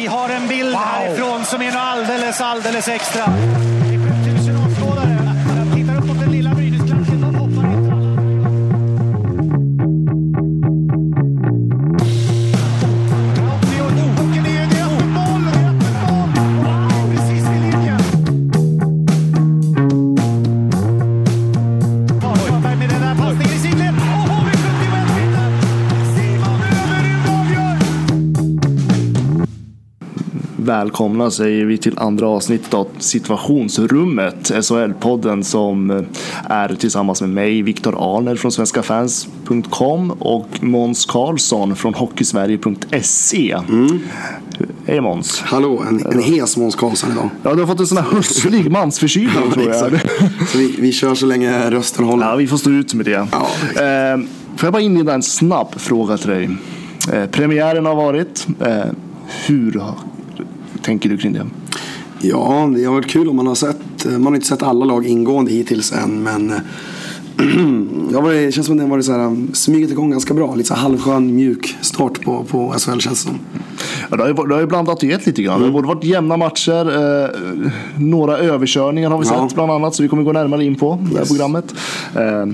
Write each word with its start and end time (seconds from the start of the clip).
Vi 0.00 0.06
har 0.06 0.28
en 0.28 0.48
bild 0.48 0.72
wow. 0.72 0.80
härifrån 0.80 1.44
som 1.44 1.62
är 1.62 1.76
alldeles, 1.76 2.40
alldeles 2.40 2.88
extra. 2.88 3.24
Välkomna 30.80 31.30
säger 31.30 31.64
vi 31.64 31.78
till 31.78 31.98
andra 31.98 32.28
avsnittet 32.28 32.74
av 32.74 32.88
Situationsrummet, 32.98 34.50
SHL-podden 34.50 35.42
som 35.42 35.90
eh, 35.90 36.02
är 36.44 36.74
tillsammans 36.74 37.20
med 37.20 37.30
mig, 37.30 37.62
Viktor 37.62 38.16
Arner 38.16 38.36
från 38.36 38.52
svenskafans.com 38.52 40.10
och 40.10 40.48
Måns 40.60 41.06
Karlsson 41.06 41.76
från 41.76 41.94
hockeysverige.se. 41.94 43.56
Hej 44.86 45.00
Måns! 45.00 45.40
Hallå, 45.40 45.84
en, 45.88 46.06
en 46.06 46.22
hes 46.22 46.56
Måns 46.56 46.74
Karlsson 46.74 47.10
idag. 47.12 47.30
Ja, 47.42 47.54
du 47.54 47.60
har 47.60 47.66
fått 47.66 47.80
en 47.80 47.86
sån 47.86 47.98
här 47.98 48.10
höstlig 48.12 48.70
mansförkylning 48.70 49.50
tror 49.52 49.68
jag. 49.68 50.00
Så 50.48 50.58
vi, 50.58 50.76
vi 50.78 50.92
kör 50.92 51.14
så 51.14 51.26
länge 51.26 51.70
rösten 51.70 52.04
håller. 52.04 52.26
Ja, 52.26 52.36
vi 52.36 52.46
får 52.46 52.56
stå 52.56 52.70
ut 52.70 52.94
med 52.94 53.06
det. 53.06 53.28
Ja. 53.32 53.48
Eh, 53.82 54.18
får 54.56 54.66
jag 54.66 54.72
bara 54.72 54.82
inleda 54.82 55.14
en 55.14 55.22
snabb 55.22 55.74
fråga 55.76 56.16
till 56.16 56.30
dig? 56.30 56.50
Eh, 57.12 57.26
premiären 57.26 57.86
har 57.86 57.94
varit. 57.94 58.46
Eh, 58.60 58.84
hur 59.46 59.80
tänker 60.82 61.08
du 61.08 61.18
kring 61.18 61.32
det? 61.32 61.46
Ja, 62.22 62.72
det 62.76 62.84
har 62.84 62.94
varit 62.94 63.10
kul 63.10 63.28
om 63.28 63.36
man 63.36 63.46
har 63.46 63.54
sett. 63.54 64.04
Man 64.04 64.26
har 64.26 64.34
inte 64.34 64.46
sett 64.46 64.62
alla 64.62 64.84
lag 64.84 65.06
ingående 65.06 65.52
hittills 65.52 65.92
än, 65.92 66.22
men 66.22 66.52
jag 68.12 68.24
det, 68.24 68.46
det 68.46 68.52
känns 68.52 68.66
som 68.66 68.74
att 68.74 68.78
den 68.78 68.90
har 68.90 68.96
varit 68.96 69.04
så 69.04 69.12
här, 69.12 69.26
um, 69.26 69.54
smugit 69.54 69.90
igång 69.90 70.10
ganska 70.10 70.34
bra. 70.34 70.54
Lite 70.54 70.68
så 70.68 70.74
här 70.74 70.82
halvskön, 70.82 71.34
mjuk 71.34 71.76
start 71.80 72.20
på, 72.20 72.44
på 72.44 72.74
SHL 72.78 72.98
känns 72.98 73.24
det 73.24 73.30
som. 73.30 73.38
Ja, 74.10 74.16
det, 74.16 74.22
har 74.22 74.28
ju, 74.28 74.34
det 74.34 74.54
har 74.54 74.60
ju 74.60 74.66
blandat 74.66 75.02
gett 75.02 75.26
lite 75.26 75.42
grann. 75.42 75.60
Det 75.60 75.66
har 75.66 75.72
både 75.72 75.88
varit 75.88 76.04
jämna 76.04 76.36
matcher, 76.36 77.24
eh, 77.24 77.30
några 77.98 78.38
överkörningar 78.38 79.10
har 79.10 79.18
vi 79.18 79.26
Ja. 79.28 79.46
sett 79.48 79.54
bland 79.54 79.72
annat. 79.72 79.94
Så 79.94 80.02
vi 80.02 80.08
kommer 80.08 80.22
gå 80.22 80.32
närmare 80.32 80.64
in 80.64 80.74
på 80.74 80.98
det 81.02 81.08
här 81.10 81.18
Yes. 81.20 81.28
programmet. 81.28 81.74
Eh, 82.16 82.46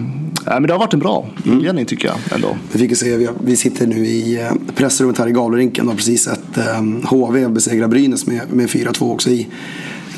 men 0.44 0.62
det 0.62 0.72
har 0.72 0.78
varit 0.78 0.94
en 0.94 1.00
bra 1.00 1.26
inledning 1.44 1.84
tycker 1.86 2.08
jag 2.08 2.16
ändå. 2.34 2.56
Vi 2.72 2.78
fick 2.78 2.96
se, 2.96 3.28
vi, 3.40 3.56
sitter 3.56 3.86
nu 3.86 4.06
i 4.06 4.40
eh, 4.40 4.50
pressrummet 4.74 5.18
här 5.18 5.28
i 5.28 5.32
Gavlerinken 5.32 5.84
och 5.84 5.90
har 5.92 5.96
precis 5.96 6.22
sett 6.24 6.58
eh, 6.58 7.08
HV 7.10 7.48
besegra 7.48 7.88
Brynäs 7.88 8.26
med, 8.26 8.40
med 8.52 8.66
4-2 8.68 9.12
också 9.12 9.30
i 9.30 9.48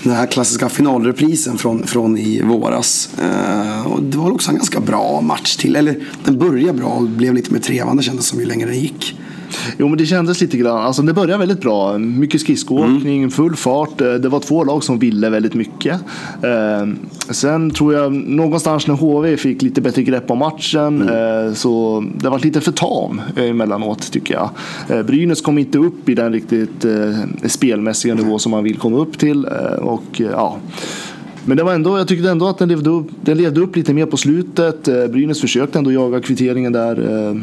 den 0.03 0.12
här 0.12 0.27
klassiska 0.27 0.69
finalreprisen 0.69 1.59
från, 1.59 1.83
från 1.83 2.19
i 2.19 2.42
våras. 2.42 3.11
Eh, 3.22 3.86
och 3.92 4.03
det 4.03 4.19
var 4.19 4.31
också 4.33 4.50
en 4.50 4.56
ganska 4.56 4.81
bra 4.81 5.20
match 5.20 5.56
till. 5.56 5.77
Eller 5.77 5.97
den 6.25 6.39
började 6.39 6.78
bra 6.78 6.89
och 6.89 7.03
blev 7.03 7.34
lite 7.34 7.53
mer 7.53 7.61
trevande 7.61 8.03
kändes 8.03 8.27
som 8.27 8.41
ju 8.41 8.47
längre 8.47 8.66
den 8.70 8.78
gick. 8.81 9.19
Jo 9.79 9.89
men 9.89 9.99
det 9.99 10.07
kändes 10.07 10.41
lite 10.41 10.57
grann, 10.57 10.79
alltså 10.79 11.03
det 11.03 11.13
började 11.13 11.39
väldigt 11.39 11.61
bra. 11.61 11.99
Mycket 11.99 12.41
skridskoåkning, 12.41 13.31
full 13.31 13.57
fart. 13.57 14.01
Eh, 14.01 14.13
Det 14.15 14.29
var 14.29 14.41
två 14.41 14.65
lag 14.65 14.85
som 14.85 14.99
ville 14.99 15.31
väldigt 15.31 15.55
mycket. 15.55 16.01
Eh, 16.43 16.87
sen 17.31 17.71
tror 17.71 17.95
jag 17.95 18.13
någonstans 18.13 18.87
när 18.87 18.95
HV 18.95 19.37
fick 19.37 19.63
lite 19.63 19.81
bättre 19.81 20.03
grepp 20.03 20.31
om 20.31 20.39
matchen 20.39 21.09
eh, 21.09 21.53
så 21.55 22.05
det 22.21 22.29
var 22.29 22.39
lite 22.39 22.61
för 22.61 22.73
tam 22.73 23.21
eh, 23.37 23.45
emellanåt 23.51 24.13
tycker 24.13 24.35
jag. 24.35 24.51
Brynäs 25.07 25.41
kom 25.41 25.59
inte 25.59 25.79
upp 25.79 26.09
i 26.09 26.15
den 26.15 26.33
riktigt 26.33 26.85
spelmässiga 27.47 28.15
nivå 28.15 28.39
som 28.39 28.51
man 28.51 28.65
vill 28.65 28.77
komma 28.77 28.97
upp 28.99 29.19
till. 29.19 29.45
Och 29.81 30.21
ja 30.21 30.57
men 31.49 31.57
det 31.57 31.63
var 31.63 31.75
ändå, 31.75 31.99
jag 31.99 32.09
tyckte 32.09 32.31
ändå 32.31 32.49
att 32.49 32.59
den 32.59 32.69
levde 32.69 32.91
upp, 32.91 33.07
den 33.21 33.39
levde 33.39 33.61
upp 33.61 33.77
lite 33.77 33.95
mer 33.95 34.07
på 34.07 34.17
slutet. 34.17 34.89
Eh, 34.89 35.06
Brynäs 35.06 35.41
försökte 35.41 35.78
ändå 35.78 35.93
jaga 35.93 36.21
kvitteringen 36.21 36.72
där. 36.72 37.28
Eh, 37.28 37.37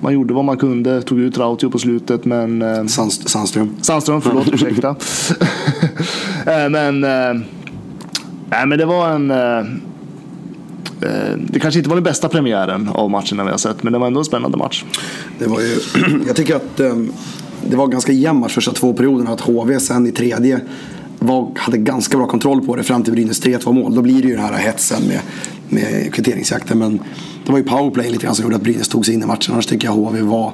Man 0.00 0.12
gjorde 0.12 0.34
vad 0.34 0.44
man 0.44 0.56
kunde, 0.56 1.02
tog 1.02 1.20
ut 1.20 1.38
Rautio 1.38 1.70
på 1.70 1.78
slutet 1.78 2.24
men 2.24 2.62
eh, 2.62 2.84
Sand, 2.86 3.12
Sandström. 3.12 3.70
Sandström, 3.80 4.20
förlåt, 4.20 4.48
ursäkta. 4.52 4.96
Men, 6.70 7.00
nej, 8.50 8.66
men 8.66 8.78
det 8.78 8.84
var 8.84 9.10
en... 9.10 9.28
Det 11.36 11.60
kanske 11.60 11.80
inte 11.80 11.88
var 11.90 11.96
den 11.96 12.04
bästa 12.04 12.28
premiären 12.28 12.88
av 12.88 13.10
matcherna 13.10 13.44
vi 13.44 13.50
har 13.50 13.58
sett, 13.58 13.82
men 13.82 13.92
det 13.92 13.98
var 13.98 14.06
ändå 14.06 14.18
en 14.18 14.24
spännande 14.24 14.56
match. 14.58 14.84
Det 15.38 15.46
var 15.46 15.60
ju, 15.60 15.76
jag 16.26 16.36
tycker 16.36 16.56
att 16.56 16.76
det 17.70 17.76
var 17.76 17.86
ganska 17.86 18.12
jämn 18.12 18.40
match 18.40 18.54
första 18.54 18.72
två 18.72 18.92
perioderna. 18.92 19.30
Att 19.30 19.40
HV 19.40 19.80
sen 19.80 20.06
i 20.06 20.12
tredje 20.12 20.60
var, 21.22 21.50
hade 21.56 21.78
ganska 21.78 22.16
bra 22.16 22.26
kontroll 22.26 22.66
på 22.66 22.76
det 22.76 22.82
fram 22.82 23.02
till 23.02 23.12
Brynäs 23.12 23.42
3-2 23.42 23.72
mål. 23.72 23.94
Då 23.94 24.02
blir 24.02 24.22
det 24.22 24.28
ju 24.28 24.36
den 24.36 24.44
här 24.44 24.52
hetsen 24.52 25.02
med, 25.08 25.20
med 25.68 26.14
kvitteringsjakten. 26.14 26.78
Men 26.78 27.00
det 27.46 27.52
var 27.52 27.58
ju 27.58 27.64
powerplay 27.64 28.10
lite 28.10 28.24
grann 28.24 28.34
som 28.34 28.42
gjorde 28.42 28.56
att 28.56 28.62
Brynäs 28.62 28.88
tog 28.88 29.06
sig 29.06 29.14
in 29.14 29.22
i 29.22 29.26
matchen. 29.26 29.52
Annars 29.52 29.66
tycker 29.66 29.88
jag 29.88 29.94
HV 29.94 30.20
var 30.20 30.52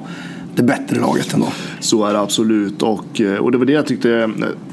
det 0.55 0.63
bättre 0.63 0.99
laget 0.99 1.33
ändå. 1.33 1.47
Så 1.79 2.05
är 2.05 2.13
det 2.13 2.19
absolut. 2.19 2.83
Och, 2.83 3.21
eh, 3.21 3.35
och 3.37 3.51
det 3.51 3.57
var 3.57 3.65
det 3.65 3.73
jag 3.73 3.85
tyckte. 3.87 4.29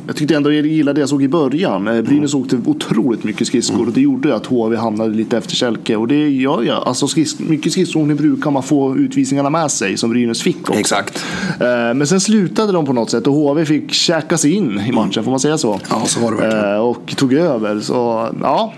Jag 0.06 0.16
tyckte 0.16 0.34
ändå 0.36 0.52
jag 0.52 0.66
gillade 0.66 0.94
det 0.94 1.00
jag 1.00 1.08
såg 1.08 1.22
i 1.22 1.28
början. 1.28 1.88
Eh, 1.88 2.02
Brynäs 2.02 2.34
åkte 2.34 2.58
otroligt 2.66 3.24
mycket 3.24 3.46
skridskor 3.46 3.86
och 3.86 3.92
det 3.92 4.00
gjorde 4.00 4.34
att 4.34 4.46
HV 4.46 4.76
hamnade 4.76 5.14
lite 5.14 5.36
efter 5.38 5.54
kälke. 5.56 5.96
Och 5.96 6.08
det 6.08 6.28
gör 6.28 6.62
jag. 6.62 6.82
Alltså 6.88 7.08
skridsk, 7.08 7.38
mycket 7.38 7.72
skridskoåkning 7.72 8.16
brukar 8.16 8.50
man 8.50 8.62
få 8.62 8.96
utvisningarna 8.96 9.50
med 9.50 9.70
sig 9.70 9.96
som 9.96 10.10
Brynäs 10.10 10.42
fick 10.42 10.60
också. 10.60 10.80
Exakt. 10.80 11.24
Eh, 11.60 11.66
Men 11.94 12.06
sen 12.06 12.20
slutade 12.20 12.72
de 12.72 12.86
på 12.86 12.92
något 12.92 13.10
sätt 13.10 13.26
och 13.26 13.34
HV 13.34 13.64
fick 13.66 13.92
käka 13.92 14.38
sig 14.38 14.52
in 14.52 14.80
i 14.88 14.92
matchen, 14.92 15.24
får 15.24 15.30
man 15.30 15.40
säga 15.40 15.58
så? 15.58 15.80
Ja, 15.90 16.02
så 16.06 16.20
var 16.20 16.30
det 16.30 16.36
verkligen. 16.36 16.74
Eh, 16.74 16.80
Och 16.80 17.14
tog 17.16 17.32
över. 17.32 17.80
Så 17.80 18.28
ja, 18.42 18.72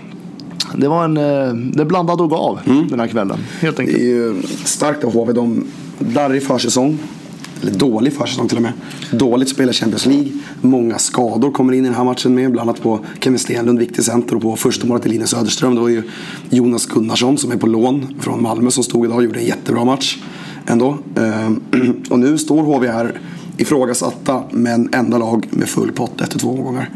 det 0.77 0.87
var 0.87 1.05
en 1.05 1.17
eh, 1.17 1.53
det 1.53 1.85
blandade 1.85 2.23
och 2.23 2.29
gav 2.29 2.59
den 2.89 2.99
här 2.99 3.07
kvällen. 3.07 3.37
Helt 3.61 3.77
Det 3.77 3.83
är 3.83 3.85
enkelt. 3.85 4.03
ju 4.03 4.35
starkt 4.63 5.03
av 5.03 5.13
HV. 5.13 5.33
De 5.33 5.63
darrig 5.99 6.43
försäsong. 6.43 6.97
Eller 7.61 7.71
dålig 7.71 8.13
försäsong 8.13 8.47
till 8.47 8.57
och 8.57 8.63
med. 8.63 8.73
Dåligt 9.11 9.49
spel 9.49 9.69
i 9.69 9.73
Champions 9.73 10.05
League. 10.05 10.31
Många 10.61 10.97
skador 10.97 11.51
kommer 11.51 11.73
in 11.73 11.85
i 11.85 11.87
den 11.87 11.95
här 11.95 12.03
matchen 12.03 12.35
med. 12.35 12.51
Bland 12.51 12.69
annat 12.69 12.81
på 12.81 12.99
Kevin 13.19 13.39
Stenlund, 13.39 13.79
viktig 13.79 14.05
center. 14.05 14.35
Och 14.35 14.41
på 14.41 14.55
första 14.55 14.87
målet 14.87 15.05
i 15.05 15.09
Linus 15.09 15.29
Söderström. 15.29 15.75
Det 15.75 15.81
var 15.81 15.89
ju 15.89 16.03
Jonas 16.49 16.85
Gunnarsson 16.85 17.37
som 17.37 17.51
är 17.51 17.57
på 17.57 17.67
lån 17.67 18.15
från 18.19 18.41
Malmö 18.41 18.71
som 18.71 18.83
stod 18.83 19.05
idag 19.05 19.17
och 19.17 19.23
gjorde 19.23 19.39
en 19.39 19.45
jättebra 19.45 19.85
match. 19.85 20.17
Ändå. 20.67 20.97
Ehm, 21.15 21.61
och 22.09 22.19
nu 22.19 22.37
står 22.37 22.63
HV 22.63 22.87
här 22.87 23.19
ifrågasatta 23.57 24.43
men 24.51 24.93
enda 24.93 25.17
lag 25.17 25.47
med 25.49 25.69
full 25.69 25.91
pott 25.91 26.21
efter 26.21 26.39
två 26.39 26.49
omgångar. 26.49 26.89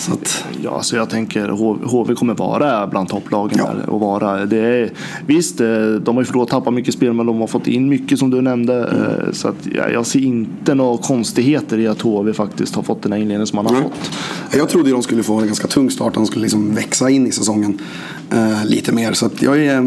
Så 0.00 0.12
att, 0.12 0.44
Ja, 0.62 0.82
så 0.82 0.96
jag 0.96 1.10
tänker 1.10 1.48
HV 1.86 2.14
kommer 2.14 2.34
vara 2.34 2.86
bland 2.86 3.08
topplagen 3.08 3.58
Ja. 3.58 3.72
där 3.74 3.90
och 3.90 4.00
vara. 4.00 4.46
Det 4.46 4.58
är, 4.58 4.92
visst, 5.26 5.60
eh, 5.60 5.66
de 6.04 6.16
har 6.16 6.22
ju 6.22 6.26
förlorat 6.26 6.48
tappat 6.48 6.74
mycket 6.74 6.94
spel 6.94 7.12
men 7.12 7.26
de 7.26 7.40
har 7.40 7.46
fått 7.46 7.66
in 7.66 7.88
mycket 7.88 8.18
som 8.18 8.30
du 8.30 8.40
nämnde. 8.40 8.78
eh, 9.26 9.32
Så 9.32 9.48
att 9.48 9.66
ja, 9.76 9.88
jag 9.88 10.06
ser 10.06 10.20
inte 10.20 10.74
några 10.74 10.98
konstigheter 10.98 11.78
i 11.78 11.86
att 11.86 12.00
HV 12.00 12.32
faktiskt 12.32 12.74
har 12.74 12.82
fått 12.82 13.02
den 13.02 13.12
här 13.12 13.18
inledningen 13.18 13.46
som 13.46 13.56
man 13.56 13.66
har 13.66 13.72
Nej. 13.72 13.82
fått. 13.82 14.10
Jag 14.58 14.68
trodde 14.68 14.88
ju 14.88 14.92
de 14.94 15.02
skulle 15.02 15.22
få 15.22 15.34
en 15.34 15.46
ganska 15.46 15.66
tung 15.68 15.90
start. 15.90 16.14
De 16.14 16.26
skulle 16.26 16.42
liksom 16.42 16.74
växa 16.74 17.10
in 17.10 17.26
i 17.26 17.32
säsongen 17.32 17.78
eh, 18.32 18.64
lite 18.66 18.92
mer. 18.92 19.12
Så 19.12 19.30
jag 19.40 19.64
är 19.64 19.74
eh, 19.76 19.82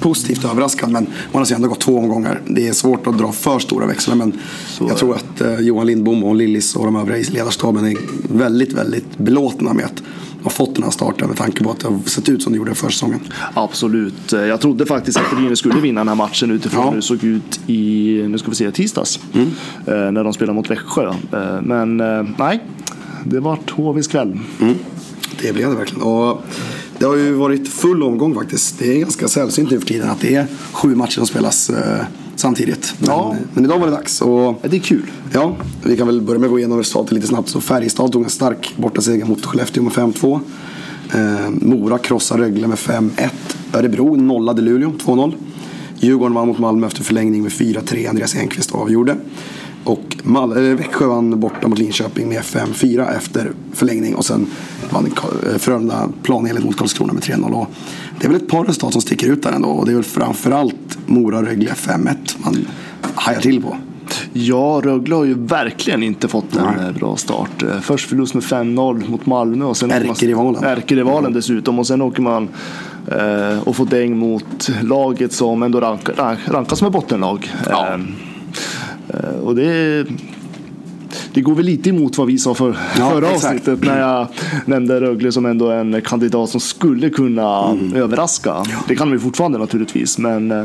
positivt 0.00 0.44
överraskad. 0.44 0.90
Men 0.90 1.06
man 1.32 1.42
har 1.42 1.54
ändå 1.54 1.68
gått 1.68 1.80
två 1.80 1.98
omgångar. 1.98 2.40
Det 2.46 2.68
är 2.68 2.72
svårt 2.72 3.06
att 3.06 3.18
dra 3.18 3.32
för 3.32 3.58
stora 3.58 3.86
växlar. 3.86 4.14
Men 4.14 4.32
är 4.80 4.88
jag 4.88 4.96
tror 4.96 5.14
att 5.14 5.40
eh, 5.40 5.60
Johan 5.60 5.86
Lindbom 5.86 6.24
och 6.24 6.34
Lillis 6.36 6.76
och 6.76 6.84
de 6.84 6.96
övriga 6.96 7.18
i 7.18 7.24
ledarstaben 7.24 7.84
är 7.86 7.96
väldigt, 8.28 8.72
väldigt 8.72 9.18
belåtna 9.18 9.55
med 9.60 9.84
att 9.84 9.96
de 9.96 10.02
har 10.42 10.50
fått 10.50 10.74
den 10.74 10.84
här 10.84 10.90
starten. 10.90 11.28
Med 11.28 11.36
tanke 11.36 11.64
på 11.64 11.70
att 11.70 11.80
det 11.80 11.88
har 11.88 11.98
sett 12.08 12.28
ut 12.28 12.42
som 12.42 12.52
det 12.52 12.56
gjorde 12.58 12.74
för 12.74 12.88
säsongen. 12.90 13.20
Absolut. 13.54 14.32
Eh, 14.32 14.40
Jag 14.40 14.60
trodde 14.60 14.86
faktiskt 14.86 15.18
att 15.18 15.30
Brynäs 15.36 15.58
skulle 15.58 15.80
vinna 15.80 16.00
den 16.00 16.08
här 16.08 16.14
matchen 16.14 16.50
utifrån 16.50 16.82
Ja. 16.84 16.90
hur 16.90 16.96
det 16.96 17.02
såg 17.02 17.24
ut 17.24 17.60
i, 17.66 18.22
nu 18.28 18.38
ska 18.38 18.48
vi 18.50 18.54
se, 18.56 18.70
tisdags. 18.70 19.20
Eh, 19.34 19.42
När 19.86 20.24
de 20.24 20.32
spelade 20.32 20.54
mot 20.56 20.70
Växjö. 20.70 21.08
Eh, 21.32 21.62
Men 21.62 22.00
eh, 22.00 22.22
nej, 22.38 22.60
det 23.24 23.40
vart 23.40 23.70
HVs 23.70 24.06
kväll. 24.08 24.38
Det 25.42 25.52
blev 25.52 25.70
det 25.70 25.76
verkligen. 25.76 26.02
Och 26.02 26.42
det 26.98 27.04
har 27.06 27.16
ju 27.16 27.32
varit 27.32 27.68
full 27.68 28.02
omgång 28.02 28.34
faktiskt. 28.34 28.78
Det 28.78 28.94
är 28.96 29.00
ganska 29.00 29.28
sällsynt 29.28 29.70
nu 29.70 29.78
för 29.80 29.86
tiden 29.86 30.10
att 30.10 30.20
det 30.20 30.34
är 30.34 30.46
sju 30.72 30.94
matcher 30.94 31.12
som 31.14 31.26
spelas 31.26 31.70
samtidigt. 32.36 32.94
Men, 32.98 33.08
Ja. 33.10 33.36
men 33.54 33.64
idag 33.64 33.78
var 33.78 33.86
det 33.86 33.92
dags. 33.92 34.20
Och 34.20 34.54
Det 34.62 34.76
är 34.76 34.80
kul. 34.80 35.10
Ja, 35.32 35.56
vi 35.84 35.96
kan 35.96 36.06
väl 36.06 36.20
börja 36.22 36.38
med 36.38 36.46
att 36.46 36.50
gå 36.52 36.58
igenom 36.58 36.78
resultatet 36.78 37.12
lite 37.12 37.26
snabbt. 37.26 37.48
Så 37.48 37.60
Färjestad 37.60 38.12
tog 38.12 38.24
en 38.24 38.30
stark 38.30 38.74
bortaseger 38.76 39.24
mot 39.24 39.44
Skellefteå 39.46 39.82
med 39.82 39.92
5-2. 39.92 40.40
Eh, 41.14 41.50
Mora 41.50 41.98
krossade 41.98 42.42
Rögle 42.42 42.66
med 42.66 42.78
5-1. 42.78 43.30
Örebro 43.72 44.16
nollade 44.16 44.62
Luleå 44.62 44.92
2-0. 45.04 45.34
Djurgården 45.98 46.34
vann 46.34 46.48
mot 46.48 46.58
Malmö 46.58 46.86
efter 46.86 47.02
förlängning 47.02 47.42
med 47.42 47.52
4-3. 47.52 48.06
Andreas 48.08 48.34
Enqvist 48.36 48.72
avgjorde. 48.74 49.16
Och 49.86 50.16
Mal- 50.22 50.56
eh, 50.70 50.76
Växjö 50.76 51.06
vann 51.06 51.40
borta 51.40 51.68
mot 51.68 51.78
Linköping 51.78 52.28
med 52.28 52.42
5-4 52.42 53.16
efter 53.16 53.52
förlängning. 53.72 54.14
Och 54.14 54.24
sen 54.24 54.46
vann 54.90 55.06
eh, 55.06 55.58
Frölunda 55.58 56.08
planenligt 56.22 56.64
mot 56.64 56.76
Karlskrona 56.76 57.12
med 57.12 57.22
3-0. 57.22 57.52
Och 57.52 57.66
det 58.20 58.26
är 58.26 58.30
väl 58.30 58.40
ett 58.42 58.48
par 58.48 58.64
resultat 58.64 58.92
som 58.92 59.02
sticker 59.02 59.26
ut 59.32 59.42
där 59.42 59.52
ändå. 59.52 59.68
Och 59.68 59.86
det 59.86 59.92
är 59.92 59.94
väl 59.94 60.04
framförallt 60.04 60.98
Mora-Rögle 61.06 61.70
5-1 61.74 62.16
man 62.38 62.66
hajar 63.14 63.40
till 63.40 63.62
på. 63.62 63.76
Ja, 64.32 64.80
Rögle 64.84 65.14
har 65.14 65.24
ju 65.24 65.34
verkligen 65.34 66.02
inte 66.02 66.28
fått 66.28 66.56
en 66.56 66.64
Nej. 66.76 66.92
bra 66.92 67.16
start. 67.16 67.64
Först 67.82 68.08
förlust 68.08 68.34
med 68.34 68.42
5-0 68.42 69.10
mot 69.10 69.26
Malmö. 69.26 69.64
och 69.64 69.76
sen 69.76 69.90
Ärkerivalen. 69.90 70.64
Ärkerivalen 70.64 71.32
dessutom. 71.32 71.78
Och 71.78 71.86
sen 71.86 72.02
åker 72.02 72.22
man 72.22 72.48
eh, 73.06 73.58
och 73.68 73.76
får 73.76 73.86
däng 73.86 74.16
mot 74.16 74.70
laget 74.82 75.32
som 75.32 75.62
ändå 75.62 75.80
rank, 75.80 76.08
rank, 76.16 76.38
rankas 76.46 76.78
som 76.78 76.86
ett 76.86 76.92
bottenlag. 76.92 77.52
Ja. 77.70 77.86
Eh, 77.94 78.00
och 79.42 79.54
det 79.54 80.06
det 81.32 81.40
går 81.40 81.54
väl 81.54 81.64
lite 81.64 81.88
emot 81.88 82.18
vad 82.18 82.26
vi 82.26 82.38
sa 82.38 82.54
för, 82.54 82.78
ja, 82.98 83.10
förra 83.10 83.26
exakt. 83.26 83.44
avsnittet 83.44 83.84
när 83.84 84.00
jag 84.00 84.28
nämnde 84.64 85.00
Rögle 85.00 85.32
som 85.32 85.46
ändå 85.46 85.70
en 85.70 86.02
kandidat 86.02 86.50
som 86.50 86.60
skulle 86.60 87.10
kunna 87.10 87.70
mm. 87.70 87.94
överraska. 87.94 88.50
Ja. 88.50 88.64
Det 88.88 88.96
kan 88.96 89.10
vi 89.10 89.18
fortfarande 89.18 89.58
naturligtvis, 89.58 90.18
men 90.18 90.50
eh, 90.50 90.64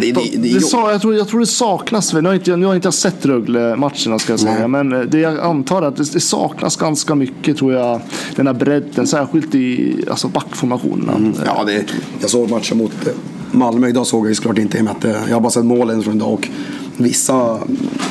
det, 0.00 0.12
det, 0.12 0.20
det, 0.36 0.54
det 0.54 0.60
sa, 0.60 0.92
jag, 0.92 1.00
tror, 1.00 1.14
jag 1.14 1.28
tror 1.28 1.40
det 1.40 1.46
saknas, 1.46 2.12
nu 2.12 2.28
har 2.28 2.34
inte, 2.34 2.56
nu 2.56 2.66
har 2.66 2.74
inte 2.74 2.86
jag 2.86 2.94
sett 2.94 3.26
Rögle-matcherna 3.26 4.18
ska 4.18 4.32
jag 4.32 4.40
säga, 4.40 4.68
Nej. 4.68 4.68
men 4.68 4.92
eh, 4.92 5.00
det 5.00 5.18
jag 5.18 5.40
antar 5.40 5.82
att 5.82 5.96
det, 5.96 6.20
saknas 6.20 6.76
ganska 6.76 7.14
mycket 7.14 7.56
tror 7.56 7.72
jag, 7.72 8.00
den 8.36 8.46
här 8.46 8.54
bredden, 8.54 9.06
särskilt 9.06 9.54
i 9.54 9.96
alltså 10.10 10.28
backformationerna. 10.28 11.12
Mm. 11.12 11.32
Ja, 11.46 11.64
det, 11.66 11.84
jag 12.20 12.30
såg 12.30 12.50
matchen 12.50 12.78
mot 12.78 13.06
eh, 13.06 13.12
Malmö 13.52 13.88
idag 13.88 14.06
såg 14.06 14.24
jag 14.24 14.28
ju 14.28 14.34
såklart 14.34 14.58
inte 14.58 14.78
i 14.78 14.80
och 14.80 14.84
med 14.84 14.96
att 14.96 15.04
jag 15.28 15.36
har 15.36 15.40
bara 15.40 15.50
sett 15.50 15.64
målen 15.64 16.02
från 16.02 16.16
idag 16.16 16.32
och 16.32 16.48
vissa 16.96 17.58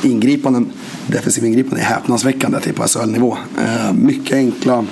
ingripanden, 0.04 0.72
defensiva 1.08 1.48
ingripanden 1.48 1.80
är 1.80 1.84
häpnadsväckande 1.84 2.60
till 2.60 2.74
på 2.74 2.88
SHL-nivå. 2.88 3.38
Eh, 3.58 3.94
mycket 3.94 4.38
enkla 4.38 4.86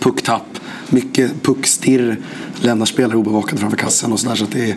pucktapp, 0.00 0.58
mycket 0.90 1.42
puckstirr, 1.42 2.18
lämnar 2.60 2.86
spelare 2.86 3.16
obevakade 3.16 3.60
framför 3.60 3.76
kassen 3.76 4.12
och 4.12 4.20
sådär. 4.20 4.34
Så 4.34 4.44
att 4.44 4.52
det, 4.52 4.76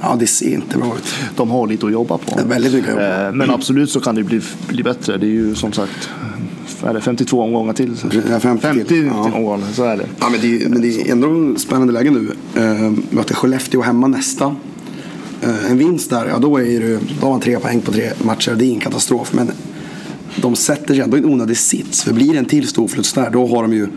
ja, 0.00 0.16
det 0.18 0.26
ser 0.26 0.54
inte 0.54 0.78
bra 0.78 0.96
ut. 0.96 1.14
De 1.36 1.50
har 1.50 1.66
lite 1.66 1.86
att 1.86 1.92
jobba 1.92 2.18
på. 2.18 2.40
Väldigt 2.48 2.72
mycket 2.72 2.88
att 2.88 3.02
jobba 3.02 3.16
på. 3.16 3.24
Eh, 3.24 3.32
men 3.32 3.50
absolut 3.50 3.90
så 3.90 4.00
kan 4.00 4.14
det 4.14 4.22
bli, 4.22 4.40
bli 4.68 4.82
bättre. 4.82 5.16
Det 5.16 5.26
är 5.26 5.30
ju 5.30 5.54
som 5.54 5.72
sagt 5.72 6.10
är 6.82 6.94
det 6.94 7.00
52 7.00 7.42
omgångar 7.42 7.72
till. 7.72 7.96
Ja, 8.30 8.40
50, 8.40 8.62
50 8.62 8.84
till. 8.84 9.06
Ja. 9.06 9.32
omgångar, 9.34 9.66
så 9.72 9.84
är 9.84 9.96
det. 9.96 10.06
Ja, 10.20 10.28
men 10.30 10.40
det, 10.40 10.62
är, 10.62 10.68
men 10.68 10.82
det 10.82 10.88
är 10.88 11.12
ändå 11.12 11.58
spännande 11.58 11.92
läge 11.92 12.10
nu. 12.10 12.32
Eh, 12.54 12.92
möter 13.10 13.34
Skellefteå 13.34 13.82
hemma 13.82 14.06
nästa. 14.06 14.56
Eh, 15.42 15.70
en 15.70 15.78
vinst 15.78 16.10
där, 16.10 16.26
ja 16.26 16.38
då, 16.38 16.60
är 16.60 16.80
det, 16.80 16.98
då 17.20 17.26
har 17.26 17.30
man 17.30 17.40
tre 17.40 17.58
poäng 17.58 17.80
på 17.80 17.92
tre 17.92 18.10
matcher. 18.24 18.54
Det 18.54 18.64
är 18.64 18.66
ingen 18.66 18.80
katastrof. 18.80 19.32
Men 19.32 19.50
de 20.36 20.56
sätter 20.56 20.94
sig 20.94 21.04
ändå 21.04 21.16
i 21.16 21.20
en 21.20 21.26
onödig 21.26 21.56
sits. 21.56 22.02
För 22.02 22.12
blir 22.12 22.32
det 22.32 22.38
en 22.38 22.44
till 22.44 22.68
storfluts 22.68 23.12
där, 23.12 23.30
då 23.30 23.46
har 23.46 23.62
de 23.62 23.72
ju 23.72 23.88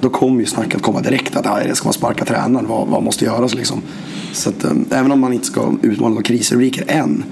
då 0.00 0.08
kommer 0.10 0.40
ju 0.40 0.46
snacket 0.46 0.82
komma 0.82 1.00
direkt 1.00 1.36
att 1.36 1.46
ah, 1.46 1.74
ska 1.74 1.84
man 1.84 1.92
sparka 1.92 2.24
tränaren, 2.24 2.66
vad, 2.68 2.88
vad 2.88 3.02
måste 3.02 3.24
göras 3.24 3.54
liksom. 3.54 3.82
Så 4.32 4.48
att, 4.48 4.64
eh, 4.64 4.70
även 4.90 5.12
om 5.12 5.20
man 5.20 5.32
inte 5.32 5.46
ska 5.46 5.72
utmana 5.82 6.08
några 6.08 6.22
krisrubriker 6.22 6.84
än 6.88 7.24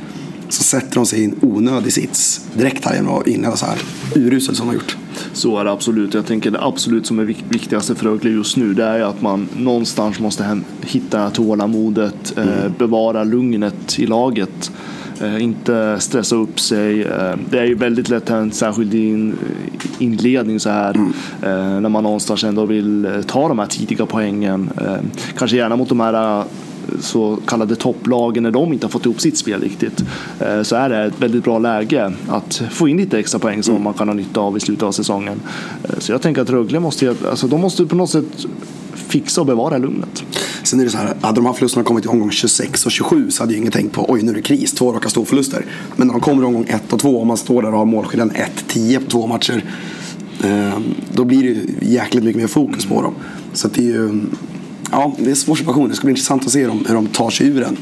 så 0.54 0.62
sätter 0.62 0.94
de 0.94 1.06
sig 1.06 1.20
i 1.20 1.24
en 1.24 1.34
onödig 1.42 1.92
sits 1.92 2.46
direkt 2.54 2.84
här 2.84 2.94
genom 2.94 3.18
att 3.18 3.26
inleda 3.26 3.56
så 3.56 3.66
här 3.66 3.78
uruselt 4.14 4.56
som 4.56 4.66
de 4.66 4.68
har 4.68 4.74
gjort. 4.74 4.96
Så 5.32 5.58
är 5.58 5.64
det 5.64 5.72
absolut. 5.72 6.14
Jag 6.14 6.26
tänker 6.26 6.50
det 6.50 6.62
absolut 6.62 7.06
som 7.06 7.18
är 7.18 7.24
viktigaste 7.24 7.94
för 7.94 8.04
Rögle 8.04 8.30
just 8.30 8.56
nu 8.56 8.74
det 8.74 8.84
är 8.84 9.00
att 9.00 9.22
man 9.22 9.48
någonstans 9.56 10.20
måste 10.20 10.44
hem, 10.44 10.64
hitta 10.82 11.30
tålamodet, 11.30 12.34
eh, 12.36 12.42
mm. 12.42 12.58
eh, 12.58 12.72
bevara 12.78 13.24
lugnet 13.24 13.98
i 13.98 14.06
laget. 14.06 14.70
Eh, 15.20 15.42
inte 15.42 15.96
stressa 16.00 16.36
upp 16.36 16.60
sig. 16.60 17.02
Eh, 17.02 17.34
det 17.50 17.58
är 17.58 17.64
ju 17.64 17.74
väldigt 17.74 18.08
lätt 18.08 18.28
hänt, 18.28 18.54
särskilt 18.54 18.94
i 18.94 19.10
en 19.10 19.38
inledning 19.98 20.60
så 20.60 20.70
här, 20.70 20.94
mm. 20.94 21.12
Eh, 21.42 21.80
när 21.80 21.88
man 21.88 22.02
någonstans 22.02 22.44
ändå 22.44 22.66
vill 22.66 23.22
ta 23.26 23.48
de 23.48 23.58
här 23.58 23.66
tidiga 23.66 24.06
poängen. 24.06 24.70
kanske 25.38 25.56
gärna 25.56 25.76
mot 25.76 25.88
de 25.88 26.00
här 26.00 26.44
så 27.00 27.38
kallade 27.46 27.76
topplagen 27.76 28.42
när 28.42 28.50
de 28.50 28.72
inte 28.72 28.86
har 28.86 28.90
fått 28.90 29.04
ihop 29.04 29.20
sitt 29.20 29.38
spel 29.38 29.60
riktigt 29.60 30.04
eh, 30.40 30.62
så 30.62 30.76
är 30.76 30.88
det 30.88 31.04
ett 31.04 31.22
väldigt 31.22 31.44
bra 31.44 31.58
läge 31.58 32.12
att 32.28 32.62
få 32.70 32.88
in 32.88 32.96
lite 32.96 33.18
extra 33.18 33.38
poäng 33.38 33.62
som 33.62 33.74
mm. 33.74 33.84
man 33.84 33.94
kan 33.94 34.08
ha 34.08 34.14
nytta 34.14 34.40
av 34.40 34.56
i 34.56 34.60
slutet 34.60 34.82
av 34.82 34.92
säsongen. 34.92 35.40
Eh, 35.84 35.98
så 35.98 36.12
jag 36.12 36.22
tänker 36.22 36.42
att 36.42 36.50
Rögle 36.50 36.80
måste, 36.80 37.14
alltså 37.30 37.46
de 37.46 37.60
måste 37.60 37.86
på 37.86 37.96
något 37.96 38.10
sätt 38.10 38.46
fixa 38.94 39.40
och 39.40 39.46
bevara 39.46 39.78
lugnet. 39.78 40.24
Sen 40.62 40.80
är 40.80 40.84
det 40.84 40.90
så 40.90 40.98
här, 40.98 41.14
hade 41.20 41.36
de 41.36 41.46
här 41.46 41.52
förlusterna 41.52 41.84
kommit 41.84 42.04
i 42.04 42.08
omgång 42.08 42.30
26 42.30 42.86
och 42.86 42.92
27 42.92 43.30
så 43.30 43.42
hade 43.42 43.52
ju 43.52 43.58
ingen 43.58 43.72
tänkt 43.72 43.92
på 43.92 44.04
oj 44.08 44.22
nu 44.22 44.30
är 44.30 44.34
det 44.34 44.42
kris, 44.42 44.72
två 44.72 44.92
raka 44.92 45.08
storförluster. 45.08 45.66
Men 45.96 46.06
när 46.06 46.14
de 46.14 46.20
kommer 46.20 46.42
i 46.42 46.46
omgång 46.46 46.66
1 46.68 46.92
och 46.92 47.00
2 47.00 47.20
och 47.20 47.26
man 47.26 47.36
står 47.36 47.62
där 47.62 47.72
och 47.72 47.78
har 47.78 47.84
målskillnaden 47.84 48.36
1-10 48.68 48.98
på 49.04 49.10
två 49.10 49.26
matcher 49.26 49.64
eh, 50.44 50.78
då 51.12 51.24
blir 51.24 51.54
det 51.54 51.86
jäkligt 51.86 52.24
mycket 52.24 52.40
mer 52.40 52.48
fokus 52.48 52.86
på 52.86 53.02
dem. 53.02 53.14
Så 53.52 53.68
det 53.68 53.80
är 53.80 53.84
ju 53.84 54.20
ja, 54.94 55.12
det 55.18 55.24
är 55.24 55.28
en 55.28 55.36
svår 55.36 55.54
situation. 55.54 55.88
Det 55.88 55.94
ska 55.94 56.04
bli 56.04 56.10
intressant 56.10 56.44
att 56.44 56.50
se 56.50 56.60
hur 56.60 56.68
de, 56.68 56.84
hur 56.88 56.94
de 56.94 57.06
tar 57.06 57.30
sig 57.30 57.46
ur 57.46 57.60
den. 57.60 57.76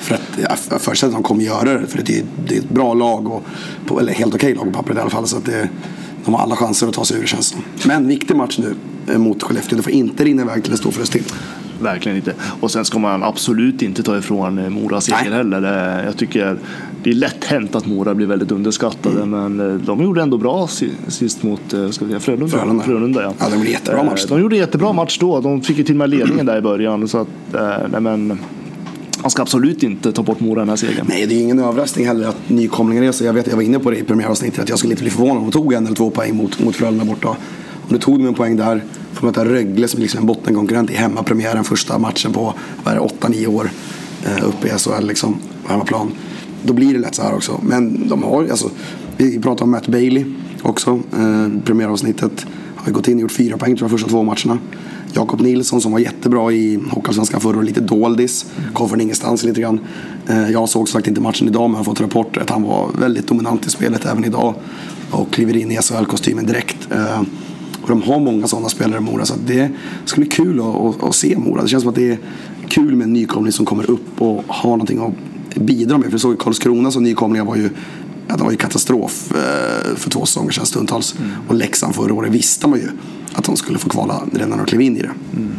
För 0.00 0.14
att 0.14 0.58
jag 0.70 0.80
förutsätter 0.80 1.06
att 1.06 1.12
de 1.12 1.22
kommer 1.22 1.42
göra 1.42 1.78
det. 1.78 1.86
För 1.86 2.02
det 2.02 2.18
är, 2.18 2.24
det 2.46 2.54
är 2.54 2.58
ett 2.58 2.70
bra 2.70 2.94
lag, 2.94 3.42
och, 3.88 4.00
eller 4.00 4.12
helt 4.12 4.34
okej 4.34 4.54
lag 4.54 4.64
på 4.64 4.72
pappret 4.72 4.98
i 4.98 5.00
alla 5.00 5.10
fall. 5.10 5.26
Så 5.26 5.36
att 5.36 5.44
det, 5.44 5.68
de 6.24 6.34
har 6.34 6.40
alla 6.40 6.56
chanser 6.56 6.88
att 6.88 6.94
ta 6.94 7.04
sig 7.04 7.16
ur 7.16 7.20
det 7.20 7.26
känns 7.26 7.46
som. 7.46 7.62
Men 7.84 8.08
viktig 8.08 8.36
match 8.36 8.58
nu 8.58 8.74
eh, 9.12 9.18
mot 9.18 9.42
Skellefteå. 9.42 9.76
Det 9.76 9.82
får 9.82 9.92
inte 9.92 10.24
rinna 10.24 10.42
iväg 10.42 10.62
till 10.62 10.72
en 10.72 10.78
stor 10.78 10.90
förlust 10.90 11.12
till. 11.12 11.24
Verkligen 11.84 12.16
inte. 12.16 12.34
Och 12.60 12.70
sen 12.70 12.84
ska 12.84 12.98
man 12.98 13.22
absolut 13.22 13.82
inte 13.82 14.02
ta 14.02 14.18
ifrån 14.18 14.58
eh, 14.58 14.68
Mora 14.68 15.00
seger 15.00 15.30
heller. 15.30 16.04
Jag 16.04 16.16
tycker 16.16 16.56
det 17.02 17.10
är 17.10 17.14
lätt 17.14 17.44
hänt 17.44 17.74
att 17.74 17.86
Mora 17.86 18.14
blir 18.14 18.26
väldigt 18.26 18.52
underskattade 18.52 19.22
mm. 19.22 19.30
men 19.56 19.70
eh, 19.70 19.76
de 19.76 20.02
gjorde 20.02 20.22
ändå 20.22 20.38
bra 20.38 20.68
sist 21.08 21.42
mot 21.42 21.60
ska 21.90 22.06
säga, 22.06 22.20
Frölunda. 22.20 22.48
Frölunda. 22.48 22.84
Frölunda 22.84 23.22
ja. 23.22 23.32
ja, 23.38 23.46
de 23.50 23.58
gjorde 23.58 23.70
jättebra 23.70 24.02
match. 24.02 24.24
De 24.28 24.40
gjorde 24.40 24.56
jättebra 24.56 24.92
match 24.92 25.18
då. 25.18 25.40
De 25.40 25.62
fick 25.62 25.78
ju 25.78 25.84
till 25.84 25.94
och 25.94 25.98
med 25.98 26.10
ledningen 26.10 26.46
där 26.46 26.58
i 26.58 26.60
början. 26.60 27.08
Så 27.08 27.18
att, 27.18 27.28
nej, 27.90 28.00
men, 28.00 28.38
man 29.24 29.30
ska 29.30 29.42
absolut 29.42 29.82
inte 29.82 30.12
ta 30.12 30.22
bort 30.22 30.40
Mora 30.40 30.60
den 30.60 30.68
här 30.68 30.76
segern. 30.76 31.06
Nej, 31.08 31.26
det 31.26 31.34
är 31.34 31.40
ingen 31.40 31.58
överraskning 31.58 32.06
heller 32.06 32.28
att 32.28 32.48
nykomlingar 32.48 33.02
är 33.02 33.12
så. 33.12 33.24
Jag 33.24 33.32
vet, 33.32 33.46
jag 33.46 33.56
var 33.56 33.62
inne 33.62 33.78
på 33.78 33.90
det 33.90 33.96
i 33.98 34.02
premiäravsnittet 34.02 34.58
att 34.62 34.68
jag 34.68 34.78
skulle 34.78 34.92
inte 34.92 35.02
bli 35.02 35.10
förvånad 35.10 35.36
om 35.36 35.42
de 35.42 35.52
tog 35.52 35.72
en 35.72 35.86
eller 35.86 35.96
två 35.96 36.10
poäng 36.10 36.36
mot, 36.36 36.60
mot 36.60 36.76
Frölunda 36.76 37.04
borta. 37.04 37.36
Och 37.86 37.92
du 37.92 37.98
tog 37.98 38.18
de 38.18 38.26
en 38.26 38.34
poäng 38.34 38.56
där, 38.56 38.84
får 39.12 39.26
möta 39.26 39.44
Rögle 39.44 39.88
som 39.88 40.00
liksom 40.00 40.20
en 40.20 40.26
bottenkonkurrent 40.26 40.90
i 40.90 40.94
hemmapremiären 40.94 41.64
första 41.64 41.98
matchen 41.98 42.32
på 42.32 42.54
8-9 42.84 43.46
år 43.46 43.70
eh, 44.26 44.48
uppe 44.48 44.68
i 44.68 44.70
SHL 44.70 45.06
liksom, 45.06 45.36
på 45.64 45.72
hemmaplan. 45.72 46.10
Då 46.62 46.72
blir 46.72 46.94
det 46.94 47.00
lätt 47.00 47.14
så 47.14 47.22
här 47.22 47.34
också. 47.34 47.60
Men 47.62 48.08
de 48.08 48.22
har 48.22 48.48
alltså, 48.50 48.70
vi 49.16 49.40
pratade 49.40 49.64
om 49.64 49.70
Matt 49.70 49.88
Bailey 49.88 50.24
också, 50.62 50.90
eh, 50.90 51.62
premiäravsnittet. 51.64 52.46
Har 52.76 52.92
gått 52.92 53.08
in 53.08 53.14
och 53.14 53.20
gjort 53.20 53.32
fyra 53.32 53.58
poäng 53.58 53.76
tror 53.76 53.90
jag 53.90 53.98
första 53.98 54.10
två 54.10 54.22
matcherna. 54.22 54.58
Jakob 55.12 55.40
Nilsson 55.40 55.80
som 55.80 55.92
var 55.92 55.98
jättebra 55.98 56.52
i 56.52 56.80
Hockeyallsvenskan 56.90 57.40
förra 57.40 57.56
året, 57.56 57.66
lite 57.66 57.80
doldis. 57.80 58.46
Kom 58.72 58.88
från 58.88 59.00
ingenstans 59.00 59.44
lite 59.44 59.60
grann. 59.60 59.80
Eh, 60.28 60.50
jag 60.50 60.68
såg 60.68 60.88
sagt 60.88 61.06
inte 61.06 61.20
matchen 61.20 61.48
idag 61.48 61.70
men 61.70 61.76
har 61.76 61.84
fått 61.84 62.00
rapporter 62.00 62.40
att 62.40 62.50
han 62.50 62.62
var 62.62 62.90
väldigt 62.98 63.28
dominant 63.28 63.66
i 63.66 63.70
spelet 63.70 64.06
även 64.06 64.24
idag. 64.24 64.54
Och 65.10 65.32
kliver 65.32 65.56
in 65.56 65.72
i 65.72 65.76
SHL-kostymen 65.76 66.46
direkt. 66.46 66.88
Eh, 66.90 67.22
och 67.84 67.90
de 67.90 68.02
har 68.02 68.20
många 68.20 68.46
sådana 68.46 68.68
spelare 68.68 68.98
i 68.98 69.00
Mora 69.00 69.24
så 69.24 69.34
det 69.46 69.70
ska 70.04 70.20
bli 70.20 70.30
kul 70.30 70.60
att, 70.60 70.76
att, 70.76 71.02
att, 71.02 71.14
se 71.14 71.38
Mora. 71.38 71.62
Det 71.62 71.68
känns 71.68 71.82
som 71.82 71.90
att 71.90 71.94
det 71.96 72.10
är 72.10 72.18
kul 72.68 72.96
med 72.96 73.04
en 73.04 73.12
nykomling 73.12 73.52
som 73.52 73.66
kommer 73.66 73.90
upp 73.90 74.22
och 74.22 74.44
har 74.46 74.70
någonting 74.70 74.98
att 74.98 75.62
bidra 75.62 75.98
med. 75.98 76.10
För 76.10 76.18
såg 76.18 76.38
Karlskrona 76.38 76.90
som 76.90 77.02
nykomlingar 77.02 77.44
var 77.44 77.56
ju 77.56 77.70
Ja, 78.28 78.36
det 78.36 78.44
var 78.44 78.50
ju 78.50 78.56
katastrof 78.56 79.32
eh, 79.32 79.96
för 79.96 80.10
två 80.10 80.26
säsonger 80.26 80.50
sedan 80.50 80.66
stundtals. 80.66 81.14
Mm. 81.18 81.30
Och 81.48 81.54
Leksand 81.54 81.94
förra 81.94 82.14
året 82.14 82.32
visste 82.32 82.68
man 82.68 82.78
ju 82.78 82.88
att 83.32 83.44
de 83.44 83.56
skulle 83.56 83.78
få 83.78 83.88
kvala 83.88 84.22
redan 84.32 84.50
när 84.50 84.56
de 84.56 84.66
klev 84.66 84.80
in 84.80 84.96
i 84.96 85.00
det. 85.02 85.10
Mm. 85.36 85.52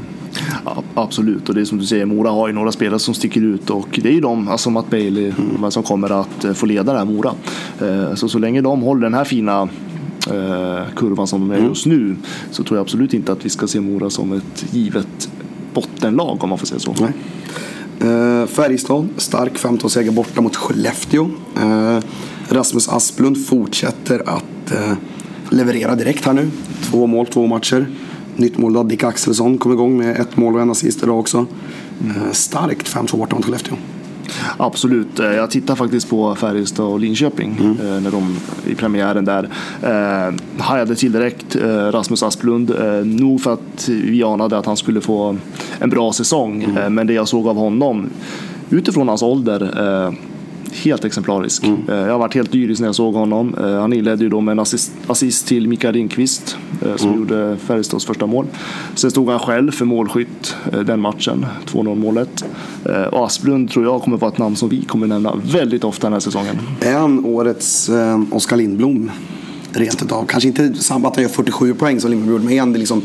Ja, 0.65 0.84
absolut, 0.94 1.50
och 1.50 1.55
det 1.55 1.62
är 1.62 1.65
som 1.65 1.77
du 1.77 1.86
säger, 1.86 2.05
Mora 2.05 2.29
har 2.29 2.48
ju 2.48 2.53
några 2.53 2.72
spelare 2.72 3.00
som 3.00 3.13
sticker 3.13 3.41
ut 3.41 3.70
och 3.70 4.00
det 4.03 4.10
är 4.10 4.13
ju 4.13 4.22
de, 4.22 4.48
alltså 4.48 4.70
Matt 4.70 4.89
Bailey, 4.89 5.34
mm. 5.58 5.72
som 5.72 5.84
kommer 5.84 6.22
att 6.22 6.58
få 6.58 6.65
leda 6.65 6.91
det 6.94 6.98
här 6.98 7.05
Mora. 7.05 7.34
Eh, 7.82 8.15
så 8.15 8.29
så 8.29 8.39
länge 8.39 8.62
de 8.62 8.82
håller 8.82 9.01
den 9.01 9.13
här 9.13 9.24
fina 9.24 9.70
kurvan 10.96 11.27
som 11.27 11.41
de 11.41 11.51
är 11.51 11.58
mm. 11.58 11.70
just 11.70 11.86
nu 11.86 12.15
så 12.51 12.63
tror 12.63 12.77
jag 12.77 12.82
absolut 12.82 13.13
inte 13.13 13.32
att 13.32 13.46
vi 13.46 13.50
ska 13.50 13.67
se 13.67 13.82
Mora 13.82 14.10
som 14.10 14.34
ett 14.34 14.65
givet 14.72 15.29
bottenlag 15.74 16.44
om 16.44 16.50
man 16.50 16.58
får 16.58 16.65
säga 16.65 16.79
så. 16.79 16.96
Nej. 17.00 17.12
Uh, 18.03 18.46
Färjestad, 18.46 19.08
stark 19.17 19.53
15-seger 19.53 20.12
borta 20.12 20.41
mot 20.41 20.55
Skellefteå. 20.55 21.29
Uh, 21.63 22.00
Rasmus 22.50 22.89
Asplund 22.89 23.46
fortsätter 23.46 24.29
att 24.29 24.72
uh, 24.72 24.94
leverera 25.50 25.96
direkt 25.96 26.25
här 26.25 26.34
nu. 26.34 26.50
Två 26.84 27.08
mål, 27.08 27.27
två 27.27 27.48
matcher. 27.48 27.88
Nytt 28.36 28.58
mål 28.58 28.77
av 28.77 28.88
Dick 28.88 29.03
Axelsson 29.03 29.58
kom 29.58 29.72
igång 29.72 29.98
med 29.98 30.20
ett 30.20 30.38
mål 30.38 30.55
och 30.55 30.62
en 30.62 30.70
assist 30.70 31.03
idag 31.03 31.20
också. 31.20 31.46
Mm. 32.03 32.34
Starkt 32.34 32.96
5-2 32.96 33.17
borta 33.17 33.36
mot 33.36 33.46
Skellefteå. 33.46 33.75
Absolut. 34.58 35.20
Eh, 35.20 35.32
jag 35.32 35.51
tittar 35.51 35.75
faktiskt 35.75 36.10
på 36.10 36.36
Färjestad 36.36 36.86
och 36.86 37.00
Linköping 37.00 37.58
mm. 37.60 37.72
Eh, 37.72 38.01
när 38.01 38.12
de 38.12 38.38
i 38.67 38.75
premiären 38.75 39.25
där. 39.25 39.50
Eh, 39.84 40.34
hajade 40.58 40.96
till 40.96 41.12
direkt 41.12 41.55
eh, 41.55 41.67
Rasmus 41.67 42.24
Asplund. 42.24 42.72
Eh, 42.72 43.05
nog 43.05 43.41
för 43.41 43.53
att 43.53 43.89
vi 43.89 44.24
anade 44.24 44.58
att 44.58 44.65
han 44.65 44.77
skulle 44.77 45.01
få 45.01 45.38
en 45.79 45.89
bra 45.89 46.13
säsong. 46.13 46.63
Mm. 46.63 46.96
Men 46.96 47.08
det 47.08 47.13
jag 47.13 47.27
såg 47.27 47.48
av 47.48 47.55
honom 47.55 48.10
utifrån 48.70 49.08
hans 49.08 49.22
ålder 49.22 49.72
helt 50.75 51.05
exemplarisk. 51.05 51.63
Mm. 51.63 51.82
Jag 51.88 52.12
har 52.12 52.20
varit 52.20 52.34
helt 52.34 52.51
dyrisk 52.51 52.82
när 52.82 52.88
jag 52.88 52.96
såg 52.96 53.13
honom. 53.13 53.55
Han 53.58 53.94
inledde 53.94 54.24
ju 54.24 54.29
då 54.29 54.41
med 54.41 54.51
en 54.51 54.60
assist, 54.60 54.91
assist 55.08 55.48
till 55.48 55.67
Mikael 55.67 55.94
Lindqvist 55.94 56.58
som 56.96 57.10
mm. 57.10 57.20
gjorde 57.20 57.58
Färjestads 57.58 58.05
första 58.05 58.25
mål. 58.25 58.46
Sen 58.96 59.12
stod 59.12 59.29
han 59.29 59.39
själv 59.39 59.72
för 59.72 59.86
målskytt 59.86 60.55
den 60.86 61.00
matchen, 61.00 61.46
2-0 61.65 61.96
målet. 61.96 62.46
Och 63.12 63.25
Asplund 63.25 63.70
tror 63.70 63.86
jag 63.86 64.01
kommer 64.01 64.17
vara 64.17 64.32
ett 64.32 64.38
namn 64.38 64.55
som 64.55 64.70
vi 64.70 64.82
kommer 64.82 65.08
nämna 65.08 65.36
väldigt 65.36 65.84
ofta 65.84 66.08
den 66.08 66.13
här 66.13 66.20
säsongen. 66.20 66.55
Är 66.82 66.94
han 66.94 67.25
årets 67.25 67.89
Oskar 68.32 68.58
Lindblom? 68.58 69.12
Rent 69.72 70.03
utav. 70.03 70.25
Kanske 70.25 70.48
inte 70.48 70.74
samma 70.74 71.08
att 71.08 71.15
han 71.15 71.24
gör 71.24 71.29
47 71.29 71.74
poäng 71.74 72.00
som 72.00 72.10
Lindblom 72.10 72.32
gjorde, 72.32 72.46
men 72.46 72.53
är 72.53 72.60
han 72.60 72.74
liksom 72.74 73.01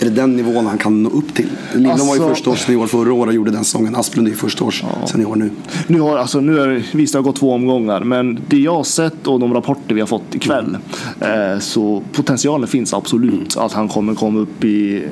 är 0.00 0.04
det 0.04 0.10
den 0.10 0.36
nivån 0.36 0.66
han 0.66 0.78
kan 0.78 1.02
nå 1.02 1.10
upp 1.10 1.34
till? 1.34 1.48
Lindblom 1.72 1.92
alltså, 1.92 2.06
var 2.06 2.16
ju 2.16 2.22
alltså- 2.22 2.34
förstaårssenior 2.34 2.86
förra 2.86 3.12
året 3.12 3.28
och 3.28 3.34
gjorde 3.34 3.50
den 3.50 3.64
säsongen. 3.64 3.96
Asplund 3.96 4.28
är 4.28 4.30
ju 4.30 4.36
förstaårssenior 4.36 5.30
ja. 5.30 5.34
nu. 5.34 5.50
Nu 5.86 6.00
har, 6.00 6.18
alltså, 6.18 6.40
nu 6.40 6.60
är, 6.60 6.82
visst, 6.92 7.12
det 7.12 7.18
har 7.18 7.22
gått 7.22 7.36
två 7.36 7.52
omgångar, 7.52 8.00
men 8.00 8.38
det 8.48 8.58
jag 8.58 8.74
har 8.74 8.84
sett 8.84 9.26
och 9.26 9.40
de 9.40 9.54
rapporter 9.54 9.94
vi 9.94 10.00
har 10.00 10.08
fått 10.08 10.34
ikväll 10.34 10.76
mm. 11.20 11.52
eh, 11.52 11.58
så 11.58 12.02
potentialen 12.12 12.68
finns 12.68 12.94
absolut 12.94 13.56
mm. 13.56 13.66
att 13.66 13.72
han 13.72 13.88
kommer 13.88 14.14
komma 14.14 14.38
upp 14.38 14.64
i 14.64 15.04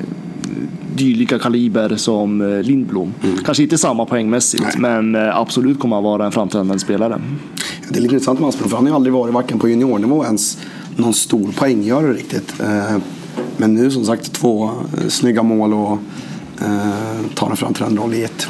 dylika 0.95 1.39
kaliber 1.39 1.95
som 1.95 2.41
eh, 2.41 2.63
Lindblom. 2.63 3.13
Mm. 3.23 3.37
Kanske 3.37 3.63
inte 3.63 3.77
samma 3.77 4.05
poängmässigt, 4.05 4.63
Nej. 4.63 4.73
men 4.79 5.15
eh, 5.15 5.37
absolut 5.37 5.79
kommer 5.79 5.95
han 5.95 6.03
vara 6.03 6.25
en 6.25 6.31
framträdande 6.31 6.79
spelare. 6.79 7.21
Det 7.89 7.97
är 7.97 8.01
lite 8.01 8.13
intressant 8.13 8.39
med 8.39 8.49
Asplund, 8.49 8.69
för 8.69 8.77
han 8.77 8.85
har 8.85 8.91
ju 8.91 8.95
aldrig 8.95 9.13
varit 9.13 9.33
varken 9.33 9.59
på 9.59 9.69
juniornivå 9.69 10.23
ens 10.23 10.57
någon 10.95 11.13
stor 11.13 11.51
poänggörare 11.51 12.13
riktigt. 12.13 12.53
Men 13.57 13.73
nu 13.73 13.91
som 13.91 14.05
sagt 14.05 14.33
två 14.33 14.65
eh, 14.65 15.07
snygga 15.07 15.43
mål 15.43 15.73
och 15.73 15.97
eh, 16.61 17.35
tar 17.35 17.49
en 17.49 17.57
framträdande 17.57 18.01
roll 18.01 18.13
i 18.13 18.23
ett 18.23 18.47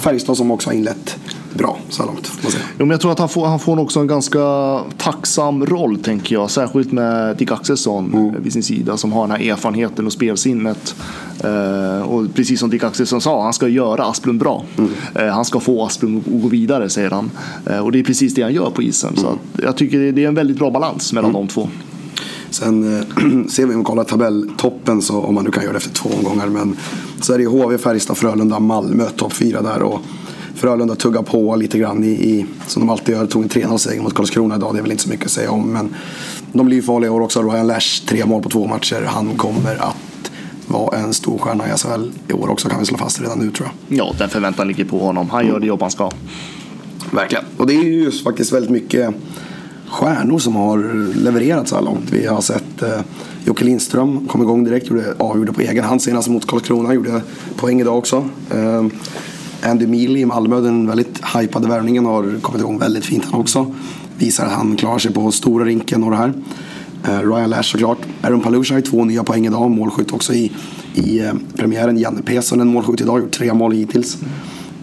Färjestad 0.00 0.36
som 0.36 0.50
också 0.50 0.70
har 0.70 0.74
inlett 0.74 1.18
bra 1.54 1.78
så 1.88 2.02
här 2.02 2.06
långt. 2.06 2.32
Jo, 2.44 2.50
men 2.78 2.90
jag 2.90 3.00
tror 3.00 3.12
att 3.12 3.18
han 3.18 3.28
får, 3.28 3.46
han 3.46 3.60
får 3.60 3.80
också 3.80 4.00
en 4.00 4.06
ganska 4.06 4.40
tacksam 4.98 5.66
roll 5.66 5.98
tänker 5.98 6.34
jag. 6.34 6.50
Särskilt 6.50 6.92
med 6.92 7.36
Dick 7.36 7.50
Axelsson 7.50 8.14
mm. 8.14 8.42
vid 8.42 8.52
sin 8.52 8.62
sida 8.62 8.96
som 8.96 9.12
har 9.12 9.26
den 9.26 9.30
här 9.30 9.50
erfarenheten 9.50 10.06
och 10.06 10.12
spelsinnet. 10.12 10.94
Eh, 11.44 12.02
och 12.02 12.34
precis 12.34 12.60
som 12.60 12.70
Dick 12.70 12.82
Axelsson 12.82 13.20
sa, 13.20 13.42
han 13.42 13.52
ska 13.52 13.68
göra 13.68 14.04
Asplund 14.04 14.40
bra. 14.40 14.64
Mm. 14.78 14.90
Eh, 15.14 15.34
han 15.34 15.44
ska 15.44 15.60
få 15.60 15.84
Asplund 15.84 16.18
att 16.18 16.42
gå 16.42 16.48
vidare 16.48 16.90
säger 16.90 17.10
han. 17.10 17.30
Eh, 17.66 17.78
och 17.78 17.92
det 17.92 17.98
är 17.98 18.04
precis 18.04 18.34
det 18.34 18.42
han 18.42 18.52
gör 18.54 18.70
på 18.70 18.82
isen. 18.82 19.10
Mm. 19.10 19.22
Så 19.22 19.38
jag 19.62 19.76
tycker 19.76 20.12
det 20.12 20.24
är 20.24 20.28
en 20.28 20.34
väldigt 20.34 20.58
bra 20.58 20.70
balans 20.70 21.12
mellan 21.12 21.30
mm. 21.30 21.42
de 21.42 21.52
två. 21.52 21.68
Sen 22.54 22.98
eh, 22.98 23.04
ser 23.48 23.66
vi 23.66 23.74
om 23.74 23.78
vi 23.78 23.84
kollar 23.84 24.04
tabelltoppen, 24.04 25.02
så, 25.02 25.20
om 25.20 25.34
man 25.34 25.44
nu 25.44 25.50
kan 25.50 25.62
göra 25.62 25.72
det 25.72 25.76
efter 25.76 25.94
två 25.94 26.08
omgångar. 26.18 26.46
Men 26.46 26.76
så 27.20 27.32
är 27.32 27.38
det 27.38 27.46
HV, 27.46 27.78
Färjestad, 27.78 28.16
Frölunda, 28.16 28.58
Malmö 28.58 29.04
topp 29.16 29.32
fyra 29.32 29.62
där. 29.62 29.82
Och 29.82 30.00
Frölunda 30.54 30.94
tuggar 30.94 31.22
på 31.22 31.56
lite 31.56 31.78
grann 31.78 32.04
i, 32.04 32.08
i 32.08 32.46
som 32.66 32.82
de 32.82 32.90
alltid 32.90 33.14
gör. 33.14 33.26
Tog 33.26 33.42
en 33.42 33.48
3-0-seger 33.48 34.02
mot 34.02 34.14
Karlskrona 34.14 34.56
idag. 34.56 34.74
Det 34.74 34.78
är 34.78 34.82
väl 34.82 34.90
inte 34.90 35.02
så 35.02 35.08
mycket 35.08 35.24
att 35.24 35.32
säga 35.32 35.50
om. 35.50 35.72
Men 35.72 35.94
de 36.52 36.66
blir 36.66 36.76
ju 36.76 36.82
farliga 36.82 37.10
i 37.10 37.14
år 37.14 37.20
också. 37.20 37.42
Ryan 37.42 37.66
Lash, 37.66 38.06
tre 38.06 38.26
mål 38.26 38.42
på 38.42 38.48
två 38.48 38.66
matcher. 38.66 39.02
Han 39.06 39.36
kommer 39.36 39.76
att 39.76 40.30
vara 40.66 40.98
en 40.98 41.14
stor 41.14 41.38
stjärna 41.38 41.64
i 41.68 41.78
SHL 41.78 42.10
i 42.28 42.32
år 42.32 42.50
också 42.50 42.68
kan 42.68 42.80
vi 42.80 42.86
slå 42.86 42.98
fast 42.98 43.20
redan 43.20 43.38
nu 43.38 43.50
tror 43.50 43.68
jag. 43.68 43.98
Ja, 43.98 44.14
den 44.18 44.28
förväntan 44.28 44.68
ligger 44.68 44.84
på 44.84 44.98
honom. 44.98 45.30
Han 45.30 45.46
gör 45.46 45.60
det 45.60 45.66
jobb 45.66 45.82
han 45.82 45.90
ska. 45.90 46.10
Verkligen. 47.10 47.44
Och 47.56 47.66
det 47.66 47.74
är 47.74 47.84
ju 47.84 48.10
faktiskt 48.10 48.52
väldigt 48.52 48.70
mycket 48.70 49.14
stjärnor 49.94 50.38
som 50.38 50.56
har 50.56 50.78
levererat 51.14 51.68
så 51.68 51.74
här 51.74 51.82
långt. 51.82 52.10
Vi 52.10 52.26
har 52.26 52.40
sett 52.40 52.82
eh, 52.82 53.00
Jocke 53.44 53.64
Lindström 53.64 54.28
kom 54.28 54.42
igång 54.42 54.64
direkt, 54.64 54.90
gjorde, 54.90 55.14
avgjorde 55.18 55.52
på 55.52 55.60
egen 55.60 55.84
hand 55.84 56.02
senast 56.02 56.28
mot 56.28 56.46
Karlskrona, 56.46 56.94
gjorde 56.94 57.22
poäng 57.56 57.80
idag 57.80 57.98
också. 57.98 58.24
Eh, 58.50 58.86
Andy 59.70 59.86
Mealy 59.86 60.20
i 60.20 60.24
Malmö, 60.24 60.60
den 60.60 60.86
väldigt 60.86 61.20
hypade 61.36 61.68
värvningen, 61.68 62.06
har 62.06 62.40
kommit 62.40 62.60
igång 62.60 62.78
väldigt 62.78 63.04
fint 63.04 63.24
han 63.24 63.40
också. 63.40 63.74
Visar 64.18 64.46
att 64.46 64.52
han 64.52 64.76
klarar 64.76 64.98
sig 64.98 65.12
på 65.12 65.30
stora 65.30 65.64
rinken 65.64 66.04
och 66.04 66.10
det 66.10 66.16
här. 66.16 66.32
Eh, 67.04 67.30
Ryan 67.30 67.50
Lash 67.50 67.62
såklart. 67.62 67.98
Aaron 68.22 68.40
Palusha 68.40 68.74
har 68.74 68.80
två 68.80 69.04
nya 69.04 69.24
poäng 69.24 69.46
idag, 69.46 69.70
målskytt 69.70 70.12
också 70.12 70.32
i, 70.32 70.52
i 70.94 71.20
eh, 71.20 71.32
premiären. 71.56 71.98
Janne 71.98 72.22
Pesonen 72.22 72.68
målskytt 72.68 73.00
idag, 73.00 73.20
gjort 73.20 73.32
tre 73.32 73.54
mål 73.54 73.72
hittills. 73.72 74.18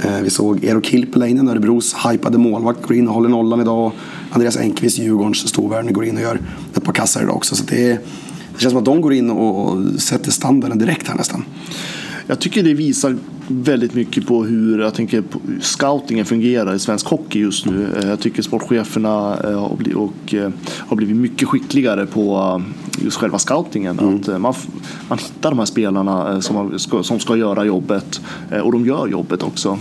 Eh, 0.03 0.22
vi 0.24 0.30
såg 0.30 0.63
Eero 0.63 0.82
Kilpeläinen, 0.82 1.50
Örebros 1.50 1.96
hypade 1.96 2.38
målvakt, 2.38 2.82
går 2.82 2.98
in 2.98 3.08
och 3.08 3.13
håller 3.13 3.30
nollan 3.30 3.62
idag. 3.62 3.91
Andreas 4.31 4.57
Enqvist, 4.57 5.00
Djurgårdens 5.00 5.50
storvärvning, 5.50 5.93
går 5.93 6.05
in 6.05 6.15
och 6.15 6.21
gör 6.21 6.39
ett 6.75 6.83
par 6.83 6.93
kassar 6.93 7.23
idag 7.23 7.35
också. 7.35 7.55
Så 7.55 7.63
det, 7.63 7.91
är, 7.91 8.00
det 8.53 8.59
känns 8.59 8.71
som 8.71 8.79
att 8.79 8.85
de 8.85 9.01
går 9.01 9.13
in 9.13 9.29
och 9.29 10.01
sätter 10.01 10.31
standarden 10.31 10.77
direkt 10.77 11.07
här 11.07 11.15
nästan. 11.15 11.45
Jag 12.27 12.39
tycker 12.39 12.63
det 12.63 12.73
visar 12.73 13.17
väldigt 13.47 13.93
mycket 13.93 14.27
på 14.27 14.43
hur 14.43 14.79
jag 14.79 14.93
tänker, 14.93 15.23
scoutingen 15.61 16.25
fungerar 16.25 16.75
i 16.75 16.79
svensk 16.79 17.07
hockey 17.07 17.39
just 17.39 17.65
nu. 17.65 17.88
Eh, 18.01 18.09
jag 18.09 18.19
tycker 18.19 18.41
sportcheferna 18.41 19.38
eh, 19.43 19.59
har 19.59 19.75
blivit, 19.75 19.97
och, 19.97 20.33
har 20.77 20.95
blivit 20.95 21.15
mycket 21.15 21.47
skickligare 21.47 22.05
på 22.05 22.61
just 23.03 23.17
själva 23.17 23.39
scoutingen. 23.39 24.00
Mm. 24.00 24.15
Att 24.15 24.27
man, 24.27 24.53
man 25.09 25.17
hittar 25.17 25.50
de 25.50 25.59
här 25.59 25.65
spelarna 25.65 26.41
som 26.41 26.79
ska, 26.79 27.03
som 27.03 27.19
ska 27.19 27.35
göra 27.35 27.65
jobbet 27.65 28.21
och 28.63 28.71
de 28.71 28.85
gör 28.85 29.07
jobbet 29.07 29.43
också. 29.43 29.79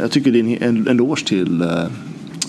Jag 0.00 0.10
tycker 0.10 0.32
det 0.32 0.38
är 0.38 0.62
en, 0.62 0.76
en 0.76 0.88
eloge 0.88 1.26
till 1.26 1.64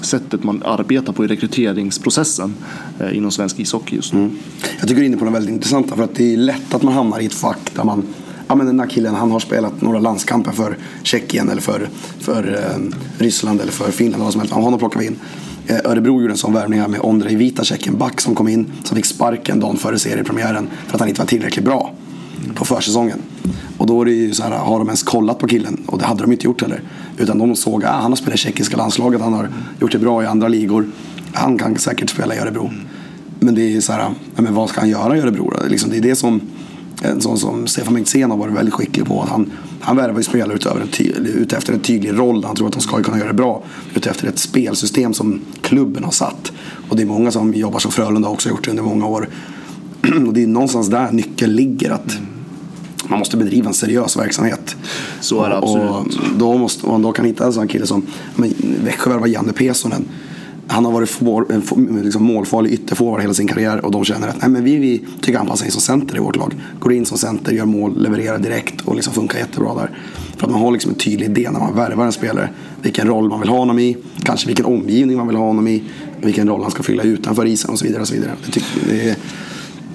sättet 0.01 0.43
man 0.43 0.63
arbetar 0.65 1.13
på 1.13 1.25
i 1.25 1.27
rekryteringsprocessen 1.27 2.53
eh, 3.00 3.17
inom 3.17 3.31
svensk 3.31 3.60
ishockey 3.60 3.96
just 3.96 4.13
nu. 4.13 4.20
Mm. 4.20 4.38
Jag 4.79 4.88
tycker 4.88 4.96
du 4.96 5.01
är 5.01 5.05
inne 5.05 5.17
på 5.17 5.25
något 5.25 5.34
väldigt 5.34 5.53
intressant 5.53 5.89
för 5.89 6.03
att 6.03 6.15
det 6.15 6.34
är 6.34 6.38
lätt 6.38 6.74
att 6.74 6.84
man 6.84 6.93
hamnar 6.93 7.20
i 7.20 7.25
ett 7.25 7.34
fack 7.34 7.72
där 7.75 7.84
man 7.84 8.03
Ja 8.48 8.55
men 8.55 8.67
den 8.67 8.79
här 8.79 8.88
killen 8.88 9.15
han 9.15 9.31
har 9.31 9.39
spelat 9.39 9.81
några 9.81 10.00
landskamper 10.00 10.51
för 10.51 10.77
Tjeckien 11.03 11.50
eller 11.50 11.62
för, 11.62 11.89
för 12.20 12.60
eh, 12.60 12.98
Ryssland 13.17 13.62
eller 13.62 13.72
för 13.72 13.91
Finland. 13.91 14.24
Vad 14.24 14.31
som 14.31 14.41
helst. 14.41 14.53
Honom 14.53 14.79
plockar 14.79 15.00
vi 15.00 15.05
in. 15.05 15.20
Eh, 15.67 15.91
Örebro 15.91 16.22
gjorde 16.22 16.34
en 16.34 16.38
sån 16.38 16.53
värvning 16.53 16.79
här 16.79 16.88
med 16.88 17.00
Ondrej 17.03 17.36
Vita, 17.36 17.63
Tjeckien, 17.63 17.98
back 17.98 18.22
som 18.22 18.36
kom 18.36 18.48
in 18.48 18.72
som 18.84 18.96
fick 18.96 19.05
sparken 19.05 19.60
dagen 19.60 19.77
före 19.77 20.00
seriepremiären 20.00 20.70
för 20.88 20.93
att 20.93 21.00
han 21.00 21.10
inte 21.10 21.22
var 21.22 21.27
tillräckligt 21.27 21.65
bra 21.65 21.93
på 22.62 22.65
försäsongen. 22.65 23.22
Och 23.77 23.88
då 23.88 24.01
är 24.01 24.06
det 24.06 24.12
ju 24.12 24.34
så 24.34 24.44
här, 24.44 24.51
har 24.51 24.80
de 24.80 24.88
ens 24.88 25.03
kollat 25.03 25.39
på 25.39 25.48
killen? 25.48 25.84
Och 25.86 25.98
det 25.98 26.06
hade 26.06 26.22
de 26.22 26.32
inte 26.32 26.46
gjort 26.46 26.62
heller. 26.62 26.82
Utan 27.18 27.38
de 27.38 27.56
såg, 27.56 27.86
ah, 27.86 27.91
han 27.91 28.12
har 28.12 28.15
spelat 28.15 28.36
i 28.36 28.38
tjeckiska 28.38 28.77
landslaget, 28.77 29.22
han 29.22 29.34
har 29.34 29.50
gjort 29.80 29.91
det 29.91 30.00
bra 30.00 30.24
i 30.24 30.25
andra 30.25 30.48
ligor. 30.48 30.88
Han 31.34 31.58
kan 31.58 31.77
säkert 31.77 32.10
spela 32.10 32.36
i 32.36 32.38
Örebro. 32.38 32.72
Men 33.39 33.56
det 33.56 33.75
är 33.75 33.82
så 33.82 33.94
här, 33.94 34.10
men 34.36 34.53
vad 34.53 34.70
ska 34.70 34.80
han 34.80 34.89
göra 34.89 35.18
i 35.18 35.20
Örebro 35.20 35.50
då? 35.50 35.68
Liksom, 35.68 35.89
det 35.89 35.98
är 35.98 36.01
det 36.01 36.15
som 36.15 36.41
en 37.01 37.22
sån 37.22 37.38
som 37.38 37.68
Stefan 37.68 37.94
Bengtzén 37.94 38.32
har 38.32 38.38
varit 38.38 38.53
väldigt 38.53 38.74
skicklig 38.74 39.06
på. 39.06 39.22
Att 39.22 39.30
han, 39.30 39.51
han 39.80 39.96
värvar 39.96 40.18
ju 40.18 40.24
spelare 40.24 40.56
utöver 40.56 40.82
en 40.82 40.88
ty, 40.88 41.03
ute 41.13 41.58
efter 41.58 41.74
en 41.74 41.80
tydlig 41.80 42.18
roll. 42.20 42.44
Han 42.44 42.56
tror 42.56 42.68
att 42.68 42.74
de 42.74 42.82
ska 42.82 43.03
kunna 43.03 43.18
göra 43.18 43.27
det 43.27 43.34
bra. 43.34 43.63
Utefter 43.96 44.27
ett 44.27 44.39
spelsystem 44.39 45.13
som 45.13 45.41
klubben 45.62 46.03
har 46.03 46.12
satt. 46.12 46.51
Och 46.89 46.96
det 46.96 47.01
är 47.01 47.08
många 47.08 47.32
som 47.32 47.53
jobbar 47.53 47.80
som 47.80 47.91
Frölunda 47.91 48.30
också 48.30 48.50
har 48.50 48.56
gjort 48.56 48.65
det 48.65 48.70
under 48.70 48.84
många 48.84 49.08
år. 49.08 49.30
Och 50.27 50.34
det 50.34 50.44
är 50.44 50.48
någonstans 50.48 50.88
där 50.88 51.12
nyckeln 51.12 51.56
ligger. 51.56 51.91
att 51.91 52.18
man 53.12 53.20
måste 53.20 53.38
bedriva 53.38 53.68
en 53.68 53.74
seriös 53.74 54.18
verksamhet. 54.18 54.75
Så 55.20 55.44
är 55.44 55.50
det 55.50 55.58
absolut. 55.58 55.89
Och 55.89 56.38
då 56.38 56.58
måste 56.58 56.88
man 56.88 57.01
då 57.01 57.12
kan 57.12 57.25
hitta 57.25 57.46
en 57.46 57.53
sån 57.53 57.68
kille 57.68 57.86
som 57.86 58.06
Växjö 58.84 59.10
värvar 59.10 59.27
Janne 59.27 59.53
Pesonen. 59.53 60.06
Han 60.68 60.86
har 60.86 60.91
varit 60.91 61.10
for, 61.10 61.46
liksom 62.03 62.24
målfarlig 62.24 62.72
ytterforward 62.72 63.22
hela 63.22 63.34
sin 63.34 63.48
karriär 63.48 63.86
och 63.86 63.91
de 63.91 64.03
känner 64.03 64.27
att 64.27 64.41
nej, 64.41 64.50
men 64.50 64.63
vi, 64.63 64.75
vi 64.75 65.06
tycker 65.22 65.38
han 65.38 65.48
passar 65.48 65.65
in 65.65 65.72
som 65.72 65.82
center 65.82 66.15
i 66.15 66.20
vårt 66.20 66.36
lag. 66.36 66.56
Går 66.80 66.94
in 66.94 67.06
som 67.06 67.18
center, 67.18 67.51
gör 67.51 67.65
mål, 67.65 68.01
levererar 68.03 68.38
direkt 68.38 68.82
och 68.82 68.96
liksom 68.96 69.13
funkar 69.13 69.39
jättebra 69.39 69.74
där. 69.75 69.98
För 70.38 70.46
att 70.46 70.51
man 70.51 70.62
har 70.62 70.72
liksom 70.72 70.91
en 70.91 70.98
tydlig 70.98 71.25
idé 71.25 71.50
när 71.51 71.60
man 71.60 71.75
värvar 71.75 72.06
en 72.06 72.12
spelare. 72.12 72.50
Vilken 72.82 73.08
roll 73.08 73.30
man 73.30 73.39
vill 73.39 73.50
ha 73.50 73.58
honom 73.58 73.80
i, 73.80 73.98
kanske 74.24 74.48
vilken 74.48 74.65
omgivning 74.65 75.18
man 75.18 75.27
vill 75.27 75.36
ha 75.36 75.46
honom 75.46 75.68
i, 75.68 75.84
vilken 76.22 76.48
roll 76.48 76.62
han 76.62 76.72
ska 76.72 76.84
fylla 76.84 77.03
utanför 77.03 77.46
isen 77.46 77.72
och 77.72 77.80
så 77.80 77.86
vidare. 77.86 78.01
Och 78.01 78.08
så 78.08 78.13
vidare. 78.13 78.32
Det, 78.46 78.51
tycker, 78.51 78.70
det 78.89 79.10
är, 79.10 79.15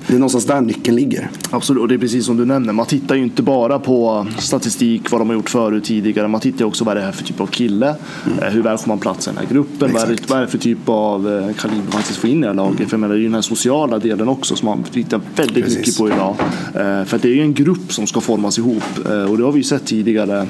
det 0.09 0.15
är 0.15 0.19
någonstans 0.19 0.45
där 0.45 0.61
nyckeln 0.61 0.97
ligger. 0.97 1.31
Absolut, 1.51 1.83
och 1.83 1.89
det 1.89 1.95
är 1.95 1.99
precis 1.99 2.27
som 2.27 2.37
du 2.37 2.45
nämner. 2.45 2.73
Man 2.73 2.87
tittar 2.87 3.15
ju 3.15 3.23
inte 3.23 3.43
bara 3.43 3.79
på 3.79 4.27
statistik, 4.39 5.11
vad 5.11 5.21
de 5.21 5.29
har 5.29 5.35
gjort 5.35 5.51
förut 5.51 5.85
tidigare. 5.85 6.29
Man 6.29 6.41
tittar 6.41 6.65
också 6.65 6.85
vad 6.85 6.97
det 6.97 7.03
är 7.03 7.13
för 7.13 7.25
typ 7.25 7.41
av 7.41 7.47
kille. 7.47 7.95
Mm. 8.27 8.39
Eh, 8.39 8.49
hur 8.51 8.63
väl 8.63 8.79
får 8.79 8.89
man 8.89 8.99
plats 8.99 9.27
i 9.27 9.31
den 9.31 9.39
här 9.39 9.47
gruppen? 9.55 9.93
Vad 9.93 10.03
är, 10.03 10.07
det, 10.07 10.31
vad 10.31 10.39
är, 10.39 10.43
det, 10.43 10.49
för 10.49 10.59
typ 10.59 10.79
av 10.89 11.29
eh, 11.29 11.55
kaliber 11.55 11.83
man 11.83 11.93
faktiskt 11.93 12.19
får 12.19 12.31
in 12.31 12.39
i 12.39 12.41
det 12.41 12.47
här 12.47 12.55
laget? 12.55 12.79
Mm. 12.79 12.89
För 12.89 12.95
jag 12.95 13.01
menar, 13.01 13.15
det 13.15 13.19
är 13.19 13.23
ju 13.23 13.27
den 13.27 13.35
här 13.35 13.43
sociala 13.43 13.99
delen 13.99 14.29
också 14.29 14.57
som 14.57 14.67
man 14.67 14.83
tittar 14.83 15.21
väldigt 15.37 15.65
precis. 15.65 15.79
mycket 15.79 15.99
på 15.99 16.09
idag. 16.09 16.37
Eh, 16.75 17.05
för 17.05 17.19
det 17.19 17.29
är 17.29 17.35
ju 17.35 17.43
en 17.43 17.55
grupp 17.55 17.93
som 17.93 18.07
ska 18.07 18.21
formas 18.21 18.59
ihop. 18.59 18.83
Och 19.29 19.39
det 19.39 19.45
har 19.45 19.53
vi 19.53 19.59
ju 19.59 19.65
sett 19.65 19.87
tidigare. 19.87 20.47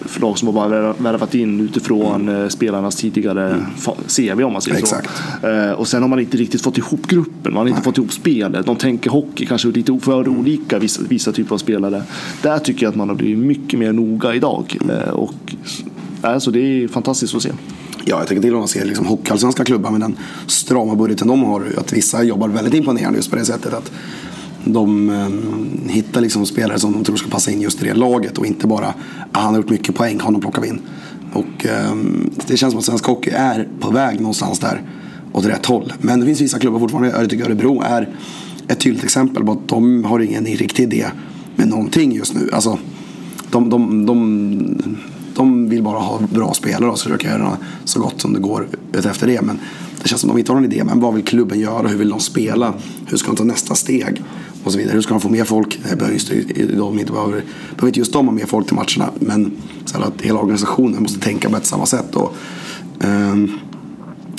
För 0.00 0.20
lag 0.20 0.38
som 0.38 0.48
har 0.48 0.52
bara 0.52 0.92
värvat 0.92 1.34
in 1.34 1.60
utifrån 1.60 2.28
mm. 2.28 2.50
spelarnas 2.50 2.96
tidigare 2.96 3.48
mm. 3.48 4.36
CV 4.36 4.44
om 4.44 4.52
man 4.52 4.62
säger 4.62 4.78
Exakt. 4.78 5.10
så. 5.40 5.74
Och 5.76 5.88
sen 5.88 6.02
har 6.02 6.08
man 6.08 6.20
inte 6.20 6.36
riktigt 6.36 6.62
fått 6.62 6.78
ihop 6.78 7.06
gruppen. 7.06 7.54
Man 7.54 7.56
har 7.56 7.66
inte 7.66 7.78
Nej. 7.78 7.84
fått 7.84 7.98
ihop 7.98 8.12
spelet. 8.28 8.66
De 8.66 8.76
tänker 8.76 9.10
hockey 9.10 9.46
kanske 9.46 9.68
lite 9.68 9.98
för 10.02 10.28
olika 10.28 10.78
vissa, 10.78 11.02
vissa 11.08 11.32
typer 11.32 11.54
av 11.54 11.58
spelare. 11.58 12.02
Där 12.42 12.58
tycker 12.58 12.82
jag 12.82 12.90
att 12.90 12.96
man 12.96 13.08
har 13.08 13.16
blivit 13.16 13.38
mycket 13.38 13.78
mer 13.78 13.92
noga 13.92 14.34
idag. 14.34 14.76
Mm. 14.80 15.14
Och, 15.14 15.54
alltså, 16.20 16.50
det 16.50 16.60
är 16.60 16.88
fantastiskt 16.88 17.34
att 17.34 17.42
se. 17.42 17.50
Ja, 18.04 18.18
jag 18.18 18.26
tänker 18.26 18.42
till 18.42 18.54
om 18.54 18.58
man 18.58 18.68
ser 18.68 18.84
liksom 18.84 19.06
hockeyallsvenska 19.06 19.64
klubbar 19.64 19.90
med 19.90 20.00
den 20.00 20.16
strama 20.46 20.94
budgeten 20.94 21.28
de 21.28 21.42
har. 21.42 21.66
Att 21.76 21.92
vissa 21.92 22.22
jobbar 22.22 22.48
väldigt 22.48 22.74
imponerande 22.74 23.18
just 23.18 23.30
på 23.30 23.36
det 23.36 23.44
sättet. 23.44 23.72
att 23.72 23.92
de 24.64 25.10
eh, 25.10 25.92
hittar 25.92 26.20
liksom 26.20 26.46
spelare 26.46 26.78
som 26.78 26.92
de 26.92 27.04
tror 27.04 27.16
ska 27.16 27.28
passa 27.30 27.50
in 27.50 27.60
just 27.60 27.82
i 27.82 27.86
det 27.86 27.94
laget 27.94 28.38
och 28.38 28.46
inte 28.46 28.66
bara 28.66 28.94
ah, 29.32 29.40
han 29.40 29.54
har 29.54 29.62
gjort 29.62 29.70
mycket 29.70 29.94
poäng, 29.94 30.20
honom 30.20 30.40
plockar 30.40 30.62
vi 30.62 30.68
in. 30.68 30.80
Och 31.32 31.66
eh, 31.66 31.96
det 32.46 32.56
känns 32.56 32.72
som 32.72 32.78
att 32.78 32.84
svensk 32.84 33.06
hockey 33.06 33.30
är 33.30 33.68
på 33.80 33.90
väg 33.90 34.20
någonstans 34.20 34.58
där 34.58 34.82
åt 35.32 35.46
rätt 35.46 35.66
håll. 35.66 35.92
Men 36.00 36.20
det 36.20 36.26
finns 36.26 36.40
vissa 36.40 36.58
klubbar 36.58 36.78
fortfarande, 36.78 37.20
jag 37.20 37.30
tycker 37.30 37.44
Örebro 37.44 37.82
är 37.82 38.08
ett 38.68 38.80
tydligt 38.80 39.04
exempel 39.04 39.44
på 39.44 39.52
att 39.52 39.68
de 39.68 40.04
har 40.04 40.20
ingen 40.20 40.46
riktig 40.46 40.82
idé 40.82 41.06
med 41.56 41.68
någonting 41.68 42.12
just 42.12 42.34
nu. 42.34 42.50
Alltså, 42.52 42.78
de, 43.50 43.70
de, 43.70 44.06
de, 44.06 44.96
de 45.34 45.68
vill 45.68 45.82
bara 45.82 45.98
ha 45.98 46.20
bra 46.32 46.54
spelare 46.54 46.90
och 46.90 46.98
försöka 46.98 47.28
göra 47.28 47.56
så 47.84 48.00
gott 48.00 48.20
som 48.20 48.32
det 48.32 48.40
går 48.40 48.68
efter 48.92 49.26
det. 49.26 49.42
Men 49.42 49.58
det 50.02 50.08
känns 50.08 50.20
som 50.20 50.30
att 50.30 50.36
de 50.36 50.40
inte 50.40 50.52
har 50.52 50.60
någon 50.60 50.72
idé. 50.72 50.84
Men 50.84 51.00
vad 51.00 51.14
vill 51.14 51.24
klubben 51.24 51.60
göra? 51.60 51.88
Hur 51.88 51.98
vill 51.98 52.08
de 52.08 52.20
spela? 52.20 52.74
Hur 53.06 53.16
ska 53.16 53.28
de 53.28 53.36
ta 53.36 53.44
nästa 53.44 53.74
steg? 53.74 54.22
Och 54.64 54.72
så 54.72 54.78
vidare. 54.78 54.94
Hur 54.94 55.00
ska 55.00 55.14
de 55.14 55.20
få 55.20 55.28
mer 55.28 55.44
folk? 55.44 55.80
Eh, 55.90 55.96
behöver 55.96 56.12
just, 56.12 56.28
de 56.76 56.98
inte, 56.98 57.12
behöver, 57.12 57.42
behöver 57.70 57.86
inte 57.86 57.98
just 57.98 58.12
de 58.12 58.26
ha 58.26 58.34
mer 58.34 58.46
folk 58.46 58.66
till 58.66 58.76
matcherna. 58.76 59.12
Men 59.18 59.52
så 59.84 59.98
att 59.98 60.22
hela 60.22 60.38
organisationen 60.38 61.02
måste 61.02 61.20
tänka 61.20 61.50
på 61.50 61.56
ett 61.56 61.66
samma 61.66 61.86
sätt. 61.86 62.16
Och, 62.16 62.36
um, 63.04 63.58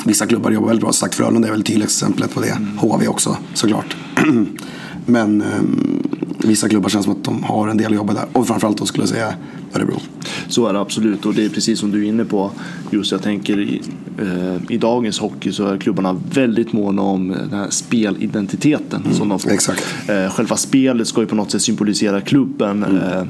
Vissa 0.06 0.28
klubbar 0.28 0.52
jobbar 0.52 0.68
väldigt 0.68 0.84
bra. 0.84 0.94
Sagt 0.94 1.16
Frölunda 1.16 1.48
är 1.48 1.52
väl 1.52 1.64
tydligt 1.64 1.86
exemplet 1.86 2.34
på 2.34 2.42
det. 2.42 2.50
Mm. 2.50 2.78
HV 2.78 3.08
också 3.08 3.38
såklart. 3.54 3.96
Men 5.06 5.42
um, 5.42 6.04
vissa 6.38 6.70
klubbar 6.70 6.90
känns 6.90 7.06
som 7.06 7.14
att 7.14 7.24
de 7.24 7.44
har 7.44 7.68
en 7.68 7.78
del 7.78 7.88
att 7.88 7.96
jobba 7.96 8.14
där. 8.14 8.26
Och 8.34 8.48
framförallt 8.48 8.78
då 8.78 8.86
skulle 8.86 9.02
jag 9.02 9.10
säga 9.10 9.34
Örebro. 9.74 10.00
Så 10.48 10.68
är 10.68 10.74
det 10.74 10.80
absolut 10.80 11.26
och 11.26 11.34
det 11.34 11.46
är 11.46 11.50
precis 11.50 11.80
som 11.80 11.92
du 11.92 12.06
är 12.06 12.10
inne 12.10 12.26
på. 12.26 12.52
Just 12.92 13.12
jag 13.12 13.22
tänker 13.22 13.60
i, 13.60 13.82
eh, 14.18 14.72
i 14.74 14.78
dagens 14.78 15.20
hockey 15.20 15.52
så 15.52 15.68
är 15.68 15.78
klubbarna 15.78 16.22
väldigt 16.34 16.74
måna 16.74 17.02
om 17.02 17.30
den 17.30 17.60
här 17.60 17.70
spelidentiteten 17.70 19.02
mm, 19.02 19.14
som 19.14 19.30
de 19.30 19.40
får. 19.40 19.52
Exakt. 19.52 19.86
Eh, 20.08 20.30
själva 20.30 20.58
spelet 20.58 21.08
ska 21.08 21.22
ju 21.22 21.28
på 21.28 21.36
något 21.36 21.52
sätt 21.52 21.62
symbolisera 21.62 22.22
klubben 22.22 22.84
mm. 22.84 22.98
eh, 22.98 23.24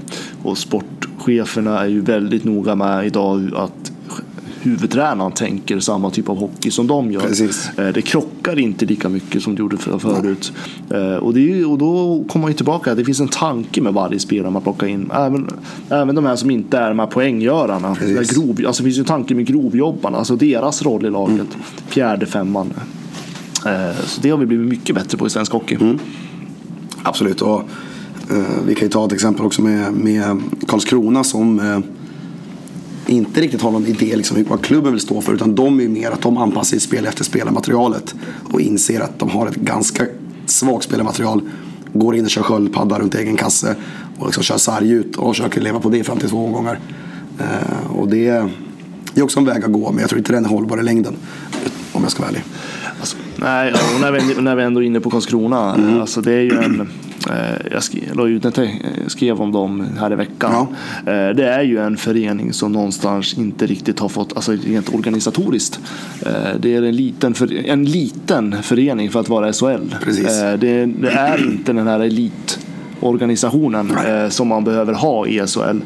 och 0.44 0.58
sportcheferna 0.58 1.80
är 1.80 1.88
ju 1.88 2.02
väldigt 2.02 2.44
noga 2.44 2.76
med 2.76 3.06
idag 3.06 3.52
att 3.56 3.92
huvudtränaren 4.62 5.32
tänker 5.32 5.80
samma 5.80 6.10
typ 6.10 6.30
av 6.30 6.38
hockey 6.38 6.72
som 6.72 6.88
de 6.88 7.12
gör. 7.12 7.22
Precis. 7.22 7.70
Eh, 7.78 7.88
det 7.88 8.02
krockar 8.02 8.60
inte 8.60 8.86
lika 8.86 9.10
mycket 9.10 9.44
som 9.44 9.56
det 9.56 9.60
gjorde 9.60 9.78
förut. 9.78 10.54
Nej. 10.90 11.02
Eh, 11.02 11.16
och, 11.16 11.34
det, 11.34 11.66
och 11.66 11.78
då 11.78 12.24
kommer 12.28 12.44
man 12.44 12.52
ju 12.52 12.58
tillbaka 12.58 12.96
det 12.96 13.06
finns 13.06 13.20
en 13.20 13.28
tanke 13.28 13.82
med 13.82 13.94
varje 13.94 14.20
spelare 14.20 14.52
man 14.52 14.62
plockar 14.62 14.88
in. 14.88 15.12
Även, 15.14 15.48
även 15.90 16.16
de 16.16 16.26
här 16.26 16.36
som 16.36 16.52
inte 16.52 16.78
är 16.78 16.90
de 16.90 17.00
här 17.00 17.08
poänggörarna. 17.08 17.96
Grov, 18.36 18.62
alltså 18.68 18.84
det 18.84 18.88
finns 18.88 18.98
ju 18.98 19.00
en 19.00 19.06
tanke 19.06 19.36
med 19.36 19.46
grovjobbarna, 19.46 20.18
alltså 20.18 20.36
deras 20.36 20.82
roll 20.82 21.06
i 21.06 21.10
laget. 21.10 21.34
Mm. 21.36 21.48
Fjärde 21.88 22.26
femman. 22.26 22.74
Eh, 23.66 24.06
så 24.06 24.22
det 24.22 24.30
har 24.30 24.38
vi 24.38 24.46
blivit 24.46 24.68
mycket 24.68 24.96
bättre 24.96 25.18
på 25.18 25.28
i 25.28 25.30
svensk 25.30 25.52
hockey. 25.52 25.78
Mm. 25.82 26.00
Absolut. 27.04 27.42
Och, 27.42 27.60
eh, 28.32 28.64
vi 28.68 28.76
kan 28.76 28.86
ju 28.86 28.90
ta 28.90 29.06
ett 29.06 29.12
exempel 29.12 29.46
också 29.46 29.62
med, 29.62 29.94
med 29.94 30.42
Karlskrona 30.68 31.24
som 31.24 31.60
eh, 31.60 31.80
inte 33.10 33.42
riktigt 33.42 33.62
har 33.62 33.72
någon 33.72 33.86
idé 33.86 34.16
liksom 34.16 34.46
vad 34.50 34.62
klubben 34.62 34.92
vill 34.92 35.02
stå 35.02 35.22
för. 35.22 35.34
Utan 35.34 35.56
de 35.56 35.80
är 35.80 35.88
mer 35.88 36.12
att 36.12 36.22
de 36.22 36.38
anpassar 36.38 36.64
sitt 36.64 36.82
spel 36.82 37.06
efter 37.06 37.24
spelarmaterialet. 37.24 38.16
Och 38.52 38.62
inser 38.62 39.00
att 39.00 39.20
de 39.20 39.30
har 39.30 39.48
ett 39.48 39.56
ganska 39.56 40.06
svagt 40.46 40.84
spelarmaterial. 40.84 41.42
Går 41.94 42.16
in 42.16 42.24
och 42.24 42.30
kör 42.30 42.42
sköldpadda 42.42 43.00
runt 43.00 43.16
egen 43.16 43.36
kasse. 43.36 43.76
Och 44.18 44.26
liksom 44.26 44.44
kör 44.44 44.58
sarg 44.58 44.92
ut 44.92 45.16
och 45.16 45.36
försöker 45.36 45.62
leva 45.62 45.80
på 45.80 45.90
det 45.90 46.04
fram 46.04 46.18
till 46.18 46.30
två 46.30 46.46
omgångar. 46.46 46.80
Uh, 47.40 47.96
och 47.96 48.08
det, 48.08 48.32
det 49.14 49.22
är 49.22 49.24
också 49.24 49.40
en 49.40 49.46
väg 49.46 49.64
att 49.64 49.72
gå. 49.72 49.92
Men 49.92 50.02
jag 50.02 50.10
tror 50.10 50.20
inte 50.20 50.34
den 50.34 50.46
är 50.46 50.50
hållbar 50.50 50.80
i 50.80 50.84
längden. 50.84 51.16
Om 52.00 52.04
jag 52.04 52.12
ska 52.12 52.22
vara 52.22 52.30
ärlig. 52.30 52.44
Alltså, 53.00 53.18
nej, 53.36 53.74
när 54.02 54.12
vi, 54.12 54.42
när 54.42 54.56
vi 54.56 54.64
ändå 54.64 54.82
är 54.82 54.86
inne 54.86 55.00
på 55.00 55.10
Karlskrona. 55.10 55.76
Mm. 55.76 56.02
Alltså, 56.02 56.22
det 56.22 56.34
är 56.34 56.42
ju 56.42 56.58
en 56.58 56.90
Eh, 57.28 57.72
jag 57.72 57.84
skrev, 57.84 58.28
ut 58.28 58.44
jag 58.44 58.54
skrev 59.08 59.42
om 59.42 59.52
dem 59.52 59.88
här 60.00 60.12
i 60.12 60.16
veckan. 60.16 60.68
Ja. 61.06 61.12
Eh, 61.12 61.30
det 61.36 61.46
är 61.46 61.62
ju 61.62 61.80
en 61.80 61.98
förening 61.98 62.54
som 62.54 62.72
någonstans 62.72 63.34
inte 63.38 63.66
riktigt 63.66 64.00
har 64.00 64.10
fått, 64.10 64.36
alltså 64.36 64.52
rent 64.52 64.94
organisatoriskt. 64.94 65.80
Eh, 66.26 66.56
det 66.60 66.76
är 66.76 66.82
en 66.82 66.96
liten, 66.96 67.36
en 67.66 67.86
liten 67.86 68.64
förening 68.64 69.10
för 69.10 69.20
att 69.20 69.30
vara 69.30 69.54
SHL. 69.54 69.96
Det, 70.60 70.86
det 70.86 71.10
är 71.10 71.52
inte 71.52 71.74
den 71.74 71.88
här 71.88 72.00
elitorganisationen 72.00 73.92
som 74.30 74.48
man 74.48 74.64
behöver 74.64 74.94
ha 74.94 75.28
i 75.28 75.48
SHL. 75.48 75.80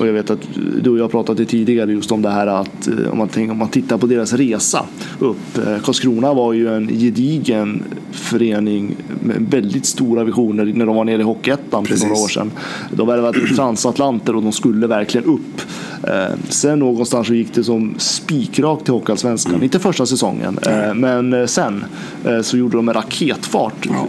Och 0.00 0.06
jag 0.06 0.12
vet 0.12 0.30
att 0.30 0.48
du 0.82 0.90
och 0.90 0.98
jag 0.98 1.10
pratade 1.10 1.44
tidigare 1.44 1.92
just 1.92 2.12
om 2.12 2.22
det 2.22 2.30
här 2.30 2.46
att 2.46 2.88
om 3.12 3.18
man, 3.18 3.28
tänker, 3.28 3.52
om 3.52 3.58
man 3.58 3.68
tittar 3.68 3.98
på 3.98 4.06
deras 4.06 4.32
resa 4.32 4.86
upp. 5.18 5.60
Karlskrona 5.82 6.34
var 6.34 6.52
ju 6.52 6.74
en 6.74 6.88
gedigen 6.88 7.82
förening 8.10 8.96
med 9.22 9.46
väldigt 9.50 9.86
stora 9.86 10.24
visioner 10.24 10.64
när 10.64 10.86
de 10.86 10.96
var 10.96 11.04
nere 11.04 11.20
i 11.20 11.24
Hockeyettan 11.24 11.86
för 11.86 12.06
några 12.06 12.22
år 12.22 12.28
sedan. 12.28 12.50
De 12.90 13.06
värvade 13.06 13.46
transatlanter 13.56 14.36
och 14.36 14.42
de 14.42 14.52
skulle 14.52 14.86
verkligen 14.86 15.26
upp. 15.26 15.60
Eh, 16.02 16.36
sen 16.48 16.78
någonstans 16.78 17.26
så 17.26 17.34
gick 17.34 17.54
det 17.54 17.64
som 17.64 17.94
spikrakt 17.98 18.84
till 18.84 18.94
Hockeyallsvenskan. 18.94 19.52
Mm. 19.52 19.64
Inte 19.64 19.78
första 19.78 20.06
säsongen, 20.06 20.58
eh, 20.62 20.94
men 20.94 21.32
eh, 21.32 21.46
sen 21.46 21.84
eh, 22.24 22.40
så 22.40 22.56
gjorde 22.56 22.76
de 22.76 22.88
en 22.88 22.94
raketfart 22.94 23.88
ja. 23.88 24.08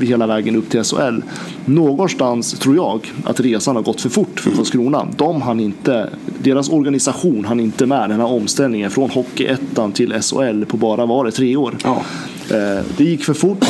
hela 0.00 0.26
vägen 0.26 0.56
upp 0.56 0.70
till 0.70 0.82
SHL. 0.84 1.20
Någonstans 1.66 2.52
tror 2.52 2.76
jag 2.76 3.12
att 3.24 3.40
resan 3.40 3.76
har 3.76 3.82
gått 3.82 4.00
för 4.00 4.08
fort 4.08 4.40
för. 4.40 4.50
Karlskrona. 4.50 5.06
De 5.16 5.42
hann 5.42 5.60
inte, 5.60 6.10
deras 6.38 6.68
organisation 6.68 7.44
hann 7.44 7.60
inte 7.60 7.86
med 7.86 8.10
den 8.10 8.20
här 8.20 8.32
omställningen 8.32 8.90
från 8.90 9.10
Hockeyettan 9.10 9.92
till 9.92 10.22
SHL 10.22 10.64
på 10.64 10.76
bara 10.76 11.06
var 11.06 11.24
det 11.24 11.30
tre 11.30 11.56
år. 11.56 11.76
Ja. 11.84 12.02
Eh, 12.50 12.84
det 12.96 13.04
gick 13.04 13.24
för 13.24 13.34
fort. 13.34 13.64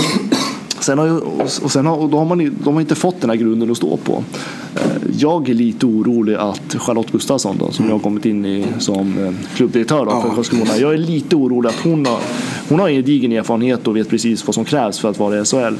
Sen 0.87 0.99
har, 0.99 1.23
och 1.63 1.73
sen 1.73 1.87
har, 1.87 2.09
då 2.09 2.19
har 2.19 2.25
man, 2.25 2.57
de 2.65 2.75
har 2.75 2.81
inte 2.81 2.95
fått 2.95 3.21
den 3.21 3.31
här 3.31 3.37
grunden 3.37 3.71
att 3.71 3.77
stå 3.77 3.97
på. 3.97 4.25
Eh, 4.75 4.81
jag 5.19 5.49
är 5.49 5.55
lite 5.55 5.87
orolig 5.87 6.35
att 6.35 6.75
Charlotte 6.75 7.13
Gustafsson 7.13 7.57
då, 7.59 7.71
som 7.71 7.85
jag 7.85 7.93
har 7.93 7.99
kommit 7.99 8.25
in 8.25 8.47
i 8.47 8.67
som 8.79 9.25
eh, 9.25 9.33
klubbdirektör 9.57 10.05
då, 10.05 10.11
för 10.21 10.35
Karlskrona. 10.35 10.77
Jag 10.77 10.95
är 10.95 10.99
lite 10.99 11.37
orolig 11.37 11.69
att 11.69 11.81
hon 11.85 12.07
har, 12.07 12.19
hon 12.69 12.81
har 12.81 12.89
en 12.89 12.95
gedigen 12.95 13.33
erfarenhet 13.33 13.89
och 13.89 13.97
vet 13.97 14.09
precis 14.09 14.47
vad 14.47 14.55
som 14.55 14.65
krävs 14.65 14.99
för 14.99 15.11
att 15.11 15.19
vara 15.19 15.41
i 15.41 15.45
SHL. 15.45 15.75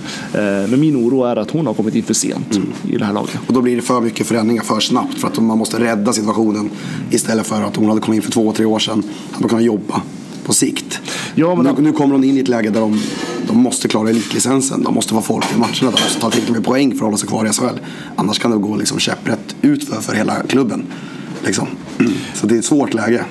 Men 0.71 0.81
min 0.81 0.97
oro 0.97 1.25
är 1.25 1.37
att 1.37 1.51
hon 1.51 1.67
har 1.67 1.75
kommit 1.75 1.95
in 1.95 2.03
för 2.03 2.15
sent 2.15 2.57
mm. 2.57 2.73
i 2.91 2.97
det 2.97 3.05
här 3.05 3.13
laget. 3.13 3.39
Och 3.47 3.55
då 3.55 3.63
blir 3.63 3.77
det 3.77 3.83
för 3.83 4.01
mycket 4.01 4.27
förändringar 4.27 4.63
för 4.63 4.81
snabbt 4.81 5.19
för 5.19 5.29
att 5.29 5.39
man 5.39 5.59
måste 5.59 5.81
rädda 5.81 6.13
situationen 6.13 6.71
istället 7.11 7.47
för 7.47 7.63
att 7.63 7.77
hon 7.77 7.89
hade 7.89 8.01
kommit 8.01 8.17
in 8.17 8.23
för 8.23 8.33
två, 8.33 8.53
tre 8.53 8.65
år 8.65 8.79
sedan. 8.79 9.03
Att 9.33 9.41
man 9.41 9.49
kan 9.49 9.65
jobba 9.65 10.03
på 10.47 10.53
sikt. 10.53 11.01
Ja, 11.35 11.55
men 11.55 11.75
nu, 11.75 11.83
nu 11.83 11.93
kommer 11.93 12.13
de 12.13 12.25
in 12.25 12.37
i 12.37 12.41
ett 12.41 12.49
läge 12.49 12.71
där 12.71 12.81
de, 12.81 13.01
de 13.47 13.57
måste 13.57 13.89
klara 13.89 14.11
elitlicensen. 14.11 14.83
De 14.83 14.95
måste 14.95 15.15
vara 15.15 15.25
folk 15.25 15.45
i 15.55 15.59
matcherna. 15.59 15.91
De 15.97 16.03
måste 16.03 16.21
ta 16.21 16.31
tillräckligt 16.31 16.57
med 16.57 16.65
poäng 16.65 16.91
för 16.91 16.97
att 16.97 17.03
hålla 17.03 17.17
sig 17.17 17.29
kvar 17.29 17.47
i 17.47 17.53
SHL. 17.53 17.81
Annars 18.17 18.39
kan 18.39 18.51
det 18.51 18.57
gå 18.57 18.77
liksom 18.77 18.99
käpprätt 18.99 19.57
ut 19.63 19.89
för, 19.89 20.01
för 20.01 20.15
hela 20.15 20.43
klubben. 20.43 20.83
Liksom. 21.45 21.67
Så 22.35 22.47
det 22.47 22.55
är 22.55 22.59
ett 22.59 22.65
svårt 22.65 22.95
läge. 22.95 23.25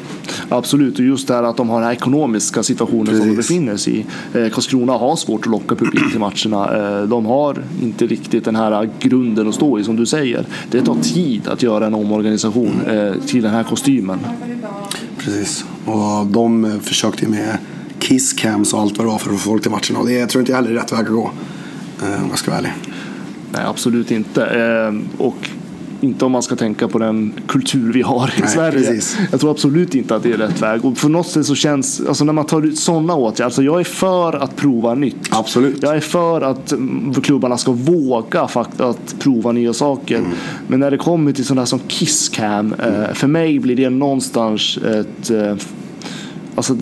Absolut, 0.50 1.00
och 1.00 1.06
just 1.06 1.28
det 1.28 1.34
här 1.34 1.44
att 1.44 1.58
de 1.58 1.70
har 1.70 1.80
den 1.80 1.86
här 1.86 1.94
ekonomiska 1.94 2.64
situationen 2.64 3.06
Precis. 3.06 3.20
som 3.20 3.30
de 3.30 3.36
befinner 3.36 3.78
sig 3.78 3.98
i. 3.98 4.06
Eh, 4.40 4.50
Karlskrona 4.50 4.94
har 4.94 5.16
svårt 5.16 5.42
att 5.42 5.52
locka 5.52 5.76
publik 5.76 6.12
till 6.12 6.20
matcherna. 6.20 7.00
Eh, 7.00 7.08
de 7.08 7.26
har 7.26 7.64
inte 7.84 8.08
riktigt 8.08 8.46
den 8.46 8.56
här 8.56 8.90
grunden 9.00 9.50
att 9.50 9.56
stå 9.56 9.80
i 9.80 9.84
som 9.84 9.96
du 9.96 10.06
säger. 10.06 10.46
Det 10.72 10.82
tar 10.82 10.96
tid 10.96 11.48
att 11.48 11.64
göra 11.64 11.86
en 11.86 11.94
omorganisation 11.94 12.82
eh, 12.88 13.14
till 13.28 13.44
den 13.44 13.52
här 13.52 13.64
kostymen. 13.64 14.20
Precis, 15.26 15.66
och 15.86 16.28
de 16.28 16.66
eh, 16.66 16.80
försökte 16.80 17.26
ju 17.26 17.32
med 17.32 17.58
kisscams 18.00 18.74
och 18.74 18.82
allt 18.82 18.98
vad 18.98 19.08
det 19.08 19.12
var 19.12 19.20
för 19.20 19.34
att 19.34 19.40
få 19.40 19.50
folk 19.50 19.62
till 19.62 19.72
matcherna. 19.72 20.00
Och 20.00 20.08
det 20.08 20.28
tror 20.28 20.42
inte 20.42 20.52
jag 20.52 20.58
heller 20.58 20.72
är 20.72 20.76
rätt 20.76 20.92
väg 20.92 21.00
att 21.00 21.08
gå. 21.08 21.32
Eh, 22.04 22.24
om 22.24 22.30
jag 22.30 22.40
ska 22.40 22.52
vara 22.52 22.60
ärlig. 22.60 22.74
Nej, 23.52 23.62
absolut 23.66 24.12
inte. 24.12 24.46
Ehm, 24.46 25.08
och 25.18 25.50
inte 26.02 26.26
om 26.26 26.32
man 26.32 26.44
ska 26.44 26.56
tänka 26.56 26.88
på 26.88 27.00
den 27.00 27.34
kultur 27.48 27.94
vi 27.94 28.02
har 28.02 28.28
i 28.38 28.42
Nej, 28.42 28.50
Sverige. 28.50 28.88
Precis. 28.88 29.18
Jag 29.32 29.40
tror 29.40 29.52
absolut 29.52 29.96
inte 29.96 30.16
att 30.16 30.24
det 30.24 30.32
är 30.32 30.38
rätt 30.38 30.62
väg. 30.62 30.86
Och 30.86 30.98
för 30.98 31.10
något 31.10 31.28
sätt 31.28 31.46
så 31.46 31.56
känns, 31.56 32.02
alltså 32.08 32.24
när 32.24 32.34
man 32.34 32.46
tar 32.46 32.62
ut 32.62 32.80
sådana 32.80 33.16
åtgärder, 33.16 33.46
alltså 33.46 33.64
jag 33.64 33.80
är 33.80 33.84
för 33.84 34.34
att 34.34 34.56
prova 34.56 34.94
nytt. 34.94 35.30
Absolut. 35.30 35.84
Jag 35.84 35.96
är 35.96 36.00
för 36.00 36.42
att 36.42 36.72
mm, 36.72 37.14
klubbarna 37.14 37.58
ska 37.58 37.72
våga 37.72 38.42
att 38.78 39.16
prova 39.20 39.52
nya 39.52 39.74
saker. 39.74 40.18
Mm. 40.18 40.32
Men 40.68 40.80
när 40.80 40.92
det 40.92 40.98
kommer 40.98 41.32
till 41.32 41.46
sådana 41.46 41.66
som 41.66 41.80
Kisscam, 41.88 42.74
mm. 42.74 43.16
för 43.16 43.28
mig 43.28 43.60
blir 43.60 43.76
det 43.76 43.90
någonstans 43.90 44.78
ett 44.78 45.30
eh, 45.30 45.56
Alltså, 46.56 46.78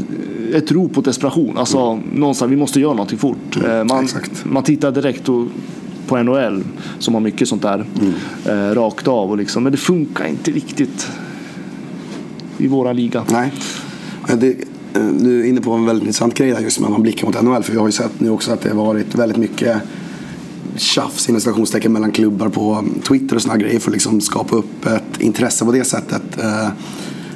ett 0.54 0.71
rop 0.71 0.93
på 0.93 1.02
desperation. 1.02 1.58
Alltså, 1.58 1.80
mm. 1.80 2.04
någonstans, 2.13 2.52
vi 2.52 2.56
måste 2.56 2.80
göra 2.80 2.93
någonting 2.93 3.19
fort. 3.19 3.56
Mm, 3.56 3.88
man, 3.88 4.08
man 4.43 4.63
tittar 4.63 4.91
direkt 4.91 5.30
och 5.30 5.47
på 6.13 6.23
NHL 6.23 6.63
som 6.99 7.13
har 7.13 7.21
mycket 7.21 7.47
sånt 7.47 7.62
där 7.62 7.86
mm. 8.02 8.13
eh, 8.45 8.76
rakt 8.76 9.08
av. 9.08 9.32
Och 9.32 9.38
liksom, 9.38 9.63
men 9.63 9.71
det 9.71 9.78
funkar 9.78 10.26
inte 10.26 10.52
riktigt 10.52 11.08
i 12.58 12.67
våra 12.67 12.93
liga. 12.93 13.23
Nej. 13.32 13.54
Det, 14.38 14.49
eh, 14.93 15.06
du 15.19 15.39
är 15.39 15.45
inne 15.45 15.62
på 15.62 15.71
en 15.71 15.86
väldigt 15.86 16.04
intressant 16.04 16.34
grej 16.34 16.52
där 16.52 16.60
just 16.60 16.80
när 16.80 16.89
man 16.89 17.02
blickar 17.02 17.28
mot 17.28 17.41
NHL. 17.41 17.63
För 17.63 17.71
vi 17.71 17.78
har 17.78 17.86
ju 17.86 17.91
sett 17.91 18.19
nu 18.19 18.30
också 18.30 18.52
att 18.52 18.62
det 18.62 18.69
har 18.69 18.86
varit 18.86 19.15
väldigt 19.15 19.38
mycket 19.38 19.78
tjafs 20.76 21.30
inom 21.30 21.41
citationstecken 21.41 21.93
mellan 21.93 22.12
klubbar 22.12 22.49
på 22.49 22.84
Twitter 23.08 23.36
och 23.36 23.41
sådana 23.41 23.60
grejer 23.60 23.80
för 23.80 23.89
att 23.89 23.93
liksom 23.93 24.21
skapa 24.21 24.56
upp 24.56 24.86
ett 24.86 25.21
intresse 25.21 25.65
på 25.65 25.71
det 25.71 25.84
sättet 25.84 26.43
eh, 26.43 26.69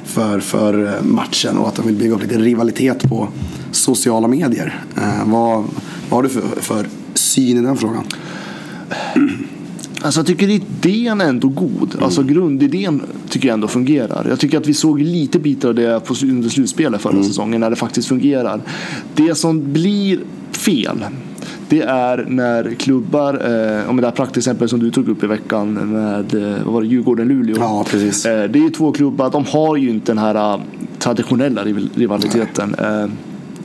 för, 0.04 0.40
för 0.40 1.00
matchen 1.02 1.58
och 1.58 1.68
att 1.68 1.74
de 1.74 1.86
vill 1.86 1.96
bygga 1.96 2.14
upp 2.14 2.22
lite 2.22 2.38
rivalitet 2.38 3.08
på 3.08 3.28
sociala 3.70 4.28
medier. 4.28 4.82
Eh, 4.96 5.24
vad, 5.26 5.64
vad 6.08 6.10
har 6.10 6.22
du 6.22 6.28
för, 6.28 6.42
för 6.60 6.86
syn 7.14 7.58
i 7.58 7.62
den 7.62 7.76
frågan? 7.76 8.04
Alltså 10.02 10.20
jag 10.20 10.26
tycker 10.26 10.48
idén 10.50 11.20
är 11.20 11.24
ändå 11.28 11.48
god. 11.48 11.96
Alltså 12.00 12.22
grundidén 12.22 13.02
tycker 13.28 13.48
jag 13.48 13.54
ändå 13.54 13.68
fungerar. 13.68 14.26
Jag 14.28 14.38
tycker 14.38 14.58
att 14.58 14.66
vi 14.66 14.74
såg 14.74 15.00
lite 15.00 15.38
bitar 15.38 15.68
av 15.68 15.74
det 15.74 16.04
på, 16.04 16.14
under 16.22 16.48
slutspelet 16.48 17.00
förra 17.00 17.22
säsongen 17.22 17.60
när 17.60 17.70
det 17.70 17.76
faktiskt 17.76 18.08
fungerar. 18.08 18.60
Det 19.14 19.34
som 19.34 19.72
blir 19.72 20.20
fel 20.52 21.04
det 21.68 21.80
är 21.82 22.24
när 22.28 22.74
klubbar, 22.74 23.34
eh, 23.34 23.90
om 23.90 23.96
det 23.96 24.06
här 24.06 24.10
praktexempel 24.14 24.68
som 24.68 24.80
du 24.80 24.90
tog 24.90 25.08
upp 25.08 25.22
i 25.24 25.26
veckan 25.26 25.72
med 25.72 26.34
eh, 26.34 26.56
vad 26.64 26.74
var 26.74 26.82
det, 26.82 26.86
Djurgården-Luleå. 26.88 27.56
Ja, 27.58 27.84
precis. 27.90 28.26
Eh, 28.26 28.50
det 28.50 28.58
är 28.58 28.62
ju 28.62 28.70
två 28.70 28.92
klubbar, 28.92 29.30
de 29.30 29.44
har 29.44 29.76
ju 29.76 29.90
inte 29.90 30.12
den 30.12 30.18
här 30.18 30.54
eh, 30.54 30.60
traditionella 30.98 31.64
rival- 31.64 31.90
rivaliteten. 31.94 32.74
Eh, 32.74 33.06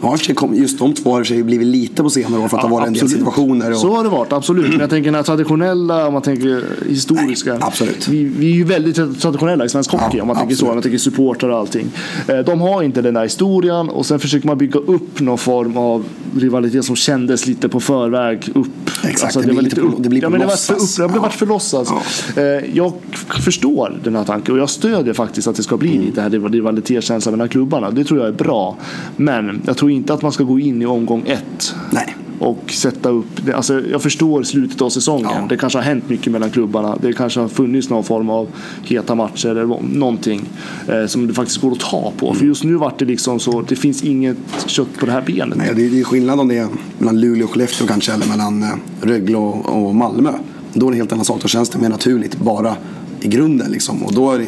Ja, 0.03 0.17
sig 0.17 0.35
kom- 0.35 0.55
just 0.55 0.79
de 0.79 0.93
två 0.93 1.11
har 1.11 1.21
i 1.21 1.25
sig 1.25 1.43
blivit 1.43 1.67
lite 1.67 2.03
på 2.03 2.09
senare 2.09 2.41
år 2.41 2.47
för 2.47 2.57
att 2.57 2.63
det 2.63 2.67
har 2.69 2.75
varit 2.79 2.89
absolut. 2.89 3.11
situationer. 3.11 3.71
Och, 3.71 3.77
Så 3.77 3.93
har 3.95 4.03
det 4.03 4.09
varit, 4.09 4.33
absolut. 4.33 4.69
Men 4.69 4.79
jag 4.79 4.89
tänker 4.89 5.05
den 5.05 5.15
här 5.15 5.23
traditionella, 5.23 6.07
om 6.07 6.13
man 6.13 6.21
tänker 6.21 6.63
historiska. 6.89 7.51
Nej, 7.53 7.59
absolut. 7.61 8.07
Vi, 8.07 8.23
vi 8.23 8.51
är 8.51 8.55
ju 8.55 8.63
väldigt 8.63 9.21
traditionella 9.21 9.65
i 9.65 9.69
svensk 9.69 9.91
hockey, 9.91 10.17
Ja, 10.17 10.21
om 10.21 10.27
man 10.27 10.35
tänker 10.37 10.55
så. 10.55 10.57
absolut. 10.65 10.69
Om 10.69 10.75
man 10.75 10.83
tänker 10.83 10.97
supportrar 10.97 11.49
och 11.49 11.57
allting. 11.57 11.87
Eh, 12.27 12.37
De 12.39 12.61
har 12.61 12.83
inte 12.83 13.01
den 13.01 13.13
där 13.13 13.23
historien 13.23 13.89
och 13.89 14.05
sen 14.05 14.19
försöker 14.19 14.47
man 14.47 14.57
bygga 14.57 14.79
upp 14.79 15.19
någon 15.19 15.37
form 15.37 15.77
av 15.77 16.03
rivalitet 16.37 16.85
som 16.85 16.95
kändes 16.95 17.45
lite 17.47 17.69
på 17.69 17.79
förväg 17.79 18.49
upp. 18.55 18.67
Alltså, 18.85 19.07
Exakt, 19.07 19.33
det 19.33 19.41
blir 19.53 19.61
lite 19.61 19.75
på- 19.81 19.95
det 19.99 20.09
blir 20.09 20.21
på 20.21 20.25
ja, 20.25 20.29
men 20.29 20.39
det 20.39 20.45
var 20.45 20.55
för 20.55 20.73
låtsas. 20.73 20.99
upp, 20.99 21.07
det 21.11 21.15
Ja. 21.17 21.21
varit 21.21 21.33
för 21.33 21.45
låtsas. 21.45 21.89
Eh, 22.37 22.43
Jag 22.73 22.93
förstår 23.41 23.99
den 24.03 24.15
här 24.15 24.23
tanken 24.23 24.53
och 24.55 24.59
jag 24.61 24.69
stödjer 24.69 25.13
faktiskt 25.13 25.47
att 25.47 25.55
det 25.55 25.63
ska 25.63 25.77
bli 25.77 25.91
Mm. 25.95 26.05
lite 26.05 26.21
här 26.21 26.29
rivalitetskänsla 26.29 27.31
mellan 27.31 27.49
klubbarna. 27.49 27.91
Det 27.91 28.03
tror 28.03 28.19
jag 28.19 28.27
är 28.29 28.31
bra. 28.33 28.77
Men 29.17 29.61
jag 29.65 29.77
tror 29.77 29.91
inte 29.91 30.13
att 30.13 30.21
man 30.21 30.31
ska 30.31 30.43
gå 30.43 30.59
in 30.59 30.81
i 30.81 30.85
omgång 30.85 31.23
ett 31.27 31.75
Nej. 31.91 32.15
Och 32.43 32.71
sätta 32.71 33.09
upp, 33.09 33.45
det- 33.45 33.53
alltså 33.53 33.81
jag 33.91 34.01
förstår 34.01 34.43
slutet 34.43 34.81
av 34.81 34.89
säsongen. 34.89 35.27
Ja. 35.31 35.45
Det 35.49 35.57
kanske 35.57 35.79
har 35.79 35.83
hänt 35.83 36.09
mycket 36.09 36.31
mellan 36.31 36.49
klubbarna. 36.49 36.97
Det 37.01 37.13
kanske 37.13 37.39
har 37.39 37.47
funnits 37.47 37.89
någon 37.89 38.03
form 38.03 38.29
av 38.29 38.47
heta 38.83 39.15
matcher 39.15 39.49
eller 39.49 39.77
någonting 39.93 40.41
eh, 40.87 41.05
som 41.05 41.27
det 41.27 41.33
faktiskt 41.33 41.61
går 41.61 41.71
att 41.71 41.79
ta 41.79 42.11
på. 42.17 42.33
För 42.33 42.45
just 42.45 42.63
nu 42.63 42.75
vart 42.75 42.99
det 42.99 43.05
liksom 43.05 43.39
så, 43.39 43.61
det 43.61 43.75
finns 43.75 44.03
inget 44.03 44.37
kött 44.65 44.97
på 44.99 45.05
det 45.05 45.11
här 45.11 45.21
benet. 45.21 45.57
Nej, 45.57 45.71
det 45.75 45.99
är, 45.99 46.03
skillnad 46.03 46.39
om 46.39 46.47
det 46.47 46.57
är 46.57 46.67
mellan 46.97 47.19
Luleå 47.21 47.45
och 47.45 47.51
Skellefteå 47.53 47.87
kanske 47.87 48.13
eller 48.13 48.27
mellan 48.27 48.63
eh, 48.63 48.69
Rögle 49.01 49.37
och, 49.37 49.95
Malmö. 49.95 50.31
Då 50.73 50.87
är 50.87 50.91
det 50.91 50.97
helt 50.97 51.11
annan 51.11 51.25
sak. 51.25 51.41
Då 51.41 51.47
känns 51.47 51.69
det 51.69 51.79
mer 51.79 51.89
naturligt 51.89 52.37
bara 52.37 52.75
i 53.21 53.27
grunden 53.27 53.71
liksom. 53.71 54.03
Och 54.03 54.13
då 54.13 54.31
är 54.31 54.39
det, 54.39 54.47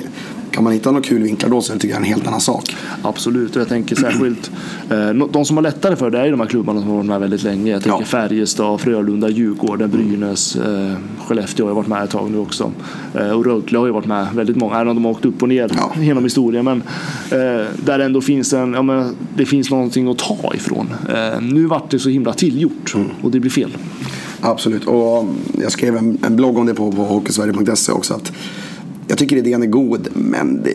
kan 0.52 0.64
man 0.64 0.74
hitta 0.74 0.92
några 0.92 1.04
kul 1.04 1.22
vinklar 1.24 1.50
då 1.50 1.62
så 1.62 1.72
är 1.72 1.76
det 1.76 1.80
tycker 1.82 1.94
jag 1.96 2.00
en 2.02 2.08
helt 2.08 2.28
annan 2.28 2.42
sak. 2.42 2.76
Absolut, 3.02 3.56
och 3.56 3.62
jag 3.62 3.70
tänker 3.70 3.96
särskilt 3.96 4.52
eh, 4.90 5.10
de 5.32 5.46
som 5.46 5.58
har 5.58 5.62
lättare 5.62 5.96
för 5.96 6.10
det 6.10 6.20
är 6.20 6.26
ju 6.26 6.32
de 6.32 6.40
här 6.40 6.48
klubbarna 6.48 6.80
som 6.82 6.90
har 6.90 6.96
varit 6.96 7.06
med 7.08 7.20
väldigt 7.20 7.44
länge. 7.44 7.72
Jag 7.72 7.84
tänker 7.84 8.00
Ja. 8.00 8.06
Färjestad, 8.06 8.82
Frölunda, 8.82 9.30
Djurgården, 9.30 9.90
Brynäs, 9.90 10.56
eh, 10.56 10.94
Skellefteå 11.28 11.66
har 11.66 11.72
ju 11.72 11.76
varit 11.76 11.88
med 11.88 12.04
ett 12.04 12.10
tag 12.10 12.32
nu 12.32 12.38
också. 12.38 12.72
Eh, 13.14 13.30
och 13.30 13.46
Rögle 13.46 13.78
har 13.78 13.86
ju 13.86 13.92
varit 13.92 14.06
med 14.08 14.28
väldigt 14.34 14.56
många, 14.58 14.76
även 14.76 14.88
om 14.88 14.96
de 14.96 15.06
har 15.06 15.12
åkt 15.12 15.26
upp 15.26 15.42
och 15.42 15.50
ner 15.50 15.72
Ja. 15.78 15.92
genom 16.02 16.24
historien. 16.24 16.66
Men 16.66 16.84
där 17.86 18.00
ändå 18.00 18.22
finns 18.22 18.54
en, 18.54 18.74
ja, 18.74 18.82
men 18.82 19.16
det 19.38 19.46
finns 19.46 19.70
någonting 19.72 20.08
att 20.08 20.18
ta 20.18 20.52
ifrån. 20.56 20.88
Nu 21.42 21.66
vart 21.66 21.92
det 21.92 22.00
så 22.00 22.10
himla 22.10 22.34
tillgjort 22.34 22.92
Mm. 22.96 23.08
och 23.22 23.32
det 23.32 23.40
blir 23.40 23.52
fel. 23.52 23.78
Absolut. 24.42 24.86
Och 24.86 25.26
jag 25.62 25.72
skrev 25.72 25.98
en, 25.98 26.18
en 26.26 26.36
blogg 26.36 26.58
om 26.58 26.66
det 26.66 26.74
på, 26.74 26.92
på 26.92 27.04
hockeysverige.se 27.04 27.92
också. 27.92 28.14
Att 28.14 28.32
jag 29.08 29.18
tycker 29.18 29.36
idén 29.36 29.64
är 29.64 29.68
god, 29.68 30.08
men 30.14 30.64
det, 30.64 30.74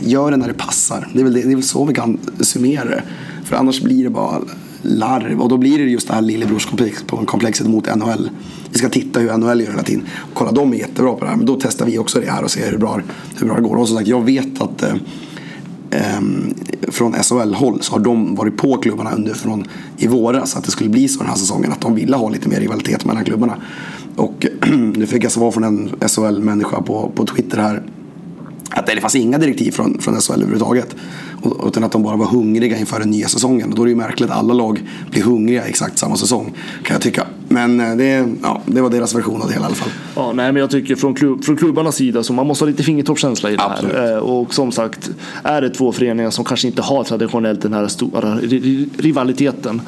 gör 0.00 0.30
det 0.30 0.36
när 0.36 0.48
det 0.48 0.54
passar. 0.54 1.08
Det 1.12 1.20
är, 1.20 1.24
väl 1.24 1.32
det, 1.32 1.42
det 1.42 1.52
är 1.52 1.54
väl 1.54 1.62
så 1.62 1.84
vi 1.84 1.94
kan 1.94 2.18
summera 2.40 2.84
det. 2.84 3.02
För 3.44 3.56
annars 3.56 3.82
blir 3.82 4.04
det 4.04 4.10
bara 4.10 4.40
larv. 4.82 5.40
Och 5.40 5.48
då 5.48 5.56
blir 5.56 5.78
det 5.78 5.84
just 5.84 6.08
det 6.08 6.14
här 6.14 6.22
lillebrorskomplexet 6.22 7.66
mot 7.66 7.96
NHL. 7.96 8.30
Vi 8.72 8.78
ska 8.78 8.88
titta 8.88 9.20
hur 9.20 9.36
NHL 9.36 9.60
gör 9.60 9.70
hela 9.70 9.82
tiden. 9.82 10.06
Kolla, 10.34 10.52
de 10.52 10.72
är 10.72 10.76
jättebra 10.76 11.14
på 11.14 11.24
det 11.24 11.30
här. 11.30 11.36
Men 11.36 11.46
då 11.46 11.58
testar 11.60 11.86
vi 11.86 11.98
också 11.98 12.20
det 12.20 12.30
här 12.30 12.42
och 12.44 12.50
ser 12.50 12.70
hur 12.70 12.78
bra, 12.78 13.00
hur 13.38 13.46
bra 13.46 13.56
det 13.56 13.62
går. 13.62 13.76
Och 13.76 13.88
som 13.88 13.96
sagt, 13.96 14.08
jag 14.08 14.24
vet 14.24 14.62
att 14.62 14.82
eh, 14.82 14.94
eh, 15.90 16.20
från 16.88 17.12
SHL-håll 17.12 17.82
så 17.82 17.92
har 17.92 18.00
de 18.00 18.34
varit 18.34 18.56
på 18.56 18.76
klubbarna 18.76 19.10
under 19.10 19.34
från 19.34 19.64
i 19.96 20.06
våras 20.06 20.56
att 20.56 20.64
det 20.64 20.70
skulle 20.70 20.90
bli 20.90 21.08
så 21.08 21.18
den 21.18 21.28
här 21.28 21.36
säsongen. 21.36 21.72
Att 21.72 21.80
de 21.80 21.94
ville 21.94 22.16
ha 22.16 22.28
lite 22.28 22.48
mer 22.48 22.60
rivalitet 22.60 23.04
mellan 23.04 23.24
klubbarna. 23.24 23.56
Och 24.18 24.46
nu 24.96 25.06
fick 25.06 25.24
jag 25.24 25.32
svar 25.32 25.50
från 25.50 25.64
en 25.64 26.08
SHL-människa 26.08 26.82
på, 26.82 27.12
på 27.14 27.26
Twitter 27.26 27.58
här. 27.58 27.82
Att 28.70 28.86
det 28.86 29.00
fanns 29.00 29.14
inga 29.14 29.38
direktiv 29.38 29.70
från, 29.70 29.98
från 29.98 30.20
SHL 30.20 30.32
överhuvudtaget. 30.32 30.96
Utan 31.66 31.84
att 31.84 31.92
de 31.92 32.02
bara 32.02 32.16
var 32.16 32.26
hungriga 32.26 32.78
inför 32.78 32.98
den 33.00 33.10
nya 33.10 33.28
säsongen. 33.28 33.70
Och 33.70 33.76
då 33.76 33.82
är 33.82 33.86
det 33.86 33.90
ju 33.90 33.96
märkligt 33.96 34.30
att 34.30 34.36
alla 34.36 34.54
lag 34.54 34.82
blir 35.10 35.22
hungriga 35.22 35.64
exakt 35.64 35.98
samma 35.98 36.16
säsong. 36.16 36.52
Kan 36.84 36.94
jag 36.94 37.02
tycka. 37.02 37.26
Men 37.48 37.80
eh, 37.80 37.96
det, 37.96 38.28
ja, 38.42 38.60
det 38.66 38.80
var 38.80 38.90
deras 38.90 39.14
version 39.14 39.42
av 39.42 39.48
det 39.48 39.54
hela 39.54 39.64
i 39.64 39.66
alla 39.66 39.74
fall. 39.74 39.90
Ja, 40.16 40.32
nej, 40.32 40.52
men 40.52 40.60
jag 40.60 40.70
tycker 40.70 40.96
från, 40.96 41.14
klubb, 41.14 41.44
från 41.44 41.56
klubbarnas 41.56 41.96
sida 41.96 42.22
så 42.22 42.32
man 42.32 42.46
måste 42.46 42.64
ha 42.64 42.70
lite 42.70 42.82
fingertoppskänsla 42.82 43.50
i 43.50 43.56
det 43.56 43.62
Absolut. 43.62 43.94
här. 43.96 44.12
Eh, 44.12 44.18
Och 44.18 44.54
som 44.54 44.72
sagt, 44.72 45.10
är 45.42 45.60
det 45.60 45.70
två 45.70 45.92
föreningar 45.92 46.30
som 46.30 46.44
kanske 46.44 46.66
inte 46.68 46.82
har 46.82 47.04
traditionellt 47.04 47.62
den 47.62 47.72
här 47.72 47.86
stora 47.88 48.20
ri- 48.34 48.60
ri- 48.62 48.88
rivaliteten. 48.98 49.80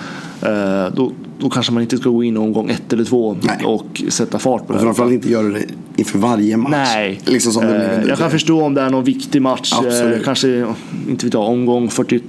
eh, 0.42 0.94
Då, 0.94 1.12
då 1.38 1.50
kanske 1.50 1.72
man 1.72 1.82
inte 1.82 1.96
ska 1.98 2.10
gå 2.10 2.24
in 2.24 2.34
i 2.34 2.38
omgång 2.38 2.70
ett 2.70 2.92
eller 2.92 3.04
två 3.04 3.36
Nej. 3.42 3.64
och 3.64 4.02
sätta 4.08 4.38
fart 4.38 4.66
på 4.66 4.72
det. 4.72 4.72
Och 4.72 4.78
här. 4.78 4.84
framförallt 4.86 5.12
inte 5.12 5.30
göra 5.30 5.48
det 5.48 5.62
inför 5.96 6.18
varje 6.18 6.56
match. 6.56 6.70
Nej, 6.70 7.20
Liksom 7.24 7.52
som 7.52 7.62
det 7.66 8.04
jag 8.08 8.18
kan 8.18 8.30
förstå 8.30 8.62
om 8.64 8.74
det 8.74 8.80
är 8.80 8.90
någon 8.90 9.04
viktig 9.04 9.42
match. 9.42 9.72
Absolut. 9.76 10.24
Kanske, 10.24 10.66
inte 11.08 11.26
vet 11.26 11.34
jag, 11.34 11.42
omgång 11.48 11.90
48 11.90 12.24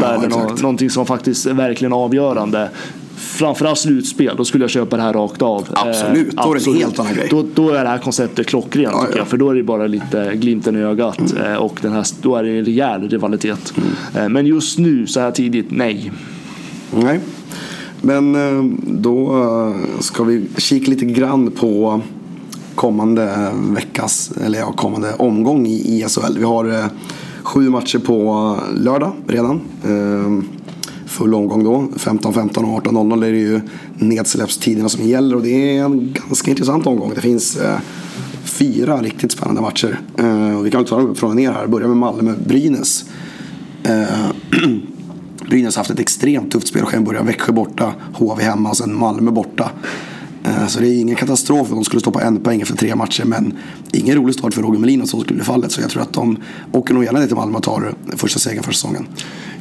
Ja, 0.00 0.06
eller 0.14 0.28
nå- 0.28 0.42
exakt. 0.44 0.62
någonting 0.62 0.90
som 0.90 1.06
faktiskt 1.06 1.46
är 1.46 1.54
verkligen 1.54 1.92
avgörande. 1.92 2.70
Framförallt 3.18 3.78
slutspel, 3.78 4.34
då 4.36 4.44
skulle 4.44 4.64
jag 4.64 4.70
köpa 4.70 4.96
det 4.96 5.02
här 5.02 5.12
rakt 5.12 5.42
av. 5.42 5.60
Eh, 5.60 5.82
Absolut, 5.88 6.36
då 6.36 6.52
är 6.54 6.54
det 6.54 6.70
en 6.70 6.76
helt 6.76 6.98
annan 6.98 7.14
grej. 7.14 7.26
Då, 7.30 7.44
då 7.54 7.70
är 7.70 7.84
det 7.84 7.90
här 7.90 7.98
konceptet 7.98 8.46
klockrent 8.46 8.92
Ja, 8.92 9.00
tycker 9.00 9.02
ja. 9.02 9.06
Mm. 9.06 9.18
jag. 9.18 9.28
För 9.28 9.36
då 9.36 9.50
är 9.50 9.54
det 9.54 9.62
bara 9.62 9.86
lite 9.86 10.32
glimten 10.34 10.76
i 10.76 10.80
ögat. 10.82 11.34
eh, 11.44 11.54
Och 11.54 11.78
den 11.82 11.92
här, 11.92 12.06
då 12.22 12.36
är 12.36 12.42
det 12.42 12.58
en 12.58 12.64
rejäl 12.64 13.08
rivalitet. 13.08 13.72
Eh, 14.16 14.28
Men 14.28 14.46
just 14.46 14.78
nu, 14.78 15.06
så 15.06 15.20
här 15.20 15.30
tidigt, 15.30 15.66
nej. 15.70 16.12
Nej. 16.90 17.20
Men 18.02 18.36
då 19.02 19.46
ska 20.00 20.24
vi 20.24 20.44
kika 20.56 20.90
lite 20.90 21.04
grann 21.04 21.50
på 21.50 22.00
kommande 22.74 23.50
veckas, 23.54 24.32
eller 24.44 24.58
ja, 24.58 24.72
kommande 24.72 25.14
omgång 25.18 25.66
i 25.66 25.72
i 25.74 26.04
SHL. 26.08 26.38
Vi 26.38 26.44
har 26.44 26.84
sju 27.42 27.70
matcher 27.70 27.98
på 27.98 28.56
lördag 28.76 29.12
redan. 29.26 29.60
Full 31.18 31.34
omgång 31.34 31.64
då. 31.64 31.88
15-15 31.96 32.76
och 32.76 32.84
18-0 32.84 33.26
är 33.26 33.32
det 33.32 33.38
ju 33.38 33.60
nedsläppstiderna 33.94 34.88
som 34.88 35.04
gäller 35.04 35.36
och 35.36 35.42
det 35.42 35.76
är 35.76 35.84
en 35.84 36.16
ganska 36.28 36.50
intressant 36.50 36.86
omgång. 36.86 37.12
Det 37.14 37.20
finns 37.20 37.56
eh, 37.56 37.78
fyra 38.44 39.02
riktigt 39.02 39.32
spännande 39.32 39.60
matcher. 39.60 40.00
Eh, 40.18 40.58
och 40.58 40.66
vi 40.66 40.70
kan 40.70 40.84
ta 40.84 40.96
dem 40.96 41.14
från 41.14 41.30
och 41.30 41.36
ner 41.36 41.52
här. 41.52 41.66
Börja 41.66 41.88
med 41.88 41.96
Malmö-Brynäs. 41.96 43.04
Eh, 43.82 44.30
Brynäs 45.48 45.76
har 45.76 45.80
haft 45.80 45.90
ett 45.90 46.00
extremt 46.00 46.52
tufft 46.52 46.68
spel. 46.68 46.84
Sen 46.90 47.04
Börjar 47.04 47.22
Växjö 47.22 47.52
borta, 47.52 47.92
HV 48.14 48.42
hemma 48.42 48.70
och 48.70 48.76
sen 48.76 48.94
Malmö 48.94 49.30
borta. 49.30 49.70
Eh, 50.44 50.66
så 50.66 50.80
det 50.80 50.88
är 50.88 51.00
ingen 51.00 51.16
katastrof 51.16 51.70
om 51.70 51.74
de 51.74 51.84
skulle 51.84 52.00
stå 52.00 52.10
på 52.10 52.20
en 52.20 52.40
poäng 52.40 52.60
efter 52.60 52.76
tre 52.76 52.94
matcher. 52.94 53.24
Men 53.24 53.58
ingen 53.92 54.16
rolig 54.16 54.34
start 54.34 54.54
för 54.54 54.62
Roger 54.62 54.78
Melin 54.78 55.00
om 55.00 55.06
så 55.06 55.20
skulle 55.20 55.36
bli 55.36 55.44
fallet. 55.44 55.72
Så 55.72 55.80
jag 55.80 55.90
tror 55.90 56.02
att 56.02 56.12
de 56.12 56.36
åker 56.72 56.94
nog 56.94 57.04
gärna 57.04 57.18
ner 57.18 57.26
till 57.26 57.36
Malmö 57.36 57.56
och 57.56 57.62
tar 57.62 57.94
första 58.16 58.38
segern 58.38 58.62
för 58.62 58.72
säsongen. 58.72 59.06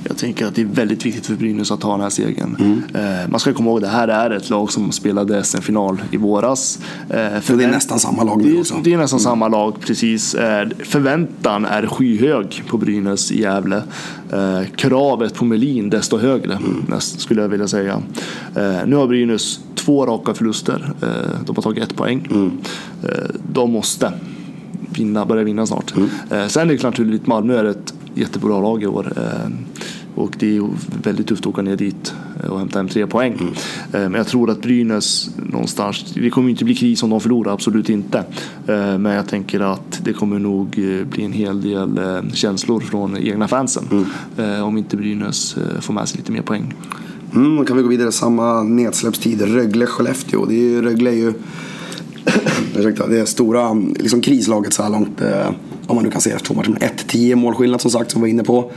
Jag 0.08 0.18
tänker 0.18 0.46
att 0.46 0.56
det 0.56 0.62
är 0.62 0.66
väldigt 0.66 1.06
viktigt 1.06 1.26
för 1.26 1.34
Brynäs 1.36 1.72
att 1.72 1.82
ta 1.82 1.92
den 1.92 2.02
här 2.02 2.10
segern. 2.10 2.82
Eh, 2.94 3.30
Man 3.30 3.40
ska 3.40 3.54
komma 3.54 3.70
ihåg 3.70 3.78
att 3.78 3.84
det 3.84 3.88
här 3.98 4.08
är 4.08 4.30
ett 4.30 4.50
lag 4.50 4.72
som 4.72 4.92
spelade 4.92 5.44
SM-final 5.44 6.02
i 6.12 6.18
våras. 6.18 6.80
Eh, 7.10 7.42
Så 7.44 7.54
det 7.54 7.64
är 7.64 7.72
nästan 7.72 8.00
samma 8.00 8.24
lag 8.24 8.44
nu 8.44 8.60
också. 8.60 8.76
det 8.84 8.94
är 8.94 8.98
nästan 8.98 9.20
samma 9.20 9.48
lag, 9.48 9.76
precis. 9.80 10.36
Eh, 10.36 10.68
Förväntan 10.80 11.66
är 11.66 11.88
skyhög 11.88 12.64
på 12.68 12.78
Brynäs 12.78 13.32
i 13.32 13.42
Gävle. 13.42 13.84
Eh, 14.32 14.62
Kravet 14.76 15.34
på 15.34 15.46
Melin 15.46 15.90
desto 15.90 16.18
högre, 16.18 16.60
näst, 16.88 17.20
skulle 17.22 17.42
jag 17.42 17.50
vilja 17.50 17.68
säga. 17.68 18.02
Eh, 18.56 18.78
Nu 18.86 18.96
har 18.96 19.08
Brynäs 19.08 19.60
två 19.76 20.06
raka 20.06 20.34
förluster. 20.34 20.92
Eh, 21.02 21.08
De 21.46 21.56
har 21.56 21.64
tagit 21.64 21.84
ett 21.84 21.96
poäng. 21.96 22.28
Eh, 23.04 23.10
De 23.54 23.72
måste 23.72 24.14
vinna, 24.90 25.26
börja 25.26 25.44
vinna 25.44 25.66
snart. 25.66 25.94
Eh, 26.32 26.48
Sen 26.48 26.68
är 26.70 26.72
det 26.72 26.78
klart 26.78 26.94
naturligt, 26.94 27.28
Malmö 27.28 27.60
är 27.60 27.66
ett 27.66 27.94
jättebra 28.16 28.62
lag 28.62 28.84
i 28.84 28.88
år. 28.88 29.14
Och 30.18 30.36
det 30.40 30.58
är 30.58 30.68
väldigt 31.04 31.28
tufft 31.28 31.42
att 31.42 31.48
åka 31.48 31.62
ner 31.62 31.76
dit 31.76 32.14
eh, 32.44 32.50
och 32.50 32.60
hämta 32.60 32.80
hem 32.80 32.88
tre 32.88 33.08
poäng. 33.08 33.34
Eh, 33.94 34.00
Men 34.02 34.14
jag 34.14 34.28
tror 34.28 34.50
att 34.50 34.62
Brynäs 34.62 35.30
någonstans, 35.52 36.06
det 36.14 36.30
kommer 36.30 36.50
inte 36.50 36.66
bli 36.66 36.76
kris 36.76 37.04
om 37.04 37.10
de 37.10 37.22
förlorar, 37.22 37.54
absolut 37.54 37.90
inte. 37.90 38.18
Eh, 38.68 38.98
Men 38.98 39.06
jag 39.06 39.28
tänker 39.28 39.60
att 39.60 40.02
det 40.04 40.14
kommer 40.14 40.40
nog 40.40 40.70
bli 41.10 41.24
en 41.26 41.32
hel 41.34 41.62
del 41.62 42.00
känslor 42.34 42.80
från 42.80 43.18
egna 43.18 43.48
fansen. 43.48 44.06
eh, 44.38 44.68
Om 44.68 44.78
inte 44.78 44.98
Brynäs 44.98 45.56
får 45.82 45.94
med 45.94 46.08
sig 46.10 46.18
lite 46.18 46.32
mer 46.32 46.42
poäng. 46.42 46.74
Mm, 47.36 47.56
då 47.58 47.66
kan 47.66 47.78
vi 47.78 47.84
gå 47.84 47.90
vidare 47.90 48.12
samma 48.12 48.64
nedsläppstid. 48.64 49.42
Rögle-Skellefteå. 49.42 50.46
Det 50.46 50.54
är 50.54 50.60
ju, 50.70 50.82
Rögle 50.82 51.10
är 51.10 51.16
ju 51.16 51.34
ursäkta, 52.76 53.08
det 53.08 53.20
är 53.20 53.26
stora 53.26 53.74
liksom, 53.74 54.22
krislaget 54.22 54.74
så 54.74 54.84
här 54.84 54.90
långt. 54.90 55.22
Eh, 55.22 55.48
om 55.88 55.96
man 55.96 56.04
nu 56.06 56.12
kan 56.12 56.22
se 56.22 56.32
efter 56.32 56.46
två 56.48 56.54
matcher. 56.54 56.70
Men 56.70 56.90
1-10 56.90 57.36
målskillnad 57.36 57.82
som 57.82 57.92
sagt 57.92 58.12
som 58.12 58.22
vi 58.22 58.24
var 58.26 58.30
inne 58.34 58.44
på. 58.44 58.72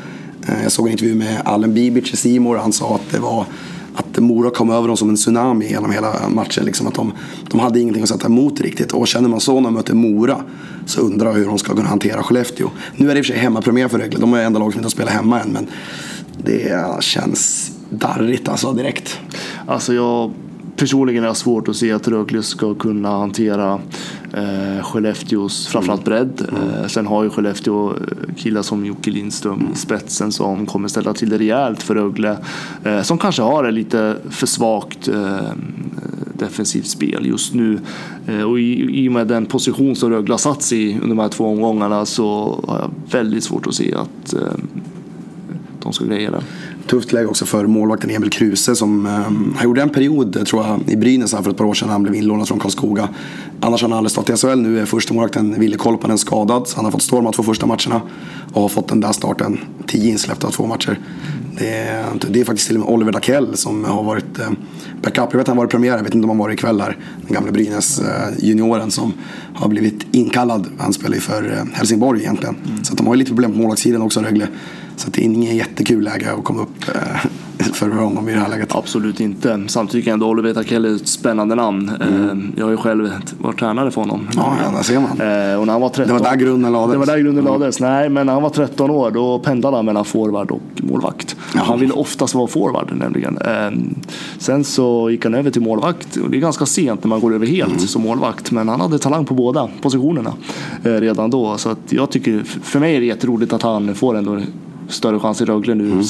Eh, 0.48 0.62
jag 0.62 0.72
såg 0.72 0.86
en 0.86 0.92
intervju 0.92 1.14
med 1.14 1.42
Allen 1.44 1.74
Bibic 1.74 2.12
i 2.12 2.16
Simor. 2.16 2.56
Han 2.56 2.72
sa 2.72 2.94
att 2.94 3.12
det 3.12 3.18
var 3.18 3.46
att 3.94 4.18
Mora 4.18 4.50
kom 4.50 4.70
över 4.70 4.88
dem 4.88 4.96
som 4.96 5.08
en 5.08 5.16
tsunami 5.16 5.68
genom 5.68 5.90
hela 5.90 6.28
matchen. 6.28 6.64
Liksom 6.64 6.86
att 6.86 6.94
de, 6.94 7.12
de 7.50 7.60
hade 7.60 7.80
ingenting 7.80 8.02
att 8.02 8.08
sätta 8.08 8.26
emot 8.26 8.60
riktigt. 8.60 8.92
Och 8.92 9.08
känner 9.08 9.28
man 9.28 9.40
så 9.40 9.54
när 9.54 9.60
man 9.60 9.72
möter 9.72 9.94
Mora 9.94 10.44
så 10.86 11.00
undrar 11.00 11.26
jag 11.26 11.34
hur 11.34 11.46
de 11.46 11.58
ska 11.58 11.74
kunna 11.74 11.88
hantera 11.88 12.22
Skellefteå. 12.22 12.70
Nu 12.96 13.10
är 13.10 13.14
det 13.14 13.18
i 13.18 13.22
och 13.22 13.26
för 13.26 13.32
sig 13.32 13.42
hemmapremiär 13.42 13.88
för 13.88 13.98
Rögle. 13.98 14.18
De 14.18 14.34
är 14.34 14.42
enda 14.42 14.58
laget 14.58 14.72
som 14.72 14.78
inte 14.78 14.86
har 14.86 14.90
spelat 14.90 15.12
hemma 15.12 15.40
än. 15.40 15.52
Men 15.52 15.66
det 16.44 17.02
känns 17.02 17.70
darrigt 17.90 18.48
alltså 18.48 18.72
direkt. 18.72 19.18
Alltså 19.66 19.94
jag 19.94 20.32
personligen 20.80 21.22
har 21.22 21.28
jag 21.28 21.36
svårt 21.36 21.68
att 21.68 21.76
se 21.76 21.92
att 21.92 22.08
Rögle 22.08 22.42
ska 22.42 22.74
kunna 22.74 23.08
hantera 23.08 23.80
eh, 24.32 24.82
Skellefteås 24.82 25.66
framförallt 25.66 26.04
bredd. 26.04 26.48
Mm. 26.48 26.68
Eh, 26.68 26.86
sen 26.86 27.06
har 27.06 27.24
ju 27.24 27.30
Skellefteå 27.30 27.90
eh, 27.90 28.34
killar 28.36 28.62
som 28.62 28.86
Jocke 28.86 29.10
Lindström 29.10 29.68
i 29.74 29.76
spetsen 29.76 30.32
som 30.32 30.66
kommer 30.66 30.88
ställa 30.88 31.14
till 31.14 31.28
det 31.28 31.38
rejält 31.38 31.82
för 31.82 31.94
Rögle. 31.94 32.36
Eh, 32.84 33.02
som 33.02 33.18
kanske 33.18 33.42
har 33.42 33.64
ett 33.64 33.74
lite 33.74 34.16
för 34.30 34.46
svagt 34.46 35.08
eh, 35.08 35.52
defensivt 36.34 36.86
spel 36.86 37.26
just 37.26 37.54
nu. 37.54 37.78
Eh, 38.26 38.42
och 38.42 38.60
i, 38.60 39.04
i 39.04 39.08
och 39.08 39.12
med 39.12 39.26
den 39.26 39.46
position 39.46 39.96
som 39.96 40.10
Rögle 40.10 40.32
har 40.32 40.38
satt 40.38 40.62
sig 40.62 40.90
i 40.90 40.94
under 40.94 41.08
de 41.08 41.18
här 41.18 41.28
två 41.28 41.46
omgångarna 41.46 42.06
så 42.06 42.60
har 42.68 42.78
jag 42.78 42.90
väldigt 43.10 43.44
svårt 43.44 43.66
att 43.66 43.74
se 43.74 43.94
att 43.94 44.34
eh, 44.34 44.40
de 45.82 45.92
ska 45.92 46.04
greja 46.04 46.30
det. 46.30 46.42
Tufft 46.90 47.12
läge 47.12 47.26
också 47.26 47.46
för 47.46 47.66
målvakten 47.66 48.10
Emil 48.10 48.30
Kruse 48.30 48.76
som 48.76 49.06
um, 49.06 49.54
han 49.56 49.64
gjorde 49.64 49.82
en 49.82 49.90
period 49.90 50.46
tror 50.46 50.66
jag 50.66 50.80
i 50.86 50.96
Brynäs 50.96 51.30
för 51.30 51.50
ett 51.50 51.56
par 51.56 51.64
år 51.64 51.74
sedan. 51.74 51.88
Han 51.88 52.02
blev 52.02 52.14
inlånad 52.14 52.48
från 52.48 52.58
Karlskoga. 52.58 53.08
Annars 53.60 53.82
har 53.82 53.88
han 53.88 53.98
aldrig 53.98 54.10
stått 54.10 54.30
i 54.30 54.36
SHL. 54.36 54.58
Nu 54.58 54.80
är 54.80 54.86
första 54.86 55.14
målvakten 55.14 55.60
Ville 55.60 55.76
Kolpanen 55.76 56.18
skadad. 56.18 56.68
Så 56.68 56.76
han 56.76 56.84
har 56.84 56.92
fått 56.92 57.02
stå 57.02 57.20
de 57.20 57.32
två 57.32 57.42
första 57.42 57.66
matcherna. 57.66 58.00
Och 58.52 58.62
har 58.62 58.68
fått 58.68 58.88
den 58.88 59.00
där 59.00 59.12
starten. 59.12 59.60
Tio 59.86 60.10
insläppta 60.10 60.46
av 60.46 60.50
två 60.50 60.66
matcher. 60.66 60.98
Det 61.58 61.68
är, 61.68 62.04
det 62.30 62.40
är 62.40 62.44
faktiskt 62.44 62.66
till 62.66 62.76
och 62.76 62.82
med 62.82 62.94
Oliver 62.94 63.12
Dackell 63.12 63.56
som 63.56 63.84
har 63.84 64.02
varit 64.02 64.38
eh, 64.38 64.50
backup. 65.02 65.28
Jag 65.30 65.38
vet 65.38 65.40
att 65.40 65.48
han 65.48 65.56
var 65.56 65.64
i 65.64 65.68
premiär, 65.68 65.96
jag 65.96 66.02
vet 66.02 66.14
inte 66.14 66.24
om 66.24 66.30
han 66.30 66.38
var 66.38 66.50
ikväll 66.50 66.80
här. 66.80 66.96
Den 67.26 67.34
gamla 67.34 67.52
Brynäs 67.52 68.00
eh, 68.00 68.06
junioren 68.38 68.90
som 68.90 69.12
har 69.54 69.68
blivit 69.68 70.06
inkallad. 70.12 70.66
Han 70.78 70.92
spelar 70.92 71.14
ju 71.14 71.20
för 71.20 71.52
eh, 71.52 71.76
Helsingborg 71.76 72.20
egentligen. 72.20 72.54
Mm. 72.54 72.84
Så 72.84 72.94
de 72.94 73.06
har 73.06 73.14
ju 73.14 73.18
lite 73.18 73.30
problem 73.30 73.52
på 73.52 73.58
målvaktssidan 73.58 74.02
också 74.02 74.20
Rögle. 74.20 74.48
Så 75.00 75.10
det 75.10 75.20
är 75.20 75.24
inget 75.24 75.54
jättekul 75.54 76.04
läge 76.04 76.32
att 76.32 76.44
komma 76.44 76.62
upp 76.62 76.84
för 77.72 77.88
honom 77.88 78.28
i 78.28 78.32
det 78.32 78.38
här 78.38 78.48
läget. 78.48 78.74
Absolut 78.74 79.20
inte. 79.20 79.64
Samtidigt 79.66 79.90
tycker 79.90 80.10
jag 80.10 80.14
ändå 80.14 80.28
Oliver 80.28 80.54
Takell 80.54 80.84
är 80.84 80.96
ett 80.96 81.08
spännande 81.08 81.54
namn. 81.54 81.90
Mm. 82.00 82.52
Jag 82.56 82.64
har 82.64 82.70
ju 82.70 82.76
själv 82.76 83.10
varit 83.38 83.58
tränare 83.58 83.90
för 83.90 84.00
honom. 84.00 84.28
Ja, 84.36 84.56
ja 84.64 84.70
där 84.76 84.82
ser 84.82 85.00
man. 85.00 85.10
Och 85.60 85.66
när 85.66 85.72
han 85.72 85.80
var 85.80 85.88
13, 85.88 86.16
det 86.16 86.22
var 86.22 86.30
där 86.30 86.36
grunden 86.36 86.72
lades. 86.72 86.92
Det 86.92 86.98
var 86.98 87.06
där 87.06 87.18
grunden 87.18 87.46
mm. 87.46 87.60
lades. 87.60 87.80
Nej, 87.80 88.08
men 88.08 88.26
när 88.26 88.32
han 88.32 88.42
var 88.42 88.50
13 88.50 88.90
år 88.90 89.10
då 89.10 89.38
pendlade 89.38 89.76
han 89.76 89.84
mellan 89.84 90.04
forward 90.04 90.50
och 90.50 90.60
målvakt. 90.76 91.36
Ja. 91.54 91.60
Han 91.60 91.80
ville 91.80 91.92
oftast 91.92 92.34
vara 92.34 92.46
forward 92.46 92.92
nämligen. 92.96 93.38
Sen 94.38 94.64
så 94.64 95.10
gick 95.10 95.24
han 95.24 95.34
över 95.34 95.50
till 95.50 95.62
målvakt 95.62 96.16
och 96.16 96.30
det 96.30 96.36
är 96.36 96.40
ganska 96.40 96.66
sent 96.66 97.04
när 97.04 97.08
man 97.08 97.20
går 97.20 97.34
över 97.34 97.46
helt 97.46 97.72
mm. 97.72 97.86
som 97.86 98.02
målvakt. 98.02 98.50
Men 98.50 98.68
han 98.68 98.80
hade 98.80 98.98
talang 98.98 99.24
på 99.24 99.34
båda 99.34 99.68
positionerna 99.82 100.32
redan 100.82 101.30
då. 101.30 101.56
Så 101.58 101.68
att 101.68 101.78
jag 101.88 102.10
tycker, 102.10 102.42
för 102.62 102.80
mig 102.80 102.96
är 102.96 103.00
det 103.00 103.06
jätteroligt 103.06 103.52
att 103.52 103.62
han 103.62 103.94
får 103.94 104.16
ändå 104.16 104.40
större 104.90 105.18
chans 105.18 105.40
i 105.40 105.44
Rögle 105.44 105.74
nu. 105.74 105.92
Mm. 105.92 106.04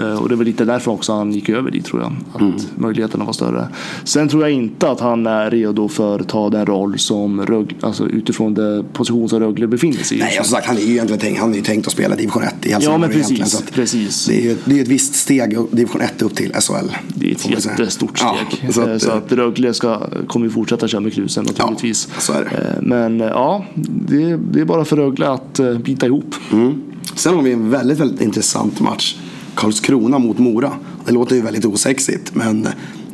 Eh, 0.00 0.22
och 0.22 0.28
det 0.28 0.36
var 0.36 0.44
lite 0.44 0.64
därför 0.64 0.90
också 0.90 1.12
han 1.12 1.32
gick 1.32 1.48
över 1.48 1.70
dit 1.70 1.84
tror 1.84 2.02
jag. 2.02 2.12
Att 2.34 2.40
mm. 2.40 2.54
möjligheterna 2.76 3.24
var 3.24 3.32
större. 3.32 3.68
Sen 4.04 4.28
tror 4.28 4.42
jag 4.42 4.52
inte 4.52 4.90
att 4.90 5.00
han 5.00 5.26
är 5.26 5.50
redo 5.50 5.88
för 5.88 6.18
att 6.18 6.28
ta 6.28 6.50
den 6.50 6.66
roll 6.66 6.98
som 6.98 7.46
Rögle, 7.46 7.76
alltså 7.80 8.08
utifrån 8.08 8.54
den 8.54 8.84
position 8.92 9.28
som 9.28 9.40
Rögle 9.40 9.66
befinner 9.66 10.02
sig 10.02 10.18
i. 10.18 10.20
Nej, 10.20 10.36
som 10.36 10.44
sagt 10.44 10.66
han 10.66 10.76
är 10.76 10.80
ju 10.80 10.90
egentligen 10.90 11.20
tänkt, 11.20 11.40
han 11.40 11.52
är 11.52 11.56
ju 11.56 11.62
tänkt 11.62 11.86
att 11.86 11.92
spela 11.92 12.16
division 12.16 12.42
1 12.42 12.66
i 12.66 12.72
Helsingborg. 12.72 12.94
Ja, 12.94 12.98
men 12.98 13.10
precis. 13.10 13.62
precis. 13.74 14.26
Det 14.26 14.38
är 14.38 14.42
ju 14.42 14.56
det 14.64 14.78
är 14.78 14.82
ett 14.82 14.88
visst 14.88 15.14
steg 15.14 15.56
division 15.70 16.00
1 16.00 16.22
upp 16.22 16.34
till 16.34 16.52
SHL. 16.52 16.74
Det 17.14 17.30
är 17.30 17.32
ett 17.32 17.50
jättestort 17.50 18.18
steg. 18.18 18.60
Ja, 18.66 18.72
så, 18.72 18.82
att, 18.82 19.02
så 19.02 19.10
att 19.10 19.32
Rögle 19.32 19.74
ska, 19.74 20.00
kommer 20.26 20.46
ju 20.46 20.52
fortsätta 20.52 20.88
köra 20.88 21.00
med 21.00 21.12
Klusen 21.12 21.44
naturligtvis. 21.44 22.08
Ja, 22.14 22.20
så 22.20 22.32
är 22.32 22.44
det. 22.44 22.56
Eh, 22.56 22.82
men 22.82 23.20
ja, 23.20 23.64
det, 23.74 24.36
det 24.36 24.60
är 24.60 24.64
bara 24.64 24.84
för 24.84 24.96
Rögle 24.96 25.28
att 25.28 25.58
eh, 25.58 25.78
bita 25.78 26.06
ihop. 26.06 26.34
Mm. 26.52 26.89
Sen 27.14 27.34
har 27.34 27.42
vi 27.42 27.52
en 27.52 27.70
väldigt, 27.70 27.98
väldigt 27.98 28.20
intressant 28.20 28.80
match. 28.80 29.16
Karlskrona 29.54 30.18
mot 30.18 30.38
Mora. 30.38 30.72
Det 31.06 31.12
låter 31.12 31.36
ju 31.36 31.42
väldigt 31.42 31.64
osexigt 31.64 32.34
men 32.34 32.68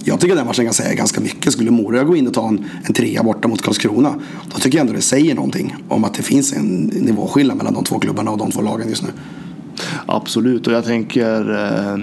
jag 0.04 0.20
tycker 0.20 0.36
den 0.36 0.46
matchen 0.46 0.64
kan 0.64 0.74
säga 0.74 0.94
ganska 0.94 1.20
mycket. 1.20 1.52
Skulle 1.52 1.70
Mora 1.70 2.04
gå 2.04 2.16
in 2.16 2.26
och 2.26 2.34
ta 2.34 2.48
en, 2.48 2.64
en 2.84 2.94
trea 2.94 3.22
borta 3.22 3.48
mot 3.48 3.62
Karlskrona 3.62 4.14
då 4.54 4.58
tycker 4.58 4.78
jag 4.78 4.86
ändå 4.86 4.92
det 4.92 5.02
säger 5.02 5.34
någonting 5.34 5.76
om 5.88 6.04
att 6.04 6.14
det 6.14 6.22
finns 6.22 6.52
en 6.52 6.74
nivåskillnad 6.94 7.56
mellan 7.56 7.74
de 7.74 7.84
två 7.84 7.98
klubbarna 7.98 8.30
och 8.30 8.38
de 8.38 8.50
två 8.50 8.62
lagen 8.62 8.88
just 8.88 9.02
nu. 9.02 9.08
Absolut, 10.06 10.66
och 10.66 10.72
jag 10.72 10.84
tänker 10.84 11.40
eh, 11.50 11.98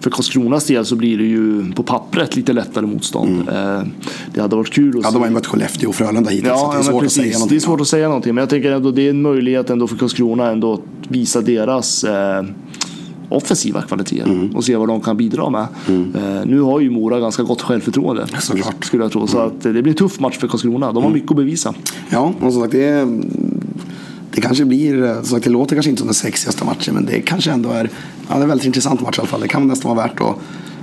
för 0.00 0.10
Karlskronas 0.10 0.64
del 0.64 0.84
så 0.84 0.96
blir 0.96 1.18
det 1.18 1.24
ju 1.24 1.72
på 1.72 1.82
pappret 1.82 2.36
lite 2.36 2.52
lättare 2.52 2.86
motstånd. 2.86 3.48
Mm. 3.48 3.78
Eh, 3.78 3.86
det 4.34 4.40
hade 4.40 4.56
varit 4.56 4.72
kul 4.72 4.98
att 4.98 5.04
Ja, 5.04 5.10
de 5.10 5.18
har 5.18 5.28
ju 5.28 5.34
mött 5.34 5.46
Skellefteå 5.46 5.88
och 5.88 5.94
Frölunda 5.94 6.30
hittills. 6.30 6.48
Ja, 6.48 6.56
så 6.56 6.72
det 6.72 6.78
är 6.78 6.82
svårt 6.82 7.02
precis. 7.02 7.18
att 7.18 7.24
säga 7.24 7.32
någonting. 7.34 7.56
Det 7.56 7.58
är 7.58 7.66
svårt 7.66 7.80
att 7.80 7.88
säga 7.88 8.08
någonting, 8.08 8.34
men 8.34 8.42
jag 8.42 8.48
tänker 8.48 8.72
ändå 8.72 8.90
det 8.90 9.02
är 9.02 9.10
en 9.10 9.22
möjlighet 9.22 9.70
ändå 9.70 9.86
för 9.86 9.96
Karlskrona 9.96 10.50
ändå 10.50 10.74
att 10.74 10.80
visa 11.08 11.40
deras 11.40 12.04
eh, 12.04 12.44
offensiva 13.28 13.82
kvaliteter 13.82 14.30
mm. 14.30 14.56
och 14.56 14.64
se 14.64 14.76
vad 14.76 14.88
de 14.88 15.00
kan 15.00 15.16
bidra 15.16 15.50
med. 15.50 15.66
Mm. 15.88 16.14
Uh, 16.14 16.46
nu 16.46 16.60
har 16.60 16.80
ju 16.80 16.90
Mora 16.90 17.20
ganska 17.20 17.42
gott 17.42 17.62
självförtroende. 17.62 18.26
Såklart. 18.40 18.84
Skulle 18.84 19.02
jag 19.02 19.12
tro. 19.12 19.26
Så 19.26 19.38
att 19.38 19.60
det 19.60 19.72
blir 19.72 19.88
en 19.88 19.94
tuff 19.94 20.20
match 20.20 20.38
för 20.38 20.48
Karlskrona. 20.48 20.86
De 20.86 20.96
har 20.96 21.02
mm. 21.02 21.12
mycket 21.12 21.30
att 21.30 21.36
bevisa. 21.36 21.74
Ja, 22.10 22.32
och 22.40 22.52
som 22.52 22.62
sagt 22.62 22.72
det, 22.72 22.84
är, 22.84 23.20
det 24.34 24.40
kanske 24.40 24.64
blir, 24.64 25.04
eh, 25.04 25.14
som 25.14 25.24
sagt, 25.24 25.44
det 25.44 25.50
låter 25.50 25.76
kanske 25.76 25.90
inte 25.90 26.00
som 26.00 26.06
den 26.06 26.14
sexigaste 26.14 26.64
matchen 26.64 26.94
men 26.94 27.06
det 27.06 27.20
kanske 27.20 27.50
ändå 27.50 27.70
är, 27.70 27.90
ja, 28.28 28.34
det 28.34 28.40
är 28.40 28.42
en 28.42 28.48
väldigt 28.48 28.66
intressant 28.66 29.00
match 29.00 29.18
i 29.18 29.20
alla 29.20 29.28
fall. 29.28 29.40
Det 29.40 29.48
kan 29.48 29.68
nästan 29.68 29.96
vara 29.96 30.06
värt 30.06 30.20
att 30.20 30.36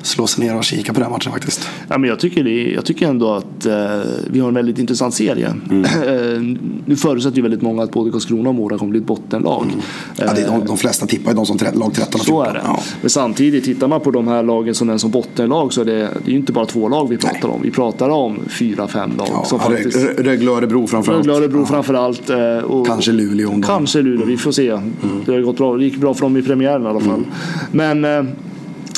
slå 0.06 0.28
sig 0.28 0.46
ner 0.46 0.58
och 0.58 0.64
kika 0.64 0.94
på 0.94 1.00
den 1.00 1.12
matchen 1.12 1.32
faktiskt. 1.32 1.70
Ja, 1.88 1.98
men 1.98 2.10
jag, 2.10 2.20
tycker 2.20 2.44
det, 2.44 2.72
jag 2.72 2.86
tycker 2.86 3.08
ändå 3.08 3.34
att 3.34 3.66
eh, 3.66 4.00
vi 4.28 4.40
har 4.40 4.48
en 4.48 4.54
väldigt 4.54 4.80
intressant 4.80 5.14
serie. 5.14 5.56
Mm. 5.70 5.86
Eh, 6.02 6.42
nu 6.86 6.96
förutsätter 6.96 7.36
ju 7.36 7.42
väldigt 7.42 7.62
många 7.62 7.84
att 7.84 7.92
både 7.92 8.12
Karlskrona 8.12 8.50
och 8.50 8.56
Mora 8.56 8.78
kommer 8.78 8.90
bli 8.90 9.00
ett 9.00 9.06
bottenlag. 9.06 9.64
Mm. 9.64 9.80
Ja, 10.16 10.34
det 10.36 10.42
är 10.42 10.48
de, 10.48 10.66
de 10.66 10.78
flesta 10.78 11.06
tippar 11.06 11.32
ju 11.32 11.36
de 11.36 11.46
som 11.46 11.58
lag 11.74 11.94
13 11.94 12.20
och 12.20 12.26
14. 12.26 12.26
Så 12.26 12.44
är 12.44 12.54
det. 12.54 12.62
Ja. 12.64 12.80
Men 13.02 13.10
samtidigt, 13.10 13.64
tittar 13.64 13.88
man 13.88 14.02
på 14.02 14.12
de 14.12 14.28
här 14.28 14.44
lagen 14.44 14.76
som 14.76 14.90
är 14.90 14.98
som 14.98 15.12
bottenlag 15.12 15.74
så 15.74 15.82
är 15.82 15.86
det, 15.86 15.94
det 15.94 16.06
är 16.26 16.32
ju 16.32 16.38
inte 16.38 16.54
bara 16.54 16.66
två 16.66 16.90
lag 16.90 17.10
vi 17.10 17.18
pratar 17.18 17.48
Nej. 17.48 17.52
om. 17.52 17.62
Vi 17.62 17.72
pratar 17.72 18.10
om 18.10 18.40
fyra, 18.48 18.88
fem 18.88 19.12
lag. 19.18 19.28
Ja, 19.32 19.46
som 19.46 19.60
faktiskt, 19.60 19.98
Rögle 20.18 20.52
och 20.52 20.58
Örebro 20.58 20.88
framförallt. 20.88 21.28
Rögle 21.28 21.40
Örebro 21.40 21.60
ja. 21.60 21.66
framförallt. 21.66 22.30
Eh, 22.30 22.58
och 22.58 22.88
kanske 22.88 23.12
Luleå. 23.12 23.62
Kanske 23.66 24.02
Luleå, 24.02 24.26
vi 24.26 24.38
får 24.38 24.52
se. 24.52 24.70
Mm. 24.70 24.92
Det, 25.26 25.32
har 25.32 25.42
gått 25.42 25.58
bra. 25.58 25.78
det 25.78 25.84
gick 25.84 25.98
bra 25.98 26.14
för 26.14 26.22
dem 26.22 26.38
i 26.38 26.42
premiären 26.42 26.84
i 26.84 26.88
alla 26.88 27.00
fall. 27.00 27.24
Mm. 27.72 28.02
Men 28.02 28.28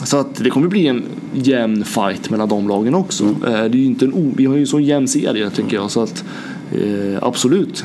så 0.03 0.17
att 0.17 0.35
det 0.35 0.49
kommer 0.49 0.67
bli 0.67 0.87
en 0.87 1.03
jämn 1.33 1.85
fight 1.85 2.29
mellan 2.29 2.49
de 2.49 2.67
lagen 2.67 2.95
också. 2.95 3.23
Mm. 3.23 3.43
Eh, 3.43 3.51
det 3.51 3.77
är 3.77 3.79
ju 3.79 3.85
inte 3.85 4.05
en 4.05 4.33
vi 4.37 4.45
har 4.45 4.55
ju 4.55 4.61
en 4.61 4.67
så 4.67 4.79
jämn 4.79 5.07
serie 5.07 5.49
tycker 5.49 5.75
jag. 5.75 5.91
Så 5.91 6.01
att 6.01 6.23
eh, 6.71 7.17
absolut 7.21 7.83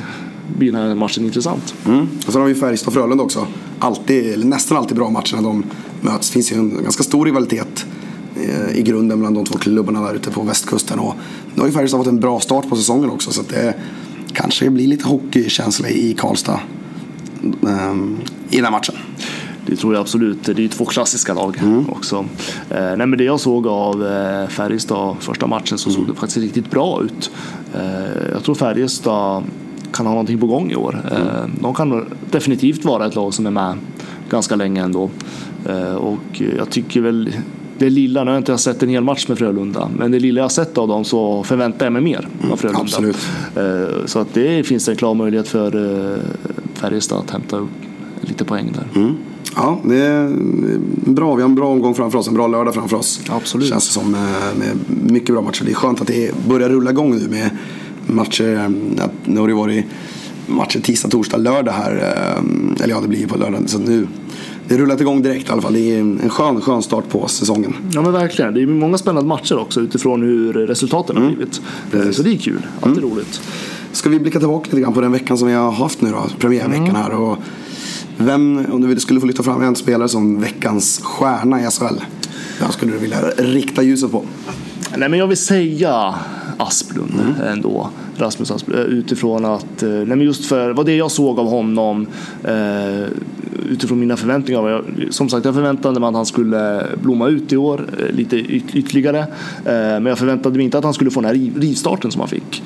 blir 0.59 0.73
den 0.73 0.89
här 0.89 0.95
matchen 0.95 1.25
intressant. 1.25 1.75
Mm. 1.87 2.09
Och 2.27 2.33
sen 2.33 2.41
har 2.41 2.49
vi 2.49 2.55
Färjestad 2.55 2.89
och 2.89 2.95
Frölunda 2.95 3.25
också. 3.25 3.47
Alltid, 3.79 4.33
eller 4.33 4.47
nästan 4.47 4.79
alltid 4.79 4.97
bra 4.97 5.11
matcher 5.11 5.37
när 5.37 5.43
de 5.43 5.65
möts. 6.01 6.29
Det 6.29 6.33
finns 6.33 6.53
ju 6.53 6.57
en 6.57 6.83
ganska 6.83 7.03
stor 7.03 7.25
rivalitet 7.25 7.87
eh, 8.37 8.79
i 8.79 8.83
grunden 8.83 9.19
mellan 9.19 9.35
de 9.35 9.45
två 9.45 9.59
klubbarna 9.59 10.01
där 10.01 10.15
ute 10.15 10.31
på 10.31 10.43
västkusten. 10.43 10.99
Och 10.99 11.15
nu 11.55 11.61
har 11.61 11.67
ju 11.67 11.73
Färjestad 11.73 12.01
fått 12.01 12.09
en 12.09 12.21
bra 12.21 12.41
start 12.41 12.69
på 12.69 12.77
säsongen 12.77 13.11
också. 13.11 13.33
Så 13.33 13.41
att 13.41 13.49
det 13.49 13.75
kanske 14.33 14.71
blir 14.71 14.87
lite 14.87 15.09
hockeykänsla 15.09 15.89
i 15.89 16.15
Karlstad 16.19 16.61
um, 17.61 18.17
i 18.51 18.57
den 18.57 18.65
här 18.65 18.73
matchen. 18.73 18.95
Det 19.69 19.77
tror 19.77 19.95
jag 19.95 20.01
absolut. 20.01 20.45
Det 20.45 20.53
är 20.53 20.61
ju 20.61 20.69
två 20.69 20.85
klassiska 20.85 21.35
lag 21.35 21.59
mm. 21.63 21.91
också. 21.91 22.17
Eh, 22.71 22.97
nej, 22.97 23.07
men 23.07 23.19
det 23.19 23.25
jag 23.25 23.41
såg 23.41 23.67
av 23.67 24.07
eh, 24.07 24.49
Färjestad 24.49 25.17
första 25.21 25.47
matchen 25.47 25.79
så 25.79 25.91
såg 25.91 26.03
mm. 26.03 26.15
det 26.15 26.21
faktiskt 26.21 26.39
riktigt 26.39 26.71
bra 26.71 27.03
ut. 27.03 27.31
Eh, 27.75 28.33
jag 28.33 28.43
tror 28.43 28.55
Färjestad 28.55 29.45
kan 29.93 30.07
ha 30.07 30.13
någonting 30.13 30.39
på 30.39 30.47
gång 30.47 30.71
i 30.71 30.77
år. 30.77 31.03
Eh, 31.11 31.21
mm. 31.21 31.51
De 31.61 31.75
kan 31.75 32.07
definitivt 32.31 32.85
vara 32.85 33.07
ett 33.07 33.15
lag 33.15 33.35
som 33.35 33.47
är 33.47 33.51
med 33.51 33.79
ganska 34.31 34.57
länge 34.57 34.83
ändå. 34.83 35.11
Eh, 35.67 35.95
och 35.95 36.43
jag 36.57 36.71
tycker 36.71 37.01
väl 37.01 37.33
det 37.79 37.91
lilla, 37.91 38.25
nu 38.25 38.31
har 38.31 38.35
jag 38.35 38.41
inte 38.41 38.59
sett 38.59 38.83
en 38.83 38.89
hel 38.89 39.05
match 39.05 39.29
med 39.29 39.39
Frölunda, 39.39 39.91
men 39.99 40.11
det 40.11 40.19
lilla 40.19 40.41
jag 40.41 40.53
sett 40.53 40.79
av 40.79 40.89
dem 40.89 41.05
så 41.05 41.43
förväntar 41.43 41.87
jag 41.87 41.93
mig 41.93 42.03
mer 42.03 42.29
av 42.39 42.45
mm, 42.45 42.57
Frölunda. 42.57 42.81
Absolut. 42.81 43.29
Eh, 43.57 44.07
så 44.07 44.19
att 44.19 44.35
det 44.35 44.67
finns 44.67 44.89
en 44.89 44.97
klar 44.97 45.15
möjlighet 45.15 45.49
för 45.49 46.19
Färjestad 46.75 47.19
att 47.19 47.31
hämta 47.31 47.57
upp 47.57 47.71
lite 48.21 48.45
poäng 48.45 48.73
där. 48.75 49.01
Mm. 49.01 49.17
Ja, 49.59 49.79
det 49.85 49.97
är 49.97 50.31
bra. 51.11 51.35
Vi 51.35 51.43
har 51.43 51.49
en 51.49 51.55
bra 51.55 51.69
omgång 51.69 51.95
framför 51.95 52.19
oss, 52.19 52.29
en 52.29 52.35
bra 52.35 52.47
lördag 52.47 52.75
framför 52.75 52.97
oss. 52.97 53.21
Absolut. 53.29 53.69
Känns 53.69 53.87
det 53.87 53.93
som 53.93 54.11
med, 54.11 54.57
med 54.59 54.77
mycket 55.13 55.35
bra 55.35 55.43
matcher. 55.43 55.65
Det 55.65 55.71
är 55.71 55.75
skönt 55.75 56.01
att 56.01 56.07
det 56.07 56.47
börjar 56.49 56.69
rulla 56.69 56.91
igång 56.91 57.11
nu 57.11 57.29
med 57.29 57.51
matcher. 58.07 58.73
Nu 59.25 59.41
har 59.41 59.49
det 59.49 59.55
varit 59.55 59.85
matcher 60.47 60.81
tisdag, 60.81 61.09
torsdag, 61.09 61.37
lördag 61.37 61.73
här. 61.73 61.93
Eh, 61.93 62.85
eller 62.85 62.95
ja, 62.95 63.01
det 63.01 63.09
blir 63.09 63.27
på 63.27 63.39
lördag. 63.39 63.63
Så 63.67 63.79
nu, 63.79 64.07
det 64.69 64.75
har 64.75 64.81
rullat 64.81 65.01
igång 65.01 65.23
direkt 65.23 65.49
i 65.49 65.53
alla 65.53 65.63
fall. 65.63 65.73
Det 65.73 65.81
är 65.81 66.01
en 66.01 66.29
skön, 66.29 66.61
skön 66.61 66.83
start 66.83 67.09
på 67.09 67.29
säsongen. 67.29 67.75
Ja 67.93 68.03
men 68.03 68.13
verkligen. 68.13 68.55
Det 68.55 68.63
är 68.63 68.67
många 68.67 68.99
spännande 68.99 69.29
matcher 69.29 69.59
också 69.59 69.81
utifrån 69.81 70.23
hur 70.23 70.53
resultaten 70.53 71.17
har 71.17 71.23
mm. 71.23 71.35
blivit. 71.35 71.61
Precis. 71.91 72.17
Så 72.17 72.23
det 72.23 72.31
är 72.31 72.37
kul. 72.37 72.67
Alltid 72.81 73.05
mm. 73.05 73.15
roligt. 73.15 73.41
Ska 73.93 74.11
vi 74.11 74.21
blicka 74.21 74.39
tillbaka 74.39 74.65
lite 74.71 74.81
grann 74.81 74.93
på 74.93 75.01
den 75.01 75.13
veckan 75.13 75.39
som 75.39 75.49
vi 75.49 75.55
har 75.55 75.71
haft 75.71 76.01
nu 76.01 76.11
då? 76.11 76.23
Premiärveckan 76.39 76.89
mm. 76.89 76.97
här. 76.97 77.15
Och 77.15 77.39
vem, 78.19 78.67
om 78.73 78.81
du 78.81 79.01
skulle 79.01 79.21
få 79.21 79.27
lyfta 79.27 79.43
fram 79.43 79.63
en 79.63 79.77
spelare 79.77 80.09
som 80.09 80.41
veckans 80.41 81.01
stjärna 81.03 81.61
i 81.61 81.71
SHL? 81.71 82.05
Jag 82.61 82.73
skulle 82.73 82.93
du 82.93 82.99
vilja 82.99 83.21
rikta 83.37 83.83
ljuset 83.83 84.11
på? 84.11 84.25
Nej, 84.97 85.09
men 85.09 85.19
jag 85.19 85.27
vill 85.27 85.37
säga 85.37 86.15
Asplund 86.59 87.21
mm. 87.21 87.53
ändå. 87.53 87.91
Rasmus 88.21 88.51
Asplund. 88.51 88.81
Eh, 88.81 88.87
utifrån 88.87 89.45
att, 89.45 89.83
eh, 89.83 89.89
nej 89.89 90.07
men 90.07 90.21
just 90.21 90.45
för 90.45 90.71
vad 90.71 90.87
det 90.87 90.97
jag 90.97 91.11
såg 91.11 91.39
av 91.39 91.49
honom 91.49 92.07
eh, 92.45 93.07
utifrån 93.71 94.01
mina 94.01 94.17
förväntningar. 94.17 94.83
Som 95.11 95.29
sagt, 95.29 95.45
jag 95.45 95.55
förväntade 95.55 96.01
mig 96.01 96.09
att 96.09 96.15
han 96.15 96.27
skulle 96.27 96.87
blomma 97.03 97.29
ut 97.29 97.53
i 97.53 97.57
år 97.57 97.87
lite 98.11 98.37
ytterligare. 98.37 99.27
Men 99.65 100.07
jag 100.07 100.19
förväntade 100.19 100.57
mig 100.57 100.65
inte 100.65 100.79
att 100.79 100.85
han 100.85 100.95
skulle 100.95 101.11
få 101.11 101.21
den 101.21 101.29
här 101.29 101.61
rivstarten 101.61 102.11
som 102.11 102.21
han 102.21 102.29
fick. 102.29 102.63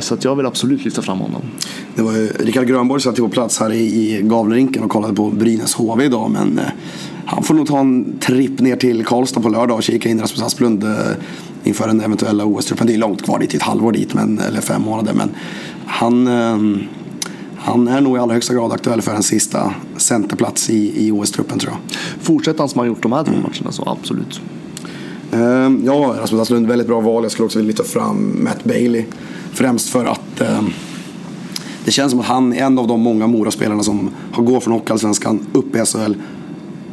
Så 0.00 0.14
att 0.14 0.24
jag 0.24 0.36
vill 0.36 0.46
absolut 0.46 0.84
lyfta 0.84 1.02
fram 1.02 1.18
honom. 1.18 1.42
Det 1.94 2.02
var 2.02 2.12
ju, 2.12 2.26
Rickard 2.26 2.66
Grönborg 2.66 3.02
satt 3.02 3.18
ju 3.18 3.22
på 3.22 3.28
plats 3.28 3.60
här 3.60 3.72
i, 3.72 3.78
i 3.78 4.22
Gavlerinken 4.22 4.82
och 4.82 4.90
kollade 4.90 5.14
på 5.14 5.30
Brynäs 5.30 5.74
HV 5.74 6.04
idag. 6.04 6.30
Men 6.30 6.60
han 7.26 7.42
får 7.42 7.54
nog 7.54 7.66
ta 7.66 7.78
en 7.78 8.18
tripp 8.20 8.60
ner 8.60 8.76
till 8.76 9.04
Karlstad 9.04 9.40
på 9.40 9.48
lördag 9.48 9.76
och 9.76 9.82
kika 9.82 10.08
in 10.08 10.20
Rasmus 10.20 10.42
Asplund 10.42 10.84
inför 11.64 11.86
den 11.86 12.00
eventuella 12.00 12.44
OS-truppen. 12.44 12.86
Det 12.86 12.94
är 12.94 12.98
långt 12.98 13.24
kvar 13.24 13.38
dit, 13.38 13.54
ett 13.54 13.62
halvår 13.62 13.92
dit, 13.92 14.14
men, 14.14 14.38
eller 14.38 14.60
fem 14.60 14.82
månader. 14.82 15.14
Men 15.14 15.30
han 15.86 16.28
han 17.66 17.88
är 17.88 18.00
nog 18.00 18.16
i 18.16 18.20
allra 18.20 18.34
högsta 18.34 18.54
grad 18.54 18.72
aktuell 18.72 19.02
för 19.02 19.14
en 19.14 19.22
sista 19.22 19.74
centerplats 19.96 20.70
i, 20.70 21.06
i 21.06 21.12
OS-truppen 21.12 21.58
tror 21.58 21.72
jag. 21.72 21.98
Fortsätter 22.20 22.58
han 22.58 22.68
som 22.68 22.78
han 22.78 22.88
gjort 22.88 23.02
de 23.02 23.12
här 23.12 23.24
två 23.24 23.32
matcherna 23.32 23.72
så 23.72 23.82
absolut. 23.86 24.40
Uh, 25.34 25.40
ja, 25.84 26.14
Rasmus 26.18 26.40
Asplund, 26.40 26.66
väldigt 26.66 26.86
bra 26.86 27.00
val. 27.00 27.22
Jag 27.22 27.32
skulle 27.32 27.46
också 27.46 27.58
vilja 27.58 27.68
lyfta 27.68 27.84
fram 27.84 28.44
Matt 28.44 28.64
Bailey. 28.64 29.04
Främst 29.52 29.88
för 29.88 30.04
att 30.04 30.42
det 31.84 31.92
känns 31.92 32.10
som 32.10 32.20
att 32.20 32.26
han 32.26 32.52
är 32.52 32.62
en 32.62 32.78
av 32.78 32.86
de 32.86 33.00
många 33.00 33.26
Mora-spelarna 33.26 33.82
som 33.82 34.10
har 34.32 34.42
gått 34.42 34.64
från 34.64 34.72
Hockeyallsvenskan 34.72 35.46
upp 35.52 35.76
i 35.76 35.78
SHL 35.78 36.14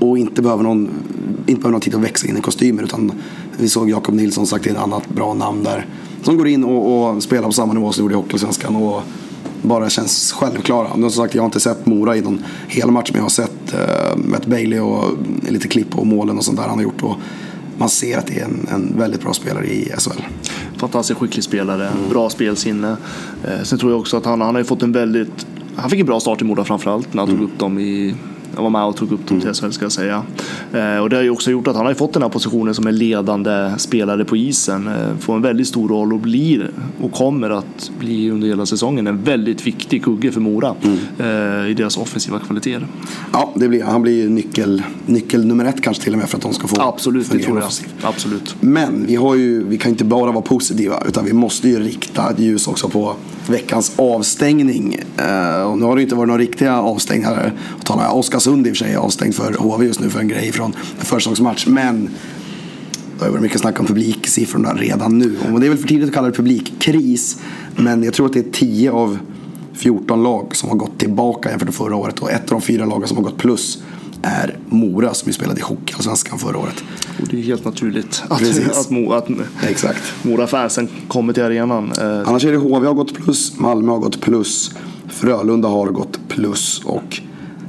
och 0.09 0.17
inte 0.17 0.41
behöver 0.41 0.63
någon, 0.63 0.89
inte 1.45 1.61
behöver 1.61 1.71
någon 1.71 1.81
tid 1.81 1.95
att 1.95 2.01
växa 2.01 2.27
in 2.27 2.37
i 2.37 2.41
kostymer. 2.41 2.83
Utan 2.83 3.11
vi 3.57 3.69
såg 3.69 3.89
Jakob 3.89 4.15
Nilsson 4.15 4.47
sagt 4.47 4.67
ett 4.67 4.77
annat 4.77 5.09
bra 5.09 5.33
namn 5.33 5.63
där. 5.63 5.85
Som 6.23 6.37
går 6.37 6.47
in 6.47 6.63
och, 6.63 7.09
och 7.09 7.23
spelar 7.23 7.47
på 7.47 7.51
samma 7.53 7.73
nivå 7.73 7.91
som 7.91 8.03
gjorde 8.03 8.13
i 8.13 8.17
Hockeyallsvenskan. 8.17 8.75
Och 8.75 9.01
bara 9.61 9.89
känns 9.89 10.31
självklara. 10.31 10.87
Men 10.95 11.11
som 11.11 11.23
sagt, 11.23 11.35
jag 11.35 11.41
har 11.41 11.45
inte 11.45 11.59
sett 11.59 11.85
Mora 11.85 12.17
i 12.17 12.21
någon 12.21 12.43
hel 12.67 12.91
match, 12.91 13.09
men 13.11 13.17
jag 13.17 13.23
har 13.23 13.29
sett 13.29 13.73
uh, 13.73 14.17
Matt 14.25 14.45
Bailey 14.45 14.79
och 14.79 15.17
lite 15.49 15.67
klipp 15.67 15.97
och 15.97 16.07
målen 16.07 16.37
och 16.37 16.45
sånt 16.45 16.57
där 16.57 16.67
han 16.67 16.77
har 16.77 16.83
gjort. 16.83 17.03
Och 17.03 17.15
man 17.77 17.89
ser 17.89 18.17
att 18.17 18.27
det 18.27 18.39
är 18.39 18.45
en, 18.45 18.67
en 18.71 18.93
väldigt 18.97 19.21
bra 19.21 19.33
spelare 19.33 19.65
i 19.65 19.91
SHL. 19.97 20.21
Fantastiskt 20.77 21.19
skicklig 21.19 21.43
spelare, 21.43 21.87
mm. 21.87 22.09
bra 22.09 22.29
spelsinne. 22.29 22.97
Eh, 23.43 23.63
sen 23.63 23.79
tror 23.79 23.91
jag 23.91 23.99
också 23.99 24.17
att 24.17 24.25
han, 24.25 24.41
han 24.41 24.55
har 24.55 24.63
fått 24.63 24.83
en 24.83 24.91
väldigt 24.91 25.45
han 25.75 25.89
fick 25.89 25.99
en 25.99 26.05
bra 26.05 26.19
start 26.19 26.41
i 26.41 26.45
Mora 26.45 26.63
framförallt 26.63 27.13
när 27.13 27.21
han 27.21 27.29
mm. 27.29 27.41
tog 27.41 27.49
upp 27.49 27.59
dem 27.59 27.79
i 27.79 28.15
var 28.61 28.69
med 28.69 28.83
och 28.83 28.95
tog 28.95 29.11
upp 29.11 29.27
dem 29.27 29.41
till 29.41 29.53
SHL 29.53 29.71
ska 29.71 29.85
jag 29.85 29.91
säga. 29.91 30.23
Eh, 30.73 30.97
och 30.97 31.09
det 31.09 31.15
har 31.15 31.23
ju 31.23 31.29
också 31.29 31.51
gjort 31.51 31.67
att 31.67 31.75
han 31.75 31.85
har 31.85 31.93
fått 31.93 32.13
den 32.13 32.21
här 32.21 32.29
positionen 32.29 32.75
som 32.75 32.87
en 32.87 32.97
ledande 32.97 33.71
spelare 33.77 34.25
på 34.25 34.37
isen. 34.37 34.87
Eh, 34.87 35.17
får 35.19 35.35
en 35.35 35.41
väldigt 35.41 35.67
stor 35.67 35.89
roll 35.89 36.13
och 36.13 36.19
blir 36.19 36.71
och 37.01 37.11
kommer 37.11 37.49
att 37.49 37.91
bli 37.99 38.31
under 38.31 38.47
hela 38.47 38.65
säsongen 38.65 39.07
en 39.07 39.23
väldigt 39.23 39.67
viktig 39.67 40.03
kugge 40.03 40.31
för 40.31 40.41
Mora 40.41 40.75
mm. 40.81 40.97
Eh, 41.19 41.71
i 41.71 41.73
deras 41.73 41.97
offensiva 41.97 42.39
kvaliteter. 42.39 42.87
Ja, 43.33 43.51
det 43.55 43.69
blir, 43.69 43.83
han 43.83 44.01
blir 44.01 44.29
nyckel, 44.29 44.83
nyckel 45.05 45.45
nummer 45.45 45.65
ett 45.65 45.81
kanske 45.81 46.03
till 46.03 46.13
och 46.13 46.19
med 46.19 46.29
för 46.29 46.37
att 46.37 46.43
de 46.43 46.53
ska 46.53 46.67
få 46.67 46.81
Absolut, 46.81 47.31
det 47.31 47.39
tror 47.39 47.59
jag. 47.59 47.69
Absolut. 48.01 48.55
Men 48.59 49.05
vi, 49.05 49.15
har 49.15 49.35
ju, 49.35 49.63
vi 49.63 49.77
kan 49.77 49.91
inte 49.91 50.05
bara 50.05 50.31
vara 50.31 50.41
positiva 50.41 51.03
utan 51.07 51.25
vi 51.25 51.33
måste 51.33 51.69
ju 51.69 51.79
rikta 51.79 52.29
ett 52.29 52.39
ljus 52.39 52.67
också 52.67 52.89
på 52.89 53.15
veckans 53.47 53.93
avstängning. 53.95 54.97
och 55.65 55.77
nu 55.77 55.85
har 55.85 55.95
det 55.95 56.01
inte 56.01 56.15
varit 56.15 56.27
några 56.27 56.41
riktiga 56.41 56.81
avstängningar. 56.81 57.53
Oskar 58.11 58.39
Östersund 58.43 58.67
i 58.67 58.71
och 58.71 58.77
för 58.77 58.85
sig 58.85 58.93
är 58.93 58.97
avstängd 58.97 59.35
för 59.35 59.53
HV 59.53 59.85
just 59.85 59.99
nu 59.99 60.09
för 60.09 60.19
en 60.19 60.27
grej 60.27 60.51
från 60.51 60.75
en 60.99 61.05
försäsongsmatch. 61.05 61.67
Men 61.67 62.09
det 63.19 63.25
har 63.25 63.31
varit 63.31 63.41
mycket 63.41 63.59
snack 63.59 63.79
om 63.79 63.85
publiksiffrorna 63.85 64.73
redan 64.73 65.17
nu. 65.17 65.37
Och 65.53 65.59
det 65.59 65.65
är 65.65 65.69
väl 65.69 65.77
för 65.77 65.87
tidigt 65.87 66.07
att 66.07 66.13
kalla 66.13 66.27
det 66.27 66.33
publikkris. 66.33 67.37
Men 67.75 68.03
jag 68.03 68.13
tror 68.13 68.25
att 68.25 68.33
det 68.33 68.39
är 68.39 68.51
10 68.51 68.91
av 68.91 69.17
14 69.73 70.23
lag 70.23 70.55
som 70.55 70.69
har 70.69 70.75
gått 70.75 70.99
tillbaka 70.99 71.49
jämfört 71.49 71.67
med 71.67 71.75
förra 71.75 71.95
året. 71.95 72.19
Och 72.19 72.31
ett 72.31 72.41
av 72.41 72.47
de 72.49 72.61
fyra 72.61 72.85
lagen 72.85 73.07
som 73.07 73.17
har 73.17 73.23
gått 73.23 73.37
plus 73.37 73.83
är 74.21 74.57
Mora 74.69 75.13
som 75.13 75.29
ju 75.29 75.33
spelade 75.33 75.59
i 75.59 75.63
Hockeyallsvenskan 75.63 76.39
förra 76.39 76.57
året. 76.57 76.83
Och 77.21 77.27
det 77.27 77.37
är 77.37 77.41
helt 77.41 77.65
naturligt 77.65 78.23
att, 78.29 78.77
att, 78.77 78.89
Mo, 78.89 79.11
att 79.11 79.27
Exakt. 79.67 80.01
Mora-fansen 80.23 80.89
kommer 81.07 81.33
till 81.33 81.43
arenan. 81.43 81.91
Eh, 81.91 82.29
Annars 82.29 82.45
är 82.45 82.51
det 82.51 82.57
HV 82.57 82.87
har 82.87 82.93
gått 82.93 83.13
plus, 83.13 83.59
Malmö 83.59 83.91
har 83.91 83.99
gått 83.99 84.21
plus, 84.21 84.71
Frölunda 85.07 85.67
har 85.67 85.87
gått 85.87 86.19
plus 86.27 86.81
och 86.85 87.21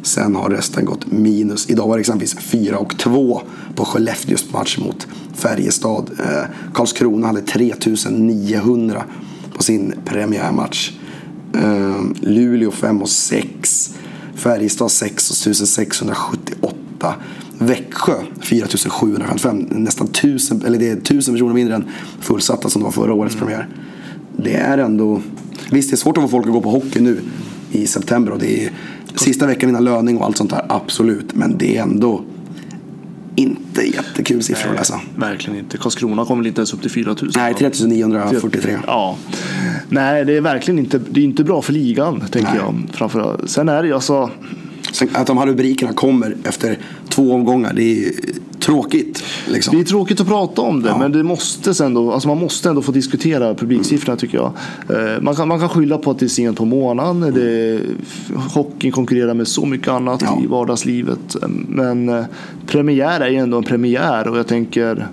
Sen 0.04 0.34
har 0.34 0.50
resten 0.50 0.84
gått 0.84 1.12
minus. 1.12 1.70
Idag 1.70 1.88
var 1.88 1.96
det 1.96 2.00
exempelvis 2.00 2.36
4 2.38 2.78
och 2.78 2.98
2 2.98 3.42
på 3.74 3.84
Skellefteås 3.84 4.52
match 4.52 4.78
mot 4.78 5.06
Färjestad. 5.34 6.10
Eh, 6.18 6.44
Karlskrona 6.74 7.26
hade 7.26 7.40
3900 7.40 9.04
på 9.56 9.62
sin 9.62 9.94
premiärmatch. 10.04 10.92
Eh, 11.54 12.02
Luleå 12.20 12.70
5 12.70 13.02
och 13.02 13.08
6. 13.08 13.94
Färjestad 14.34 14.90
6678. 14.90 17.14
Växjö 17.58 18.14
4755. 18.40 19.66
Nästan 19.70 20.06
1000, 20.06 20.62
eller 20.66 20.78
det 20.78 20.88
är 20.88 20.96
1000 20.96 21.34
personer 21.34 21.54
mindre 21.54 21.74
än 21.74 21.84
fullsatta 22.20 22.68
som 22.68 22.82
det 22.82 22.84
var 22.84 22.92
förra 22.92 23.14
årets 23.14 23.34
mm. 23.34 23.46
premiär. 23.46 23.68
Det 24.36 24.54
är 24.54 24.78
ändå... 24.78 25.22
Visst, 25.70 25.90
det 25.90 25.94
är 25.94 25.98
svårt 25.98 26.16
att 26.16 26.22
få 26.22 26.28
folk 26.28 26.46
att 26.46 26.52
gå 26.52 26.60
på 26.60 26.70
hockey 26.70 27.00
nu 27.00 27.20
i 27.72 27.86
september 27.86 28.32
och 28.32 28.38
det 28.38 28.64
är 28.64 28.72
Sista 29.14 29.46
veckan 29.46 29.68
innan 29.68 29.84
löning 29.84 30.18
och 30.18 30.24
allt 30.24 30.36
sånt 30.36 30.50
där, 30.50 30.64
absolut. 30.68 31.34
Men 31.34 31.58
det 31.58 31.76
är 31.76 31.82
ändå 31.82 32.24
inte 33.36 33.82
jättekul 33.82 34.42
siffror 34.42 34.70
att 34.70 34.78
läsa. 34.78 35.00
Verkligen 35.16 35.58
inte. 35.58 35.78
Karlskrona 35.78 36.24
kommer 36.24 36.46
inte 36.46 36.58
ens 36.60 36.74
upp 36.74 36.82
till 36.82 36.90
4 36.90 37.16
000? 37.22 37.30
Nej, 37.36 37.54
3943. 37.54 38.78
Ja. 38.86 39.16
Nej, 39.88 40.24
det 40.24 40.36
är 40.36 40.40
verkligen 40.40 40.78
inte, 40.78 41.00
det 41.10 41.20
är 41.20 41.24
inte 41.24 41.44
bra 41.44 41.62
för 41.62 41.72
ligan, 41.72 42.20
tänker 42.20 42.52
Nej. 42.52 42.60
jag. 42.60 42.74
Framför, 42.92 43.40
sen 43.46 43.68
är 43.68 43.82
det 43.82 43.88
ju 43.88 43.94
alltså... 43.94 44.30
Att 45.12 45.26
de 45.26 45.38
här 45.38 45.46
rubrikerna 45.46 45.92
kommer 45.92 46.36
efter 46.44 46.78
två 47.08 47.32
omgångar, 47.32 47.72
det 47.72 48.06
är 48.06 48.12
tråkigt. 48.64 49.24
Liksom. 49.48 49.74
Det 49.74 49.82
är 49.82 49.84
tråkigt 49.84 50.20
att 50.20 50.26
prata 50.26 50.62
om 50.62 50.82
det, 50.82 50.88
ja. 50.88 50.98
men 50.98 51.12
det 51.12 51.22
måste 51.22 51.84
ändå, 51.84 52.12
alltså 52.12 52.28
man 52.28 52.38
måste 52.38 52.68
ändå 52.68 52.82
få 52.82 52.92
diskutera 52.92 53.54
publiksiffrorna 53.54 54.16
tycker 54.16 54.38
jag. 54.38 54.52
Eh, 54.88 55.20
man 55.20 55.34
kan, 55.34 55.48
man 55.48 55.60
kan 55.60 55.68
skylla 55.68 55.98
på 55.98 56.10
att 56.10 56.18
det 56.18 56.26
är 56.26 56.28
sent 56.28 56.58
på 56.58 56.64
månaden. 56.64 57.34
Det, 57.34 57.80
hockeyn 58.54 58.92
konkurrerar 58.92 59.34
med 59.34 59.48
så 59.48 59.66
mycket 59.66 59.88
annat 59.88 60.22
ja. 60.22 60.40
i 60.44 60.46
vardagslivet. 60.46 61.36
Men 61.68 62.08
eh, 62.08 62.24
premiär 62.66 63.20
är 63.20 63.28
ju 63.28 63.36
ändå 63.36 63.56
en 63.56 63.64
premiär 63.64 64.28
och 64.28 64.38
jag 64.38 64.46
tänker 64.46 65.08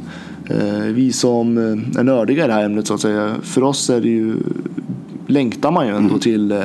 eh, 0.50 0.84
vi 0.86 1.12
som 1.12 1.58
är 1.98 2.04
nördiga 2.04 2.46
i 2.46 2.48
det 2.48 2.54
här 2.54 2.66
ämnet 2.66 2.88
så 2.88 2.94
att 2.94 3.02
säga. 3.02 3.36
För 3.44 3.64
oss 3.64 3.90
är 3.90 4.02
det 4.02 4.10
ju, 4.10 4.36
längtar 5.28 5.72
man 5.72 5.88
ju 5.88 5.96
ändå 5.96 6.10
mm. 6.10 6.20
till 6.20 6.64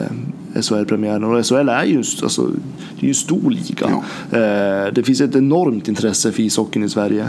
SHL-premiären. 0.63 1.25
Och 1.25 1.47
SHL 1.47 1.69
är 1.69 1.85
ju, 1.85 1.99
alltså, 1.99 2.43
det 2.47 3.01
är 3.01 3.03
ju 3.03 3.09
en 3.09 3.15
stor 3.15 3.51
liga. 3.51 4.03
Ja. 4.31 4.39
Eh, 4.39 4.93
det 4.93 5.03
finns 5.03 5.21
ett 5.21 5.37
enormt 5.37 5.89
intresse 5.89 6.33
för 6.33 6.43
ishockeyn 6.43 6.85
i 6.85 6.89
Sverige. 6.89 7.23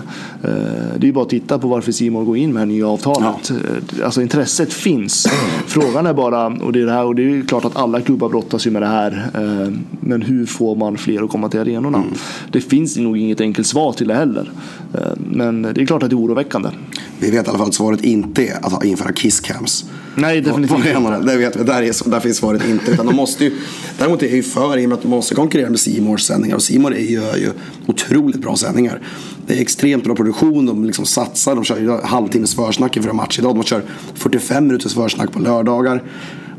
Eh, 0.43 0.49
det 0.97 1.01
är 1.01 1.05
ju 1.05 1.13
bara 1.13 1.23
att 1.23 1.29
titta 1.29 1.59
på 1.59 1.67
varför 1.67 1.91
Simon 1.91 2.25
går 2.25 2.37
in 2.37 2.53
med 2.53 2.55
det 2.55 2.59
här 2.59 2.65
nya 2.65 2.87
avtalet. 2.87 3.49
Ja. 3.49 3.55
Eh, 3.55 4.05
alltså 4.05 4.21
intresset 4.21 4.73
finns. 4.73 5.27
Frågan 5.67 6.05
är 6.05 6.13
bara, 6.13 6.47
och 6.47 6.73
det 6.73 6.81
är, 6.81 6.85
det 6.85 6.91
här, 6.91 7.05
och 7.05 7.15
det 7.15 7.23
är 7.23 7.41
klart 7.41 7.65
att 7.65 7.75
alla 7.75 8.01
klubbar 8.01 8.29
brottas 8.29 8.67
ju 8.67 8.71
med 8.71 8.81
det 8.81 8.87
här. 8.87 9.27
Men 9.99 10.21
hur 10.21 10.45
får 10.45 10.75
man 10.75 10.97
fler 10.97 11.23
att 11.23 11.29
komma 11.29 11.49
till 11.49 11.59
arenorna? 11.59 11.97
Mm. 11.97 12.09
Det 12.51 12.61
finns 12.61 12.97
nog 12.97 13.17
inget 13.17 13.41
enkelt 13.41 13.67
svar 13.67 13.93
till 13.93 14.07
det 14.07 14.13
heller. 14.13 14.51
Men 15.17 15.61
det 15.61 15.81
är 15.81 15.85
klart 15.85 16.03
att 16.03 16.09
det 16.09 16.13
är 16.13 16.19
oroväckande. 16.19 16.69
Vi 17.19 17.31
vet 17.31 17.47
i 17.47 17.49
alla 17.49 17.57
fall 17.57 17.67
att 17.67 17.73
svaret 17.73 18.03
inte 18.03 18.47
är 18.47 18.75
att 18.75 18.85
införa 18.85 19.11
kisscams. 19.11 19.85
Nej, 20.15 20.41
definitivt 20.41 20.77
inte. 20.77 21.19
Det 21.19 21.37
vet 21.37 21.55
vi. 21.55 21.63
Där, 21.63 21.81
är, 21.81 22.09
där 22.09 22.19
finns 22.19 22.37
svaret 22.37 22.65
inte. 22.69 22.91
Utan 22.91 23.05
de 23.05 23.15
måste 23.15 23.43
ju, 23.43 23.59
däremot 23.97 24.21
är 24.21 24.27
jag 24.27 24.35
ju 24.35 24.43
för, 24.43 24.77
i 24.77 24.85
och 24.85 24.89
med 24.89 24.97
att 24.97 25.01
de 25.01 25.07
måste 25.07 25.35
konkurrera 25.35 25.69
med 25.69 25.79
Simors 25.79 26.21
sändningar. 26.21 26.55
Och 26.55 26.61
Simor 26.61 26.93
gör 26.95 27.37
ju 27.37 27.51
otroligt 27.85 28.41
bra 28.41 28.55
sändningar. 28.55 29.01
Det 29.47 29.57
är 29.57 29.61
extremt 29.61 30.03
bra 30.03 30.15
produktion, 30.15 30.65
de 30.65 30.85
liksom 30.85 31.05
satsar, 31.05 31.55
de 31.55 31.63
kör 31.63 31.79
ju 31.79 32.01
halvtimmes 32.01 32.55
försnack 32.55 32.97
inför 32.97 33.09
en 33.09 33.15
match 33.15 33.39
idag. 33.39 33.55
De 33.55 33.63
kör 33.63 33.83
45 34.13 34.67
minuters 34.67 34.93
försnack 34.93 35.31
på 35.31 35.39
lördagar. 35.39 36.03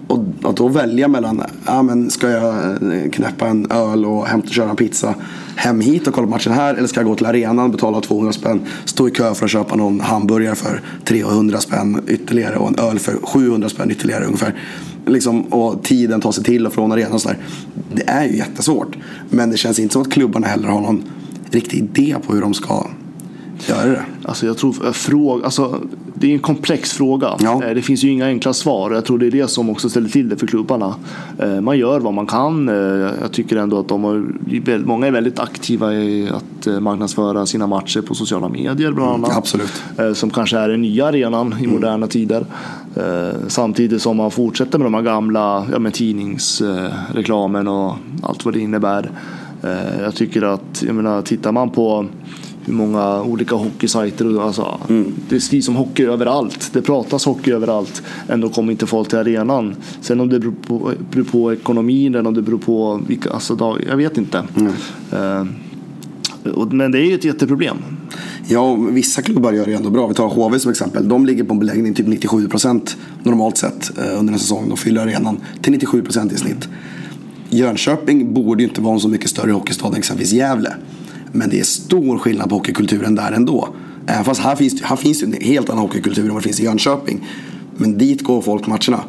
Och 0.06 0.24
att 0.42 0.56
då 0.56 0.68
välja 0.68 1.08
mellan, 1.08 1.42
ja 1.66 1.82
men 1.82 2.10
ska 2.10 2.30
jag 2.30 2.54
eh, 2.54 3.10
knäppa 3.12 3.46
en 3.46 3.70
öl 3.70 4.04
och 4.04 4.26
hämta, 4.26 4.48
köra 4.48 4.70
en 4.70 4.76
pizza 4.76 5.14
hem 5.58 5.80
hit 5.80 6.06
och 6.06 6.14
kolla 6.14 6.26
på 6.26 6.30
matchen 6.30 6.52
här? 6.52 6.74
Eller 6.74 6.88
ska 6.88 7.00
jag 7.00 7.06
gå 7.06 7.14
till 7.14 7.26
arenan, 7.26 7.70
betala 7.70 8.00
200 8.00 8.32
spänn, 8.32 8.60
stå 8.84 9.08
i 9.08 9.10
kö 9.10 9.34
för 9.34 9.44
att 9.44 9.50
köpa 9.50 9.76
någon 9.76 10.00
hamburgare 10.00 10.54
för 10.54 10.82
300 11.04 11.60
spänn 11.60 12.04
ytterligare 12.08 12.56
och 12.56 12.68
en 12.68 12.78
öl 12.78 12.98
för 12.98 13.12
700 13.22 13.68
spänn 13.68 13.90
ytterligare 13.90 14.24
ungefär. 14.24 14.54
Liksom, 15.06 15.42
och 15.42 15.82
tiden 15.82 16.20
tar 16.20 16.32
sig 16.32 16.44
till 16.44 16.66
och 16.66 16.72
från 16.72 16.92
arenan 16.92 17.12
och 17.12 17.20
sådär. 17.20 17.38
Det 17.92 18.08
är 18.08 18.24
ju 18.24 18.36
jättesvårt. 18.36 18.96
Men 19.30 19.50
det 19.50 19.56
känns 19.56 19.78
inte 19.78 19.92
som 19.92 20.02
att 20.02 20.10
klubbarna 20.10 20.46
heller 20.46 20.68
har 20.68 20.80
någon 20.80 21.02
riktig 21.50 21.78
idé 21.78 22.16
på 22.26 22.32
hur 22.32 22.40
de 22.40 22.54
ska 22.54 22.86
Gör 23.68 23.86
det 23.86 23.90
det? 23.92 24.04
Alltså 24.24 24.46
jag 24.46 24.58
tror 24.58 24.86
eh, 24.86 24.92
fråga, 24.92 25.44
alltså, 25.44 25.80
det 26.14 26.26
är 26.28 26.32
en 26.32 26.38
komplex 26.38 26.92
fråga. 26.92 27.36
Ja. 27.40 27.64
Eh, 27.64 27.74
Det 27.74 27.82
finns 27.82 28.04
ju 28.04 28.10
inga 28.10 28.26
enkla 28.26 28.52
svar. 28.52 28.90
Jag 28.90 29.04
tror 29.04 29.18
det 29.18 29.26
är 29.26 29.30
det 29.30 29.48
som 29.48 29.70
också 29.70 29.88
ställer 29.88 30.08
till 30.08 30.28
det 30.28 30.36
för 30.36 30.46
klubbarna. 30.46 30.94
Eh, 31.38 31.60
Man 31.60 31.78
gör 31.78 32.00
vad 32.00 32.14
man 32.14 32.26
kan. 32.26 32.68
Jag 33.20 33.32
tycker 33.32 33.56
ändå 33.56 33.78
att 33.80 33.88
de 33.88 34.04
har, 34.04 34.26
många 34.86 35.06
är 35.06 35.10
väldigt 35.10 35.38
aktiva 35.38 35.94
i 35.94 36.28
att 36.30 36.82
marknadsföra 36.82 37.46
sina 37.46 37.66
matcher 37.66 38.00
på 38.00 38.14
sociala 38.14 38.48
medier 38.48 38.92
bland 38.92 39.10
annat. 39.24 39.36
absolut. 39.36 39.82
Eh, 39.98 40.12
Som 40.12 40.30
kanske 40.30 40.58
är 40.58 40.68
den 40.68 40.82
nya 40.82 41.06
arenan 41.06 41.54
i 41.60 41.66
moderna 41.66 42.06
tider. 42.06 42.46
Samtidigt 43.48 44.02
som 44.02 44.16
man 44.16 44.30
fortsätter 44.30 44.78
med 44.78 44.86
de 44.86 44.94
här 44.94 45.02
gamla 45.02 45.66
ja, 45.72 45.78
med 45.78 45.94
tidningsreklamen 45.94 47.68
och 47.68 47.94
allt 48.22 48.44
vad 48.44 48.54
det 48.54 48.60
innebär. 48.60 49.10
Jag 50.00 50.14
tycker 50.14 50.42
att, 50.42 50.82
jag 50.86 50.94
menar, 50.94 51.22
tittar 51.22 51.52
man 51.52 51.70
på 51.70 52.06
hur 52.68 52.74
många 52.74 53.22
olika 53.22 53.54
hockeysajter 53.54 54.36
och 54.36 54.44
alltså, 54.44 54.80
det 55.28 55.40
skrivs 55.40 55.68
om 55.68 55.76
hockey 55.76 56.04
överallt. 56.04 56.70
Det 56.72 56.82
pratas 56.82 57.24
hockey 57.24 57.52
överallt. 57.52 58.02
Ändå 58.28 58.48
kommer 58.48 58.72
inte 58.72 58.86
folk 58.86 59.08
till 59.08 59.18
arenan. 59.18 59.74
Sen 60.00 60.20
om 60.20 60.28
det 60.28 60.40
beror 60.40 60.54
på, 60.66 60.92
beror 61.10 61.24
på 61.24 61.52
ekonomin 61.52 62.14
eller 62.14 62.26
om 62.28 62.34
det 62.34 62.42
beror 62.42 62.58
på 62.58 63.00
vilka 63.08 63.30
alltså, 63.30 63.54
dag, 63.54 63.78
jag 63.88 63.96
vet 63.96 64.18
inte. 64.18 64.38
Eh, 65.12 65.46
och- 66.54 66.72
Men 66.72 66.90
det 66.92 66.98
är 66.98 67.04
ju 67.04 67.14
ett 67.14 67.24
jätteproblem. 67.24 67.76
Ja, 68.48 68.74
vissa 68.74 69.22
klubbar 69.22 69.52
gör 69.52 69.66
det 69.66 69.72
ändå 69.72 69.90
bra. 69.90 70.06
Vi 70.06 70.14
tar 70.14 70.28
HV 70.28 70.58
som 70.58 70.70
exempel. 70.70 71.08
De 71.08 71.26
ligger 71.26 71.44
på 71.44 71.52
en 71.52 71.58
beläggning 71.60 71.94
typ 71.94 72.06
97 72.06 72.48
procent 72.48 72.96
normalt 73.22 73.56
sett 73.56 73.98
eh, 73.98 74.18
under 74.20 74.32
en 74.32 74.38
säsong. 74.38 74.68
De 74.68 74.76
fyller 74.76 75.02
arenan 75.02 75.40
till 75.62 75.72
97 75.72 76.02
procent 76.02 76.32
i 76.32 76.36
snitt. 76.36 76.68
Jönköping 77.50 78.34
borde 78.34 78.62
ju 78.62 78.68
inte 78.68 78.80
vara 78.80 78.94
en 78.94 79.00
så 79.00 79.08
mycket 79.08 79.30
större 79.30 79.52
hockeystad 79.52 79.88
än 79.88 79.94
exempelvis 79.94 80.32
Gävle. 80.32 80.72
Men 81.32 81.50
det 81.50 81.60
är 81.60 81.64
stor 81.64 82.18
skillnad 82.18 82.48
på 82.48 82.54
hockeykulturen 82.54 83.14
där 83.14 83.32
ändå. 83.32 83.68
Även 84.06 84.24
fast 84.24 84.40
här 84.40 84.56
finns, 84.56 84.82
här 84.82 84.96
finns 84.96 85.22
ju 85.22 85.26
en 85.26 85.32
helt 85.32 85.70
annan 85.70 85.82
hockeykultur 85.82 86.22
än 86.22 86.28
vad 86.28 86.42
det 86.42 86.44
finns 86.44 86.60
i 86.60 86.64
Jönköping. 86.64 87.26
Men 87.76 87.98
dit 87.98 88.22
går 88.22 88.42
folk 88.42 88.66
matcherna. 88.66 89.00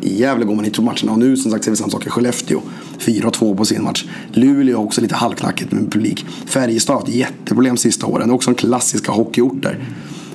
I 0.00 0.20
Gävle 0.20 0.44
går 0.44 0.54
man 0.54 0.64
inte 0.64 0.76
på 0.76 0.82
matcherna. 0.82 1.12
Och 1.12 1.18
nu 1.18 1.36
som 1.36 1.50
sagt 1.50 1.64
ser 1.64 1.70
vi 1.70 1.76
samma 1.76 1.90
sak 1.90 2.06
i 2.06 2.10
Skellefteå. 2.10 2.60
4-2 2.98 3.56
på 3.56 3.64
sin 3.64 3.82
match. 3.82 4.04
Luleå 4.32 4.76
har 4.76 4.84
också 4.84 5.00
lite 5.00 5.14
halvknackigt 5.14 5.72
med 5.72 5.92
publik. 5.92 6.26
Färjestad 6.46 6.94
har 6.94 7.00
haft 7.00 7.14
jätteproblem 7.14 7.76
sista 7.76 8.06
åren. 8.06 8.28
Det 8.28 8.32
är 8.32 8.34
också 8.34 8.50
en 8.50 8.56
klassiska 8.56 9.12
hockeyorter. 9.12 9.84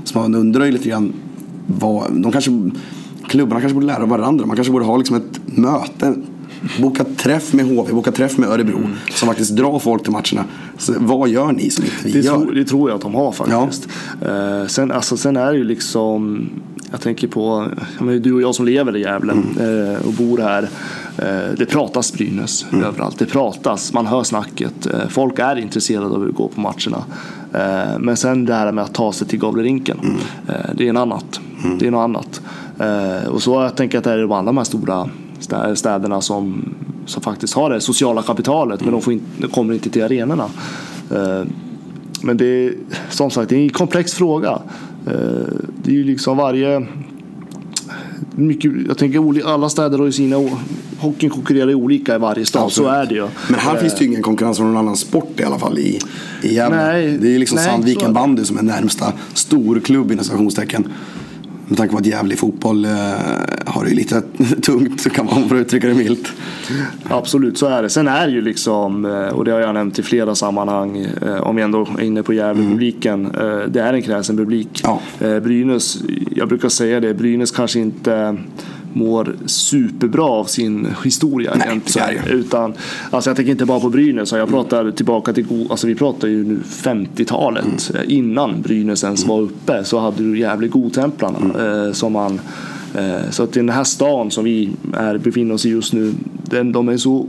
Så 0.03 0.19
man 0.19 0.35
undrar 0.35 0.65
ju 0.65 0.71
lite 0.71 0.89
grann 0.89 1.13
vad, 1.67 2.21
de 2.21 2.31
kanske, 2.31 2.51
klubbarna 3.27 3.61
kanske 3.61 3.73
borde 3.73 3.85
lära 3.85 4.03
av 4.03 4.09
varandra. 4.09 4.45
Man 4.45 4.55
kanske 4.55 4.73
borde 4.73 4.85
ha 4.85 4.97
liksom 4.97 5.15
ett 5.15 5.57
möte. 5.57 6.15
Boka 6.81 7.03
träff 7.17 7.53
med 7.53 7.65
HV, 7.65 7.93
boka 7.93 8.11
träff 8.11 8.37
med 8.37 8.49
Örebro. 8.49 8.79
Som 9.11 9.27
faktiskt 9.27 9.55
drar 9.55 9.79
folk 9.79 10.03
till 10.03 10.11
matcherna. 10.11 10.45
Så 10.77 10.93
vad 10.97 11.29
gör 11.29 11.51
ni 11.51 11.69
som 11.69 11.83
inte 11.85 11.95
vi 12.03 12.11
Det, 12.11 12.19
gör? 12.19 12.35
tror, 12.35 12.51
det 12.51 12.65
tror 12.65 12.89
jag 12.89 12.95
att 12.95 13.01
de 13.01 13.15
har 13.15 13.31
faktiskt. 13.31 13.87
Eh, 14.21 14.65
sen, 14.67 14.91
alltså, 14.91 15.17
sen 15.17 15.37
är 15.37 15.51
det 15.51 15.57
ju 15.57 15.63
liksom, 15.63 16.49
jag 16.91 17.01
tänker 17.01 17.27
på 17.27 17.67
jag 17.99 18.21
du 18.21 18.33
och 18.33 18.41
jag 18.41 18.55
som 18.55 18.65
lever 18.65 18.95
i 18.97 19.01
Gävle 19.01 19.33
Mm. 19.33 19.93
eh, 19.93 20.05
och 20.07 20.13
bor 20.13 20.37
här. 20.37 20.63
Eh, 21.17 21.53
det 21.57 21.65
pratas 21.65 22.13
Brynäs 22.13 22.65
Mm. 22.71 22.85
överallt. 22.85 23.19
Det 23.19 23.25
pratas, 23.25 23.93
man 23.93 24.07
hör 24.07 24.23
snacket. 24.23 24.87
Folk 25.09 25.39
är 25.39 25.55
intresserade 25.55 26.05
av 26.15 26.23
att 26.29 26.35
gå 26.35 26.47
på 26.47 26.61
matcherna. 26.61 27.03
Men 27.99 28.17
sen 28.17 28.45
det 28.45 28.53
här 28.53 28.71
med 28.71 28.83
att 28.83 28.93
ta 28.93 29.11
sig 29.13 29.27
till 29.27 29.39
Gavlerinken, 29.39 29.97
Mm. 30.03 30.15
det 30.75 30.85
är 30.85 30.89
en 30.89 30.97
annat. 30.97 31.39
Det 31.79 31.87
är 31.87 31.91
något 31.91 32.03
annat. 32.03 32.41
Och 33.29 33.41
så 33.43 33.61
jag 33.61 33.75
tänker 33.75 33.97
att 33.97 34.03
det 34.03 34.11
är 34.11 34.17
de 34.17 34.31
andra 34.31 34.49
de 34.49 34.57
här 34.57 34.63
stora 34.63 35.09
städerna 35.75 36.21
som, 36.21 36.73
som 37.05 37.21
faktiskt 37.21 37.53
har 37.53 37.69
det 37.69 37.81
sociala 37.81 38.21
kapitalet 38.21 38.81
men 38.81 38.99
de, 38.99 39.11
inte, 39.11 39.25
de 39.37 39.47
kommer 39.47 39.73
inte 39.73 39.89
till 39.89 40.03
arenorna. 40.03 40.45
Eh, 41.11 41.43
men 42.21 42.37
det 42.37 42.45
är 42.45 42.73
som 43.09 43.31
sagt 43.31 43.49
det 43.49 43.55
är 43.55 43.59
en 43.59 43.69
komplex 43.69 44.13
fråga. 44.13 44.61
Eh, 45.07 45.13
Det 45.83 45.91
är 45.91 45.95
ju 45.95 46.03
liksom 46.03 46.37
varje... 46.37 46.87
Mycket, 48.35 48.71
jag 48.87 48.97
tänker 48.97 49.47
alla 49.53 49.69
städer 49.69 49.97
har 49.97 50.05
ju 50.05 50.11
sina... 50.11 50.49
Hockeyn 50.99 51.29
konkurrerar 51.29 51.69
ju 51.69 51.75
olika 51.75 52.15
i 52.15 52.17
varje 52.17 52.45
stad, 52.45 52.63
Absolut. 52.63 52.89
så 52.89 52.95
är 52.95 53.05
det 53.05 53.13
ju. 53.15 53.27
Men 53.49 53.59
här 53.59 53.75
Eh, 53.75 53.81
finns 53.81 53.95
det 53.95 54.03
ju 54.03 54.07
ingen 54.09 54.21
konkurrens 54.21 54.57
från 54.57 54.67
någon 54.67 54.77
annan 54.77 54.97
sport 54.97 55.39
i 55.39 55.43
alla 55.43 55.59
fall 55.59 55.77
i, 55.77 55.99
i 56.43 56.55
Gävle. 56.55 56.77
Nej, 56.77 57.17
det 57.21 57.27
är 57.27 57.31
ju 57.31 57.37
liksom 57.39 57.55
nej, 57.55 57.65
Sandviken 57.65 58.13
bandy 58.13 58.45
som 58.45 58.57
är 58.57 58.61
närmsta 58.61 59.13
storklubb 59.33 60.11
inom 60.11 60.23
citationstecken. 60.23 60.87
Med 61.69 61.77
tanke 61.77 61.91
på 61.91 61.97
att 61.97 62.05
Gävle 62.05 62.33
i 62.33 62.37
fotboll 62.37 62.85
eh, 62.85 62.91
har 63.65 63.83
det 63.83 63.89
ju 63.89 63.95
lite 63.95 64.21
tungt 64.61 65.01
så 65.01 65.09
kan 65.09 65.25
man 65.25 65.49
få 65.49 65.57
uttrycka 65.57 65.87
det 65.87 65.93
milt. 65.93 66.33
Absolut, 67.09 67.57
så 67.57 67.65
är 67.65 67.81
det. 67.81 67.89
Sen 67.89 68.07
är 68.07 68.27
det 68.27 68.33
ju 68.33 68.41
liksom, 68.41 69.05
eh, 69.05 69.27
och 69.27 69.45
det 69.45 69.51
har 69.51 69.59
jag 69.59 69.73
nämnt 69.73 69.99
i 69.99 70.03
flera 70.03 70.35
sammanhang, 70.35 70.97
eh, 70.97 71.41
om 71.41 71.55
vi 71.55 71.61
ändå 71.61 71.87
är 71.97 72.03
inne 72.03 72.23
på 72.23 72.33
Gävle-publiken, 72.33 73.25
eh, 73.25 73.67
det 73.67 73.81
är 73.81 73.93
en 73.93 74.01
kräsen 74.01 74.37
publik. 74.37 74.83
Ja. 74.83 75.01
Brynäs, 75.19 75.97
jag 76.35 76.47
brukar 76.47 76.69
säga 76.69 76.99
det, 76.99 77.13
Brynäs 77.13 77.51
kanske 77.51 77.79
inte 77.79 78.37
mår 78.93 79.35
superbra 79.45 80.23
av 80.25 80.45
sin 80.45 80.87
historia 81.05 81.53
Nej, 81.55 81.67
egentligen. 81.67 82.27
Utan, 82.27 82.73
alltså 83.11 83.29
jag 83.29 83.37
tänker 83.37 83.51
inte 83.51 83.65
bara 83.65 83.79
på 83.79 83.89
Brynäs, 83.89 84.31
jag 84.31 84.49
pratar 84.49 84.91
tillbaka 84.91 85.33
till, 85.33 85.67
alltså 85.69 85.87
vi 85.87 85.95
pratar 85.95 86.27
ju 86.27 86.43
nu 86.45 86.59
50-talet. 86.65 87.91
Mm. 87.93 88.01
Eh, 88.07 88.13
Innan 88.17 88.61
Brynäs 88.61 89.03
ens 89.03 89.25
var 89.25 89.41
uppe 89.41 89.83
så 89.83 89.99
hade 89.99 90.23
du 90.23 90.39
Gävle 90.39 90.67
Godtemplarna 90.67 91.37
Mm. 91.39 91.85
eh, 91.87 91.91
som 91.93 92.13
man 92.13 92.39
eh, 92.95 93.29
så 93.31 93.43
att 93.43 93.53
den 93.53 93.69
här 93.69 93.83
stan 93.83 94.31
som 94.31 94.43
vi 94.43 94.69
är, 94.93 95.17
befinner 95.17 95.55
oss 95.55 95.65
i 95.65 95.69
just 95.69 95.93
nu, 95.93 96.13
den, 96.43 96.71
de 96.71 96.89
är 96.89 96.97
så 96.97 97.27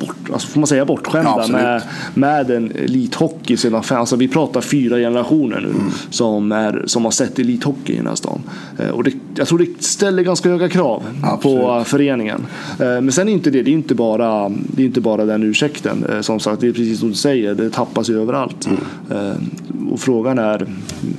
bort, 0.00 0.16
alltså 0.32 0.48
får 0.48 0.60
man 0.60 0.66
säga 0.66 0.84
bortskämda 0.84 1.34
Ja, 1.46 1.52
med, 1.52 1.82
med 2.14 2.50
en 2.50 2.70
elithockey 2.70 3.56
sedan 3.56 3.82
alltså 3.90 4.16
vi 4.16 4.28
pratar 4.28 4.60
fyra 4.60 4.96
generationer 4.96 5.60
nu 5.60 5.68
Mm. 5.70 5.90
som, 6.10 6.52
är, 6.52 6.82
som 6.86 7.04
har 7.04 7.10
sett 7.10 7.38
elithockey 7.38 7.92
i 7.92 7.96
den 7.96 8.06
här 8.06 8.14
stan. 8.14 8.40
Eh, 8.78 8.88
Och 8.88 9.04
det, 9.04 9.12
jag 9.34 9.48
tror 9.48 9.58
det 9.58 9.82
ställer 9.84 10.22
ganska 10.22 10.48
höga 10.48 10.68
krav 10.68 11.02
Absolut. 11.22 11.60
på 11.60 11.82
föreningen. 11.86 12.46
Eh, 12.80 12.86
Men 12.86 13.12
sen 13.12 13.28
är 13.28 13.32
inte 13.32 13.50
det, 13.50 13.62
det 13.62 13.70
är 13.70 13.72
inte 13.72 13.94
bara, 13.94 14.48
det 14.48 14.82
är 14.82 14.86
inte 14.86 15.00
bara 15.00 15.24
den 15.24 15.42
ursäkten. 15.42 16.04
Eh, 16.12 16.20
Som 16.20 16.40
sagt, 16.40 16.60
det 16.60 16.68
är 16.68 16.72
precis 16.72 16.98
som 17.00 17.08
du 17.08 17.14
säger, 17.14 17.54
det 17.54 17.70
tappas 17.70 18.10
ju 18.10 18.20
överallt. 18.22 18.68
Mm. 19.10 19.50
Och 19.92 20.00
frågan 20.00 20.38
är, 20.38 20.66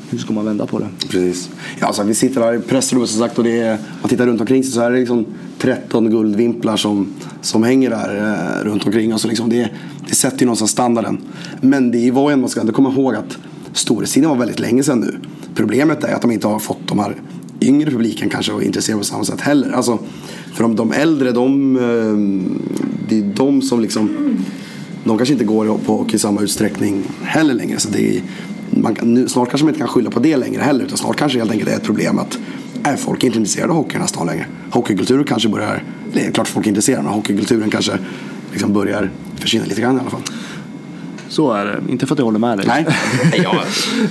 hur 0.10 0.18
ska 0.18 0.34
man 0.34 0.46
vända 0.46 0.66
på 0.66 0.80
det? 0.80 0.88
Precis. 1.10 1.50
Ja, 1.80 1.88
alltså, 1.88 2.04
vi 2.04 2.14
sitter 2.16 2.42
här 2.42 2.54
i 2.54 2.60
pressrummet 2.60 3.10
som 3.10 3.20
sagt 3.20 3.38
och 3.38 3.44
det 3.44 3.60
är, 3.62 3.78
man 4.02 4.10
tittar 4.10 4.26
runt 4.28 4.42
omkring 4.42 4.64
sig 4.64 4.72
så 4.74 4.82
är 4.82 4.92
det 4.92 5.00
liksom 5.00 5.26
13 5.62 6.10
guldvimplar 6.10 6.78
som, 6.78 7.14
som 7.42 7.64
hänger 7.64 7.90
där 7.90 8.18
eh, 8.18 8.66
runt 8.66 8.86
omkring. 8.86 9.14
oss. 9.14 9.26
liksom 9.26 9.50
det, 9.50 9.70
det 10.10 10.16
sätter 10.16 10.40
ju 10.40 10.46
någonstans 10.46 10.72
standarden. 10.72 11.18
Men 11.62 11.92
det 11.92 12.12
var 12.12 12.30
ju, 12.30 12.36
man 12.36 12.50
ska 12.50 12.60
ändå 12.60 12.74
komma 12.74 12.92
ihåg 12.92 13.16
att 13.16 13.38
storhetstiden 13.74 14.30
var 14.30 14.38
väldigt 14.38 14.60
länge 14.60 14.84
sedan 14.84 15.00
nu. 15.00 15.20
Problemet 15.56 16.04
är 16.04 16.14
att 16.16 16.22
de 16.22 16.32
inte 16.32 16.48
har 16.48 16.60
fått 16.60 16.88
de 16.88 17.00
här 17.00 17.16
yngre 17.62 17.92
publiken 17.92 18.30
kanske 18.30 18.56
att 18.56 18.64
intressera 18.64 18.98
på 18.98 19.04
samma 19.04 19.24
sätt 19.24 19.42
heller. 19.42 19.72
Alltså, 19.72 20.00
för 20.54 20.64
de, 20.64 20.76
de 20.76 20.92
äldre, 20.92 21.32
de, 21.32 21.76
eh, 21.76 22.42
det 23.10 23.20
är 23.20 23.36
de 23.36 23.62
som 23.62 23.82
liksom 23.82 24.10
de 25.04 25.18
kanske 25.18 25.34
inte 25.34 25.46
går 25.46 25.78
på 25.86 26.08
i 26.14 26.18
samma 26.18 26.42
utsträckning 26.42 27.04
heller 27.24 27.54
längre. 27.54 27.80
Så 27.80 27.90
det 27.90 28.18
är, 28.18 28.22
man 28.70 28.96
nu, 29.04 29.28
snart 29.28 29.50
kanske 29.50 29.66
man 29.66 29.70
inte 29.70 29.80
kan 29.80 29.88
skylla 29.88 30.10
på 30.10 30.20
det 30.20 30.38
längre 30.38 30.62
heller. 30.62 30.86
Utan 30.86 30.98
snart 30.98 31.18
kanske 31.18 31.40
helt 31.40 31.52
enkelt 31.52 31.70
är 31.70 31.76
ett 31.76 31.84
problem 31.84 32.20
att 32.20 32.40
är 32.84 32.96
folk 32.96 33.24
inte 33.24 33.38
intresserade 33.38 33.72
av 33.72 33.78
hockey 33.78 33.90
i 33.90 33.94
den 33.94 34.02
här 34.02 34.08
stan 34.08 34.28
längre. 34.28 34.46
Hockeykulturen 34.72 35.24
kanske 35.24 35.50
börjar, 35.50 35.84
det 36.14 36.26
är 36.26 36.32
klart 36.32 36.48
folk 36.48 36.66
är 36.66 36.70
intresserade 36.70 37.04
men 37.04 37.14
hockeykulturen 37.14 37.70
kanske 37.70 37.92
liksom 38.52 38.74
börjar 38.74 39.10
försvinna 39.36 39.66
lite 39.66 39.82
grann 39.82 39.98
i 39.98 40.00
alla 40.00 40.10
fall. 40.10 40.22
Så 41.30 41.52
är 41.54 41.66
det. 41.66 41.92
Inte 41.92 42.06
för 42.06 42.16
att 42.16 42.20
jag 42.20 42.26
håller 42.26 42.40
med 42.40 42.58
dig. 42.58 42.68
Nej, 42.68 42.86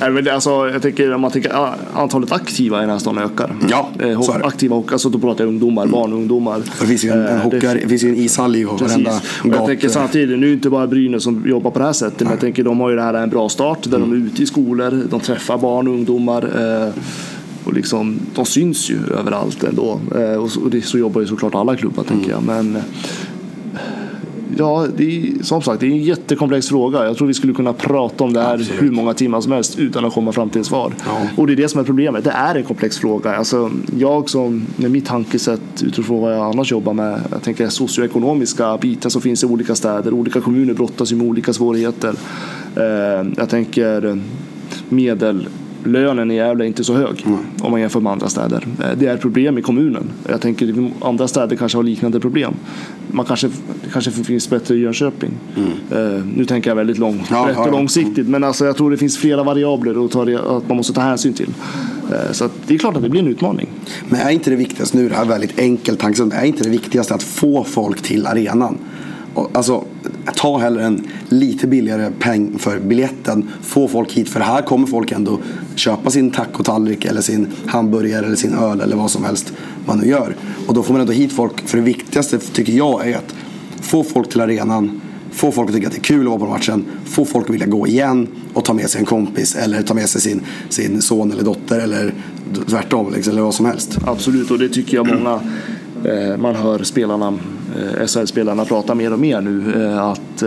Nej, 0.00 0.10
men 0.10 0.24
det, 0.24 0.34
alltså, 0.34 0.50
jag 0.50 0.82
tänker 0.82 1.14
om 1.14 1.20
man 1.20 1.30
tänker 1.30 1.50
ah, 1.56 1.74
antalet 1.94 2.32
aktiva 2.32 2.78
i 2.78 2.80
den 2.80 2.90
här 2.90 2.98
stan 2.98 3.18
ökar. 3.18 3.56
Ja, 3.70 3.88
Eh, 4.00 4.20
så 4.20 4.32
är 4.32 4.38
det. 4.38 4.44
aktiva 4.44 4.76
och 4.76 4.92
alltså, 4.92 5.08
då 5.08 5.18
pratar 5.18 5.44
jag 5.44 5.48
ungdomar, 5.48 5.86
barn 5.86 6.12
och 6.12 6.18
ungdomar. 6.18 6.62
det 6.80 6.86
finns 6.86 7.04
ju 7.04 7.08
en, 7.10 7.18
en, 7.26 7.26
Eh, 7.36 7.42
hockey, 7.42 7.58
det- 7.60 7.88
finns 7.88 8.04
ju 8.04 8.08
en 8.08 8.16
ishall 8.16 8.56
i 8.56 8.64
varenda. 8.64 9.10
Och 9.42 9.48
jag 9.54 9.66
tänker 9.66 9.88
samtidigt, 9.88 10.38
nu 10.38 10.46
är 10.46 10.50
det 10.50 10.54
inte 10.54 10.70
bara 10.70 10.86
Brynäs 10.86 11.22
som 11.22 11.42
jobbar 11.46 11.70
på 11.70 11.78
det 11.78 11.84
här 11.84 11.92
sättet. 11.92 12.20
Men 12.20 12.30
jag 12.30 12.40
tänker 12.40 12.64
de 12.64 12.80
har 12.80 12.90
ju 12.90 12.96
det 12.96 13.02
här 13.02 13.14
en 13.14 13.30
bra 13.30 13.48
start 13.48 13.78
där 13.90 13.98
de 13.98 14.12
är 14.12 14.16
ute 14.16 14.42
i 14.42 14.46
skolor, 14.46 15.02
de 15.10 15.20
träffar 15.20 15.58
barn 15.58 15.88
och 15.88 15.94
ungdomar. 15.94 16.42
Eh, 16.42 16.92
och 17.64 17.72
liksom, 17.72 18.20
de 18.34 18.44
syns 18.44 18.90
ju 18.90 18.98
överallt 19.18 19.64
ändå. 19.64 20.00
Eh, 20.14 20.34
och 20.34 20.50
så, 20.50 20.60
och 20.60 20.70
det, 20.70 20.82
så 20.82 20.98
jobbar 20.98 21.20
ju 21.20 21.26
såklart 21.26 21.54
alla 21.54 21.76
klubbar 21.76 22.02
tänker 22.02 22.30
jag. 22.30 22.42
Men 22.42 22.76
eh, 22.76 22.82
Ja, 24.58 24.86
det 24.96 25.04
är, 25.04 25.42
som 25.42 25.62
sagt, 25.62 25.80
det 25.80 25.86
är 25.86 25.90
en 25.90 26.02
jättekomplex 26.02 26.68
fråga. 26.68 27.04
Jag 27.04 27.16
tror 27.16 27.28
vi 27.28 27.34
skulle 27.34 27.52
kunna 27.52 27.72
prata 27.72 28.24
om 28.24 28.32
det 28.32 28.40
här 28.40 28.54
Absolut. 28.54 28.82
hur 28.82 28.90
många 28.90 29.14
timmar 29.14 29.40
som 29.40 29.52
helst 29.52 29.78
utan 29.78 30.04
att 30.04 30.14
komma 30.14 30.32
fram 30.32 30.50
till 30.50 30.60
ett 30.60 30.66
svar. 30.66 30.94
Ja. 31.06 31.20
Och 31.36 31.46
det 31.46 31.52
är 31.52 31.56
det 31.56 31.68
som 31.68 31.80
är 31.80 31.84
problemet. 31.84 32.24
Det 32.24 32.30
är 32.30 32.54
en 32.54 32.64
komplex 32.64 32.98
fråga. 32.98 33.36
Alltså, 33.36 33.70
jag 33.98 34.30
som, 34.30 34.66
med 34.76 34.90
mitt 34.90 35.06
tankesätt 35.06 35.82
utifrån 35.82 36.20
vad 36.20 36.32
jag 36.32 36.40
annars 36.40 36.72
jobbar 36.72 36.92
med, 36.92 37.20
jag 37.30 37.42
tänker 37.42 37.68
socioekonomiska 37.68 38.76
bitar 38.76 39.10
som 39.10 39.22
finns 39.22 39.42
i 39.42 39.46
olika 39.46 39.74
städer. 39.74 40.12
Olika 40.12 40.40
kommuner 40.40 40.74
brottas 40.74 41.12
ju 41.12 41.16
med 41.16 41.26
olika 41.26 41.52
svårigheter. 41.52 42.14
Eh, 42.76 43.26
jag 43.36 43.48
tänker 43.48 44.20
medel 44.88 45.48
lönen 45.84 46.30
i 46.30 46.34
Gävle 46.34 46.64
är 46.64 46.68
inte 46.68 46.84
så 46.84 46.94
hög 46.94 47.26
om 47.60 47.70
man 47.70 47.80
jämför 47.80 48.00
med 48.00 48.12
andra 48.12 48.28
städer. 48.28 48.66
Eh, 48.82 48.86
Det 48.98 49.06
är 49.06 49.16
problem 49.16 49.58
i 49.58 49.62
kommunen. 49.62 50.04
Jag 50.28 50.40
tänker 50.40 50.90
andra 51.00 51.28
städer 51.28 51.56
kanske 51.56 51.78
har 51.78 51.82
liknande 51.82 52.20
problem. 52.20 52.54
Man 53.10 53.24
kanske, 53.26 53.50
kanske 53.92 54.10
finns 54.10 54.50
bättre 54.50 54.74
i 54.74 54.78
Jönköping. 54.80 55.30
Eh, 55.90 55.98
Nu 56.36 56.44
tänker 56.44 56.70
jag 56.70 56.76
väldigt 56.76 56.98
långt, 56.98 57.22
Ja, 57.30 57.50
ja, 57.54 57.60
och 57.60 57.68
ja. 57.68 57.70
långsiktigt. 57.72 58.28
Men 58.28 58.44
alltså, 58.44 58.64
jag 58.66 58.76
tror 58.76 58.90
det 58.90 58.96
finns 58.96 59.18
flera 59.18 59.42
variabler 59.42 60.04
att, 60.04 60.10
ta 60.10 60.22
att 60.56 60.68
man 60.68 60.76
måste 60.76 60.92
ta 60.92 61.00
hänsyn 61.00 61.32
till. 61.32 61.50
Eh, 62.12 62.32
Så 62.32 62.48
det 62.66 62.74
är 62.74 62.78
klart 62.78 62.96
att 62.96 63.02
det 63.02 63.08
blir 63.08 63.20
en 63.20 63.28
utmaning. 63.28 63.68
Men 64.08 64.20
är 64.20 64.30
inte 64.30 64.50
det 64.50 64.56
viktigaste, 64.56 64.96
nu 64.96 65.08
det 65.08 65.14
här 65.14 65.24
väldigt 65.24 65.58
enkelt 65.58 66.00
tankesätt, 66.00 66.32
är 66.32 66.44
inte 66.44 66.64
det 66.64 66.70
viktigaste 66.70 67.14
att 67.14 67.22
få 67.22 67.64
folk 67.64 68.02
till 68.02 68.26
arenan? 68.26 68.78
Alltså, 69.52 69.84
ta 70.36 70.58
hellre 70.58 70.84
en 70.84 71.06
lite 71.32 71.66
billigare 71.66 72.10
peng 72.18 72.58
för 72.58 72.80
biljetten. 72.80 73.48
Få 73.62 73.88
folk 73.88 74.12
hit, 74.12 74.28
för 74.28 74.40
här 74.40 74.62
kommer 74.62 74.86
folk 74.86 75.12
ändå 75.12 75.38
köpa 75.74 76.10
sin 76.10 76.30
tacotallrik 76.30 77.04
eller 77.04 77.20
sin 77.20 77.46
hamburgare 77.66 78.26
eller 78.26 78.36
sin 78.36 78.54
öl 78.54 78.80
eller 78.80 78.96
vad 78.96 79.10
som 79.10 79.24
helst 79.24 79.52
man 79.86 79.98
nu 79.98 80.08
gör. 80.08 80.36
Och 80.66 80.74
då 80.74 80.82
får 80.82 80.92
man 80.92 81.00
ändå 81.00 81.12
hit 81.12 81.32
folk, 81.32 81.68
för 81.68 81.76
det 81.76 81.84
viktigaste 81.84 82.38
tycker 82.38 82.72
jag 82.72 83.08
är 83.08 83.16
att 83.16 83.34
få 83.80 84.04
folk 84.04 84.30
till 84.30 84.40
arenan, 84.40 85.00
få 85.32 85.52
folk 85.52 85.68
att 85.68 85.74
tycka 85.74 85.86
att 85.86 85.92
det 85.92 85.98
är 85.98 86.02
kul 86.02 86.20
att 86.20 86.26
vara 86.26 86.38
på 86.38 86.46
matchen, 86.46 86.84
få 87.04 87.24
folk 87.24 87.46
att 87.48 87.54
vilja 87.54 87.66
gå 87.66 87.86
igen 87.86 88.28
och 88.54 88.64
ta 88.64 88.72
med 88.72 88.90
sig 88.90 88.98
en 88.98 89.06
kompis 89.06 89.54
eller 89.54 89.82
ta 89.82 89.94
med 89.94 90.08
sig 90.08 90.20
sin, 90.20 90.40
sin 90.68 91.02
son 91.02 91.32
eller 91.32 91.42
dotter 91.42 91.80
eller 91.80 92.14
tvärtom 92.68 93.12
liksom, 93.12 93.32
eller 93.32 93.42
vad 93.42 93.54
som 93.54 93.66
helst. 93.66 93.98
Absolut, 94.06 94.50
och 94.50 94.58
det 94.58 94.68
tycker 94.68 94.96
jag 94.96 95.06
många 95.06 95.40
Eh, 96.04 96.36
man 96.36 96.54
hör 96.54 96.84
spelarna, 96.84 97.38
eh, 97.76 98.06
SHL-spelarna 98.06 98.64
prata 98.64 98.94
mer 98.94 99.12
och 99.12 99.18
mer 99.18 99.40
nu. 99.40 99.84
Eh, 99.84 100.06
att 100.06 100.42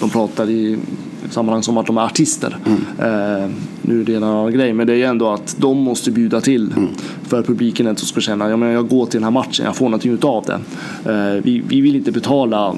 de 0.00 0.10
pratar 0.10 0.50
i 0.50 0.78
sammanhang 1.34 1.62
som 1.62 1.78
att 1.78 1.86
de 1.86 1.98
är 1.98 2.02
artister. 2.02 2.56
Eh, 2.98 3.50
nu 3.82 4.00
är 4.00 4.04
det 4.04 4.14
en 4.14 4.22
annan 4.22 4.52
grej, 4.52 4.72
men 4.72 4.86
det 4.86 5.02
är 5.02 5.08
ändå 5.08 5.28
att 5.28 5.56
de 5.58 5.78
måste 5.78 6.10
bjuda 6.10 6.40
till 6.40 6.72
för 7.22 7.42
publiken 7.42 7.86
att 7.86 7.98
ska 7.98 8.20
känna 8.20 8.44
att 8.44 8.50
jag 8.50 8.88
går 8.88 9.06
till 9.06 9.20
den 9.20 9.24
här 9.24 9.30
matchen, 9.30 9.64
jag 9.66 9.76
får 9.76 9.84
någonting 9.84 10.12
utav 10.12 10.44
det. 10.44 10.60
Eh, 11.12 11.42
vi, 11.42 11.62
vi 11.68 11.80
vill 11.80 11.96
inte 11.96 12.12
betala, 12.12 12.76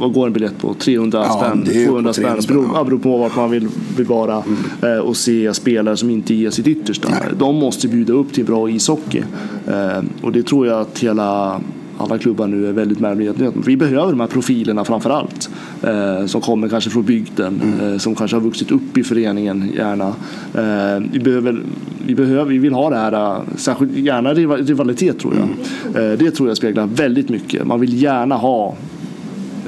vad 0.00 0.12
går 0.12 0.26
en 0.26 0.32
biljett 0.32 0.58
på? 0.58 0.74
300 0.74 1.24
Ja, 1.28 1.40
spänn, 1.40 1.64
det 1.64 1.70
är 1.70 1.80
ju 1.80 1.86
200 1.86 2.10
på 2.10 2.14
300 2.14 2.32
spänn, 2.32 2.42
spänn, 2.42 2.56
beror, 2.56 2.70
ja. 2.72 2.78
ja, 2.78 2.84
beror 2.84 2.98
på 2.98 3.18
vart 3.18 3.36
man 3.36 3.50
vill, 3.50 3.68
vill 3.96 4.06
vara 4.06 4.42
eh, 4.82 4.98
och 4.98 5.16
se 5.16 5.54
spelare 5.54 5.96
som 5.96 6.10
inte 6.10 6.34
ger 6.34 6.50
sitt 6.50 6.66
yttersta. 6.66 7.08
Nej. 7.08 7.28
De 7.38 7.56
måste 7.56 7.88
bjuda 7.88 8.12
upp 8.12 8.32
till 8.32 8.44
bra 8.44 8.70
ishockey. 8.70 9.22
Eh, 9.66 10.04
och 10.22 10.32
det 10.32 10.42
tror 10.42 10.66
jag 10.66 10.80
att 10.80 10.98
hela 10.98 11.60
alla 11.98 12.18
klubbar 12.18 12.46
nu 12.46 12.68
är 12.68 12.72
väldigt 12.72 13.00
medvetna. 13.00 13.52
Vi 13.66 13.76
behöver 13.76 14.10
de 14.10 14.20
här 14.20 14.26
profilerna 14.26 14.84
framför 14.84 15.10
allt. 15.10 15.50
Eh, 15.82 16.26
som 16.26 16.40
kommer 16.40 16.68
kanske 16.68 16.90
från 16.90 17.02
bygden, 17.04 17.60
eh, 17.82 17.98
som 17.98 18.14
kanske 18.14 18.36
har 18.36 18.40
vuxit 18.42 18.70
upp 18.70 18.98
i 18.98 19.02
föreningen 19.02 19.70
gärna. 19.76 20.06
Eh, 20.54 21.02
vi, 21.12 21.18
behöver, 21.18 21.60
vi, 22.06 22.14
behöver, 22.14 22.44
vi 22.44 22.58
vill 22.58 22.72
ha 22.72 22.90
det 22.90 22.96
här, 22.96 23.12
eh, 23.36 23.42
särskilt 23.56 23.96
gärna 23.96 24.34
rival- 24.34 24.66
rivalitet 24.66 25.18
tror 25.18 25.34
jag. 25.34 25.48
Eh, 26.12 26.18
det 26.18 26.30
tror 26.30 26.48
jag 26.48 26.56
speglar 26.56 26.86
väldigt 26.86 27.28
mycket. 27.28 27.66
Man 27.66 27.80
vill 27.80 28.02
gärna 28.02 28.34
ha 28.34 28.74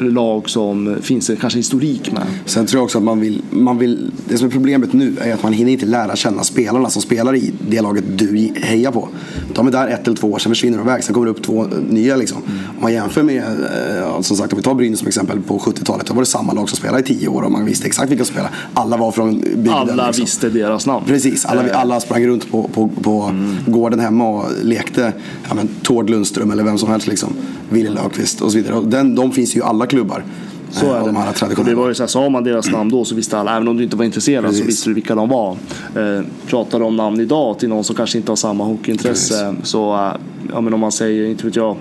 lag 0.01 0.51
som 0.51 0.97
finns 1.03 1.31
en 1.31 1.37
kanske 1.37 1.59
historik 1.59 2.13
med. 2.13 2.23
Sen 2.45 2.67
tror 2.67 2.79
jag 2.79 2.85
också 2.85 2.99
att 2.99 3.05
man 3.05 3.21
vill, 3.21 3.43
man 3.51 3.79
vill, 3.79 4.11
det 4.29 4.39
som 4.39 4.47
är 4.47 4.51
problemet 4.51 4.93
nu 4.93 5.17
är 5.21 5.35
att 5.35 5.43
man 5.43 5.53
hinner 5.53 5.73
inte 5.73 5.87
lära 5.87 6.17
känna 6.17 6.45
spelarna 6.45 6.91
som 6.91 7.03
spelar 7.03 7.35
i 7.35 7.53
det 7.69 7.81
laget 7.81 8.05
du 8.19 8.53
hejar 8.63 8.91
på. 8.91 9.09
De 9.55 9.67
är 9.67 9.71
där 9.71 9.89
ett 9.89 10.07
eller 10.07 10.17
två 10.17 10.33
år, 10.33 10.39
sen 10.39 10.53
försvinner 10.53 10.79
de 10.79 10.89
iväg, 10.89 11.05
sen 11.05 11.15
kommer 11.15 11.27
det 11.27 11.31
upp 11.31 11.43
två 11.43 11.67
nya 11.89 12.17
liksom. 12.17 12.39
Om 12.77 12.83
man 12.83 12.93
jämför 12.93 13.23
med, 13.23 13.45
eh, 13.45 14.21
som 14.21 14.37
sagt 14.37 14.53
om 14.53 14.57
vi 14.57 14.63
tar 14.63 14.75
Brynäs 14.75 14.99
som 14.99 15.09
exempel 15.09 15.41
på 15.41 15.59
70-talet, 15.59 16.07
då 16.07 16.15
var 16.15 16.23
det 16.23 16.27
samma 16.27 16.53
lag 16.53 16.69
som 16.69 16.79
spelade 16.79 17.01
i 17.01 17.03
tio 17.03 17.29
år 17.29 17.43
och 17.43 17.53
man 17.53 17.65
visste 17.65 17.87
exakt 17.87 18.11
vilka 18.11 18.25
som 18.25 18.33
spelade. 18.33 18.55
Alla 18.75 18.97
var 18.97 19.13
från 19.13 19.41
bygden. 19.41 19.73
Alla 19.73 20.07
liksom. 20.07 20.23
visste 20.25 20.49
deras 20.49 20.87
namn. 20.87 21.07
Precis, 21.07 21.45
alla, 21.45 21.71
Eh, 21.71 21.81
alla 21.81 22.01
sprang 22.01 22.27
runt 22.27 22.51
på, 22.51 22.63
på, 22.63 22.89
på 22.89 23.33
gården 23.67 24.01
hemma 24.01 24.29
och 24.29 24.45
lekte 24.63 25.13
ja, 25.49 25.55
men, 25.55 25.69
Tord 25.83 26.11
Lundström 26.11 26.51
eller 26.51 26.65
vem 26.65 26.79
som 26.79 26.89
helst. 26.89 27.07
Liksom. 27.07 27.35
Wille 27.71 27.91
Löfqvist 27.91 28.41
och 28.41 28.53
så 28.53 28.59
vidare. 28.59 28.81
Den, 28.85 29.15
de 29.15 29.33
finns 29.33 29.57
ju 29.57 29.61
i 29.61 29.63
alla 29.63 29.87
klubbar. 29.87 30.25
Så 30.71 30.87
eh, 30.87 30.93
är 30.93 31.01
det. 31.01 31.07
De 31.07 31.17
här 31.17 31.27
Och 31.27 31.33
det 31.33 31.39
traditionella. 31.39 31.81
var 31.81 31.89
ju 31.89 31.95
så 31.95 32.03
här, 32.03 32.09
sa 32.09 32.29
man 32.29 32.45
deras 32.45 32.71
namn 32.71 32.91
då 32.91 33.05
så 33.05 33.15
visste 33.15 33.39
alla, 33.39 33.57
även 33.57 33.69
om 33.69 33.77
du 33.77 33.85
inte 33.85 33.97
var 33.97 34.05
intresserad 34.05 34.45
Precis. 34.45 34.61
så 34.61 34.67
visste 34.67 34.91
du 34.91 34.95
vilka 34.95 35.15
de 35.15 35.29
var. 35.29 35.57
Eh, 35.97 36.25
pratar 36.47 36.79
du 36.79 36.85
om 36.85 36.97
namn 36.97 37.21
idag 37.21 37.59
till 37.59 37.69
någon 37.69 37.85
som 37.85 37.97
kanske 37.97 38.19
inte 38.19 38.31
har 38.31 38.37
samma 38.37 38.65
hockeyintresse 38.65 39.55
så, 39.63 39.95
eh, 39.95 40.13
ja 40.53 40.61
men 40.61 40.75
om 40.75 40.81
man 40.81 40.93
säger, 40.93 41.31
inte 41.31 41.47
vet 41.47 41.57
jag, 41.57 41.77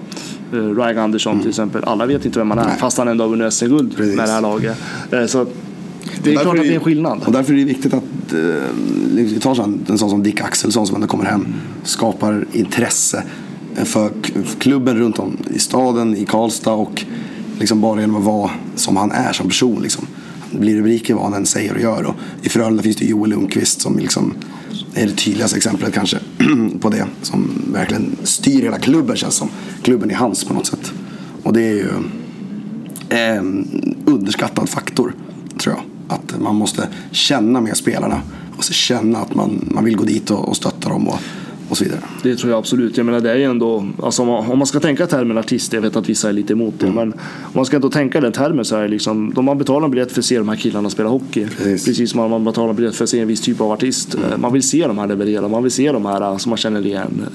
eh, 0.54 0.58
Ryan 0.58 0.98
Andersson 0.98 1.40
till 1.40 1.50
exempel. 1.50 1.84
Alla 1.84 2.06
vet 2.06 2.26
inte 2.26 2.40
vem 2.40 2.50
han 2.50 2.60
är 2.60 2.66
Nej. 2.66 2.78
fast 2.80 2.98
han 2.98 3.08
ändå 3.08 3.24
har 3.24 3.30
vunnit 3.30 3.54
SM-guld 3.54 4.00
med 4.00 4.18
det 4.28 4.32
här 4.32 4.42
laget. 4.42 4.78
Eh, 5.12 5.26
så 5.26 5.46
det 6.24 6.34
är 6.34 6.38
klart 6.40 6.58
att 6.58 6.64
det 6.64 6.70
är 6.70 6.76
en 6.76 6.80
skillnad. 6.80 7.22
Och 7.26 7.32
därför 7.32 7.54
är 7.54 7.58
det 7.58 7.64
viktigt 7.64 7.94
att 7.94 8.34
eh, 8.34 8.40
vi 9.14 9.40
tar 9.40 9.64
en 9.90 9.98
sån 9.98 10.10
som 10.10 10.24
Dick 10.24 10.42
Axelsson 10.42 10.88
som 10.88 10.96
ändå 10.96 11.08
kommer 11.08 11.26
hem. 11.26 11.48
Skapar 11.84 12.46
intresse 12.52 13.24
för 13.76 14.12
klubben 14.60 14.98
runt 14.98 15.20
om 15.20 15.38
i 15.56 15.60
staden, 15.60 16.18
i 16.18 16.26
Karlstad 16.26 16.74
och 16.74 17.06
liksom 17.60 17.82
bara 17.82 18.02
genom 18.02 18.16
att 18.16 18.24
vara 18.24 18.52
som 18.76 18.98
han 18.98 19.12
är 19.12 19.34
som 19.34 19.48
person. 19.48 19.82
Liksom. 19.82 20.08
Det 20.52 20.60
blir 20.60 20.78
rubriker 20.78 21.14
vad 21.14 21.24
han 21.24 21.34
än 21.34 21.46
säger 21.46 21.74
och 21.74 21.82
gör. 21.82 22.04
Och 22.04 22.16
I 22.42 22.50
Frölunda 22.50 22.84
finns 22.84 22.98
det 22.98 23.06
Joel 23.06 23.30
Lundqvist 23.30 23.82
som 23.82 24.00
liksom 24.00 24.34
är 24.94 25.08
det 25.08 25.14
tydligaste 25.14 25.58
exemplet 25.58 25.94
kanske 25.94 26.18
på 26.80 26.90
det. 26.90 27.08
Som 27.22 27.64
verkligen 27.74 28.16
styr 28.24 28.62
hela 28.62 28.80
klubben 28.80 29.16
känns 29.16 29.36
som. 29.36 29.50
Klubben 29.82 30.12
är 30.12 30.16
hans 30.16 30.44
på 30.44 30.54
något 30.54 30.68
sätt. 30.68 30.92
Och 31.44 31.54
det 31.54 31.62
är 31.62 31.74
ju 31.74 31.90
en 33.10 33.68
underskattad 34.06 34.70
faktor, 34.70 35.16
tror 35.60 35.76
jag. 35.76 35.84
Att 36.16 36.42
man 36.42 36.56
måste 36.56 36.88
känna 37.12 37.62
med 37.62 37.78
spelarna. 37.78 38.22
Och 38.58 38.64
så 38.64 38.74
känna 38.74 39.20
att 39.20 39.36
man, 39.36 39.70
man 39.72 39.86
vill 39.86 39.98
gå 39.98 40.04
dit 40.04 40.32
och, 40.32 40.50
och 40.50 40.56
stötta 40.56 40.90
dem 40.90 41.08
och, 41.08 41.20
och 41.70 41.78
så 41.78 41.84
vidare. 41.84 42.00
Det 42.24 42.36
tror 42.36 42.52
jag 42.52 42.58
absolut. 42.60 42.98
Jag 42.98 43.06
menar 43.06 43.20
det 43.20 43.32
är 43.32 43.36
ju 43.36 43.44
ändå, 43.44 43.86
alltså 44.04 44.22
om 44.22 44.58
man, 44.58 44.68
ska 44.68 44.80
tänka 44.80 45.08
termen 45.08 45.38
artist, 45.38 45.74
jag 45.74 45.82
vet 45.82 45.96
att 45.96 46.10
vissa 46.10 46.30
är 46.30 46.34
lite 46.34 46.54
emot 46.54 46.74
det, 46.78 46.92
men 46.92 47.14
om 47.14 47.52
man 47.54 47.66
ska 47.66 47.76
ändå 47.76 47.90
tänka 47.90 48.22
den 48.22 48.32
termen 48.32 48.66
så 48.66 48.76
är 48.76 48.82
det 48.82 48.88
liksom, 48.88 49.34
om 49.36 49.46
man 49.46 49.58
betalar 49.58 49.86
en 49.86 49.92
biljett 49.92 50.12
för 50.12 50.20
att 50.20 50.26
se 50.26 50.38
de 50.38 50.50
här 50.50 50.56
killarna 50.56 50.90
spela 50.90 51.10
hockey, 51.10 51.46
Precis. 51.48 51.86
precis 51.86 52.12
som 52.12 52.30
man 52.32 52.44
betalar 52.46 52.70
en 52.70 52.76
biljett 52.76 52.96
för 52.96 53.04
att 53.04 53.10
se 53.10 53.20
en 53.20 53.28
viss 53.28 53.42
typ 53.42 53.62
av 53.62 53.72
artist. 53.72 54.16
Eh, 54.16 54.38
Man 54.38 54.54
vill 54.54 54.64
se 54.64 54.88
de 54.88 54.98
här 54.98 55.08
leverera, 55.08 55.48
man 55.48 55.64
vill 55.64 55.72
se 55.72 55.92
de 55.92 56.06
här 56.06 56.22
eh, 56.22 56.38
som 56.38 56.50
man 56.50 56.58
känner 56.58 56.86
igen. 56.86 57.26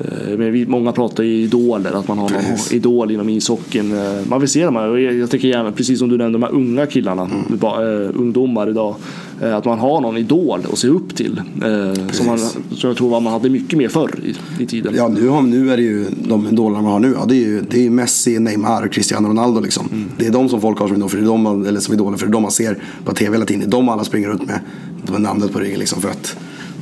Eh, 0.00 0.38
Men 0.38 0.52
vi, 0.52 0.66
många 0.66 0.92
pratar 0.92 1.22
ju 1.24 1.32
idoler, 1.42 1.92
att 1.92 2.08
man 2.08 2.18
har 2.18 2.30
någon 2.30 2.42
Precis. 2.42 2.72
idol 2.72 3.10
inom 3.10 3.28
ishockeyn. 3.28 3.92
Eh, 3.92 4.12
Man 4.28 4.40
vill 4.40 4.48
se 4.48 4.64
de 4.64 4.76
här. 4.76 4.96
Jag, 4.96 5.30
tycker 5.30 5.48
gärna, 5.48 5.72
precis 5.72 5.98
som 5.98 6.08
du 6.08 6.16
nämnde, 6.18 6.38
de 6.38 6.42
här 6.42 6.52
unga 6.54 6.86
killarna, 6.86 7.30
ba- 7.48 7.82
eh, 7.82 8.10
ungdomar 8.14 8.70
idag. 8.70 8.94
eh, 9.42 9.56
Att 9.56 9.64
man 9.64 9.78
har 9.78 10.00
någon 10.00 10.16
idol 10.16 10.60
att 10.72 10.78
se 10.78 10.88
upp 10.88 11.14
till. 11.16 11.40
eh, 11.64 12.08
Som, 12.12 12.26
man, 12.26 12.38
som 12.38 12.88
jag 12.88 12.96
tror 12.96 13.20
man 13.20 13.32
hade 13.32 13.50
mycket 13.50 13.78
mer 13.78 13.88
förr 13.88 14.10
i, 14.58 14.62
i 14.62 14.66
tiden. 14.66 14.92
Ja, 14.96 15.08
nu, 15.08 15.28
har, 15.28 15.42
nu 15.42 15.72
är 15.72 15.76
det 15.76 15.82
ju 15.82 16.04
de 16.28 16.46
idolerna 16.52 16.82
man 16.82 16.92
har 16.92 17.00
nu. 17.00 17.14
Ja, 17.18 17.24
det, 17.28 17.34
är 17.34 17.46
ju, 17.46 17.62
det 17.70 17.86
är 17.86 17.90
Messi, 17.90 18.38
Neymar 18.38 18.86
och 18.86 18.92
Cristiano 18.92 19.28
Ronaldo. 19.28 19.60
Liksom. 19.60 19.88
Mm. 19.92 20.04
Det 20.18 20.26
är 20.26 20.30
de 20.32 20.48
som 20.48 20.60
folk 20.60 20.78
har 20.78 20.86
som 20.88 20.96
idoler, 20.96 21.08
för 21.08 21.18
de, 21.20 21.66
eller 21.66 21.80
som 21.80 21.94
idoler, 21.94 22.16
för 22.18 22.26
de 22.26 22.42
man 22.42 22.50
ser 22.50 22.78
på 23.04 23.12
tv 23.14 23.32
hela 23.34 23.46
tiden. 23.46 23.60
Det 23.60 23.66
är 23.66 23.70
de 23.70 23.88
alla 23.88 24.04
springer 24.04 24.28
runt 24.28 24.46
med, 24.46 24.60
med 25.12 25.20
namnet 25.20 25.52
på 25.52 25.58
ryggen. 25.58 25.78
Liksom, 25.78 26.00
för 26.02 26.08
att, 26.08 26.36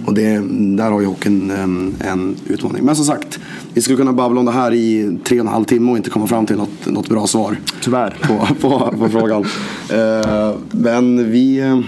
och 0.07 0.15
det, 0.15 0.43
där 0.77 0.91
har 0.91 1.01
ju 1.01 1.07
hockeyn 1.07 1.51
en, 1.51 1.95
en 2.01 2.37
utmaning. 2.47 2.85
Men 2.85 2.97
som 2.97 3.05
sagt, 3.05 3.39
vi 3.75 3.81
skulle 3.83 3.97
kunna 3.97 4.13
babbla 4.13 4.41
om 4.41 4.47
det 4.47 4.53
här 4.53 4.75
i 4.75 5.19
tre 5.25 5.41
och 5.41 5.47
en 5.47 5.53
halv 5.53 5.65
timme 5.65 5.91
och 5.91 5.97
inte 5.97 6.11
komma 6.11 6.27
fram 6.27 6.47
till 6.47 6.57
något, 6.57 6.87
något 6.87 7.09
bra 7.09 7.27
svar 7.27 7.57
Tyvärr. 7.83 8.17
på, 8.23 8.47
på, 8.61 8.95
på 8.99 9.09
frågan. 9.09 9.45
Eh, 9.89 10.55
men 10.71 11.31
vi... 11.31 11.59
eh, 11.61 11.79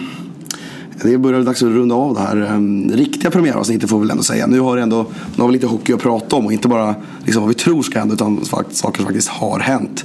Det 1.02 1.18
börjar 1.18 1.42
dags 1.42 1.62
att 1.62 1.68
runda 1.68 1.94
av 1.94 2.14
det 2.14 2.20
här 2.20 2.54
um, 2.54 2.90
riktiga 2.92 3.30
premiäravsnittet 3.30 3.90
får 3.90 3.96
vi 3.98 4.02
väl 4.02 4.10
ändå 4.10 4.22
säga. 4.22 4.46
Nu 4.46 4.60
har, 4.60 4.76
ändå, 4.76 5.06
nu 5.36 5.40
har 5.40 5.48
vi 5.48 5.52
lite 5.52 5.66
hockey 5.66 5.92
att 5.92 6.00
prata 6.00 6.36
om 6.36 6.46
och 6.46 6.52
inte 6.52 6.68
bara 6.68 6.94
liksom, 7.24 7.42
vad 7.42 7.48
vi 7.48 7.54
tror 7.54 7.82
ska 7.82 7.98
hända 7.98 8.14
utan 8.14 8.44
saker 8.44 8.96
som 8.96 9.06
faktiskt 9.06 9.28
har 9.28 9.58
hänt. 9.58 10.04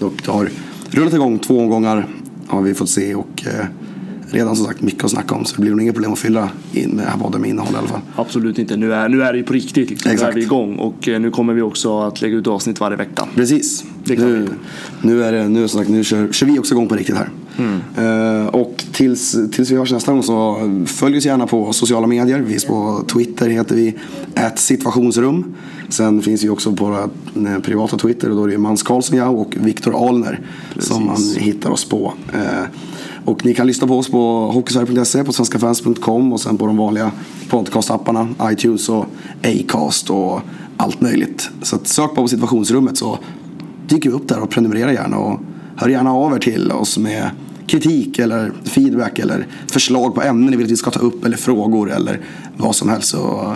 Och 0.00 0.12
det 0.24 0.30
har 0.32 0.48
rullat 0.90 1.14
igång 1.14 1.38
två 1.38 1.58
omgångar 1.60 2.06
har 2.46 2.62
vi 2.62 2.74
fått 2.74 2.88
se 2.90 3.14
och 3.14 3.46
eh, 3.46 3.66
redan 4.30 4.56
som 4.56 4.66
sagt 4.66 4.82
mycket 4.82 5.04
att 5.04 5.10
snacka 5.10 5.34
om 5.34 5.44
så 5.44 5.56
det 5.56 5.60
blir 5.60 5.70
nog 5.70 5.82
inga 5.82 5.92
problem 5.92 6.12
att 6.12 6.18
fylla 6.18 6.50
in 6.72 6.90
med 6.90 7.06
podden 7.20 7.40
med 7.40 7.50
innehåll 7.50 7.74
i 7.74 7.76
alla 7.76 7.88
fall. 7.88 8.00
Absolut 8.16 8.58
inte. 8.58 8.76
Nu 8.76 8.94
är, 8.94 9.08
nu 9.08 9.22
är 9.22 9.32
det 9.32 9.38
ju 9.38 9.44
på 9.44 9.52
riktigt. 9.52 9.90
Liksom. 9.90 10.08
Nu 10.08 10.10
är 10.10 10.14
Exakt. 10.14 10.36
vi 10.36 10.42
igång 10.42 10.76
och 10.76 11.08
eh, 11.08 11.20
nu 11.20 11.30
kommer 11.30 11.54
vi 11.54 11.62
också 11.62 12.00
att 12.00 12.22
lägga 12.22 12.36
ut 12.36 12.46
avsnitt 12.46 12.80
varje 12.80 12.96
vecka. 12.96 13.28
Precis. 13.34 13.84
Det 14.04 14.18
nu, 14.18 14.48
nu, 15.02 15.24
är 15.24 15.32
det, 15.32 15.48
nu, 15.48 15.68
som 15.68 15.78
sagt, 15.80 15.90
nu 15.90 16.04
kör, 16.04 16.32
kör 16.32 16.46
vi 16.46 16.58
också 16.58 16.74
igång 16.74 16.88
på 16.88 16.94
riktigt 16.94 17.16
här. 17.16 17.28
Eh, 17.96 18.46
och 18.46 18.84
tills, 18.92 19.36
tills 19.52 19.70
vi 19.70 19.76
hörs 19.76 19.92
nästa 19.92 20.12
gång 20.12 20.22
så 20.22 20.56
följ 20.86 21.16
oss 21.16 21.24
gärna 21.24 21.46
på 21.46 21.72
sociala 21.72 22.06
medier. 22.06 22.38
Vi 22.38 22.50
finns 22.50 22.64
på 22.64 23.04
Twitter 23.12 23.48
heter 23.48 23.76
vi 23.76 23.94
ett 24.34 24.58
situationsrum. 24.58 25.54
Sen 25.88 26.22
finns 26.22 26.44
vi 26.44 26.48
också 26.48 26.72
på 26.72 26.84
våra 26.84 27.02
eh, 27.52 27.60
privata 27.62 27.98
Twitter 27.98 28.30
och 28.30 28.36
då 28.36 28.44
är 28.44 28.48
det 28.48 28.58
Mans 28.58 28.82
Karlsson 28.82 29.16
jag 29.16 29.38
och 29.38 29.54
Viktor 29.56 30.08
Alner 30.08 30.40
som 30.78 31.06
man 31.06 31.22
hittar 31.36 31.70
oss 31.70 31.84
på. 31.84 32.12
Eh, 32.32 32.68
och 33.24 33.44
ni 33.44 33.54
kan 33.54 33.66
lyssna 33.66 33.86
på 33.86 33.98
oss 33.98 34.10
på 34.10 34.50
hockeysverige.se, 34.50 35.24
på 35.24 35.32
svenskafans.com 35.32 36.32
och 36.32 36.40
sen 36.40 36.58
på 36.58 36.66
de 36.66 36.76
vanliga 36.76 37.12
podcastapparna, 37.48 38.28
iTunes 38.42 38.88
och 38.88 39.06
Acast 39.42 40.10
och 40.10 40.40
allt 40.76 41.00
möjligt. 41.00 41.50
Så 41.62 41.78
sök 41.84 42.14
på 42.14 42.28
situationsrummet 42.28 42.96
så 42.96 43.18
dyker 43.88 44.10
vi 44.10 44.16
upp 44.16 44.28
där 44.28 44.40
och 44.40 44.50
prenumerera 44.50 44.92
gärna 44.92 45.18
och 45.18 45.40
hör 45.76 45.88
gärna 45.88 46.12
av 46.12 46.34
er 46.34 46.38
till 46.38 46.72
oss 46.72 46.98
med 46.98 47.30
kritik 47.70 48.18
eller 48.18 48.52
feedback 48.64 49.18
eller 49.18 49.46
förslag 49.66 50.14
på 50.14 50.22
ämnen 50.22 50.50
ni 50.50 50.56
vill 50.56 50.66
att 50.66 50.72
vi 50.72 50.76
ska 50.76 50.90
ta 50.90 51.00
upp 51.00 51.24
eller 51.24 51.36
frågor 51.36 51.90
eller 51.90 52.20
vad 52.56 52.76
som 52.76 52.88
helst 52.88 53.08
så 53.08 53.54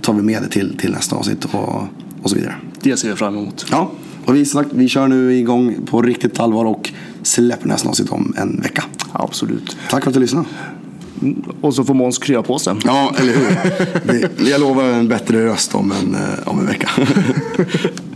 tar 0.00 0.12
vi 0.12 0.22
med 0.22 0.42
det 0.42 0.48
till, 0.48 0.76
till 0.78 0.92
nästa 0.92 1.16
avsnitt 1.16 1.44
och, 1.44 1.82
och 2.22 2.30
så 2.30 2.36
vidare. 2.36 2.54
Det 2.80 2.96
ser 2.96 3.08
jag 3.08 3.18
fram 3.18 3.36
emot. 3.36 3.66
Ja, 3.70 3.90
och 4.24 4.36
vi, 4.36 4.44
sagt, 4.44 4.68
vi 4.72 4.88
kör 4.88 5.08
nu 5.08 5.34
igång 5.34 5.76
på 5.86 6.02
riktigt 6.02 6.40
allvar 6.40 6.64
och 6.64 6.92
släpper 7.22 7.68
nästa 7.68 7.88
avsnitt 7.88 8.10
om 8.10 8.34
en 8.36 8.60
vecka. 8.60 8.84
Absolut. 9.12 9.76
Tack 9.90 10.02
för 10.02 10.10
att 10.10 10.14
du 10.14 10.20
lyssnade. 10.20 10.46
Och 11.60 11.74
så 11.74 11.84
får 11.84 11.94
Måns 11.94 12.18
krya 12.18 12.42
på 12.42 12.58
sig. 12.58 12.74
Ja, 12.84 13.14
eller 13.18 13.32
hur. 13.32 13.56
Det, 14.06 14.50
jag 14.50 14.60
lovar 14.60 14.84
en 14.84 15.08
bättre 15.08 15.46
röst 15.46 15.74
om 15.74 15.92
en, 15.92 16.14
eh, 16.14 16.48
om 16.48 16.58
en 16.58 16.66
vecka. 16.66 16.90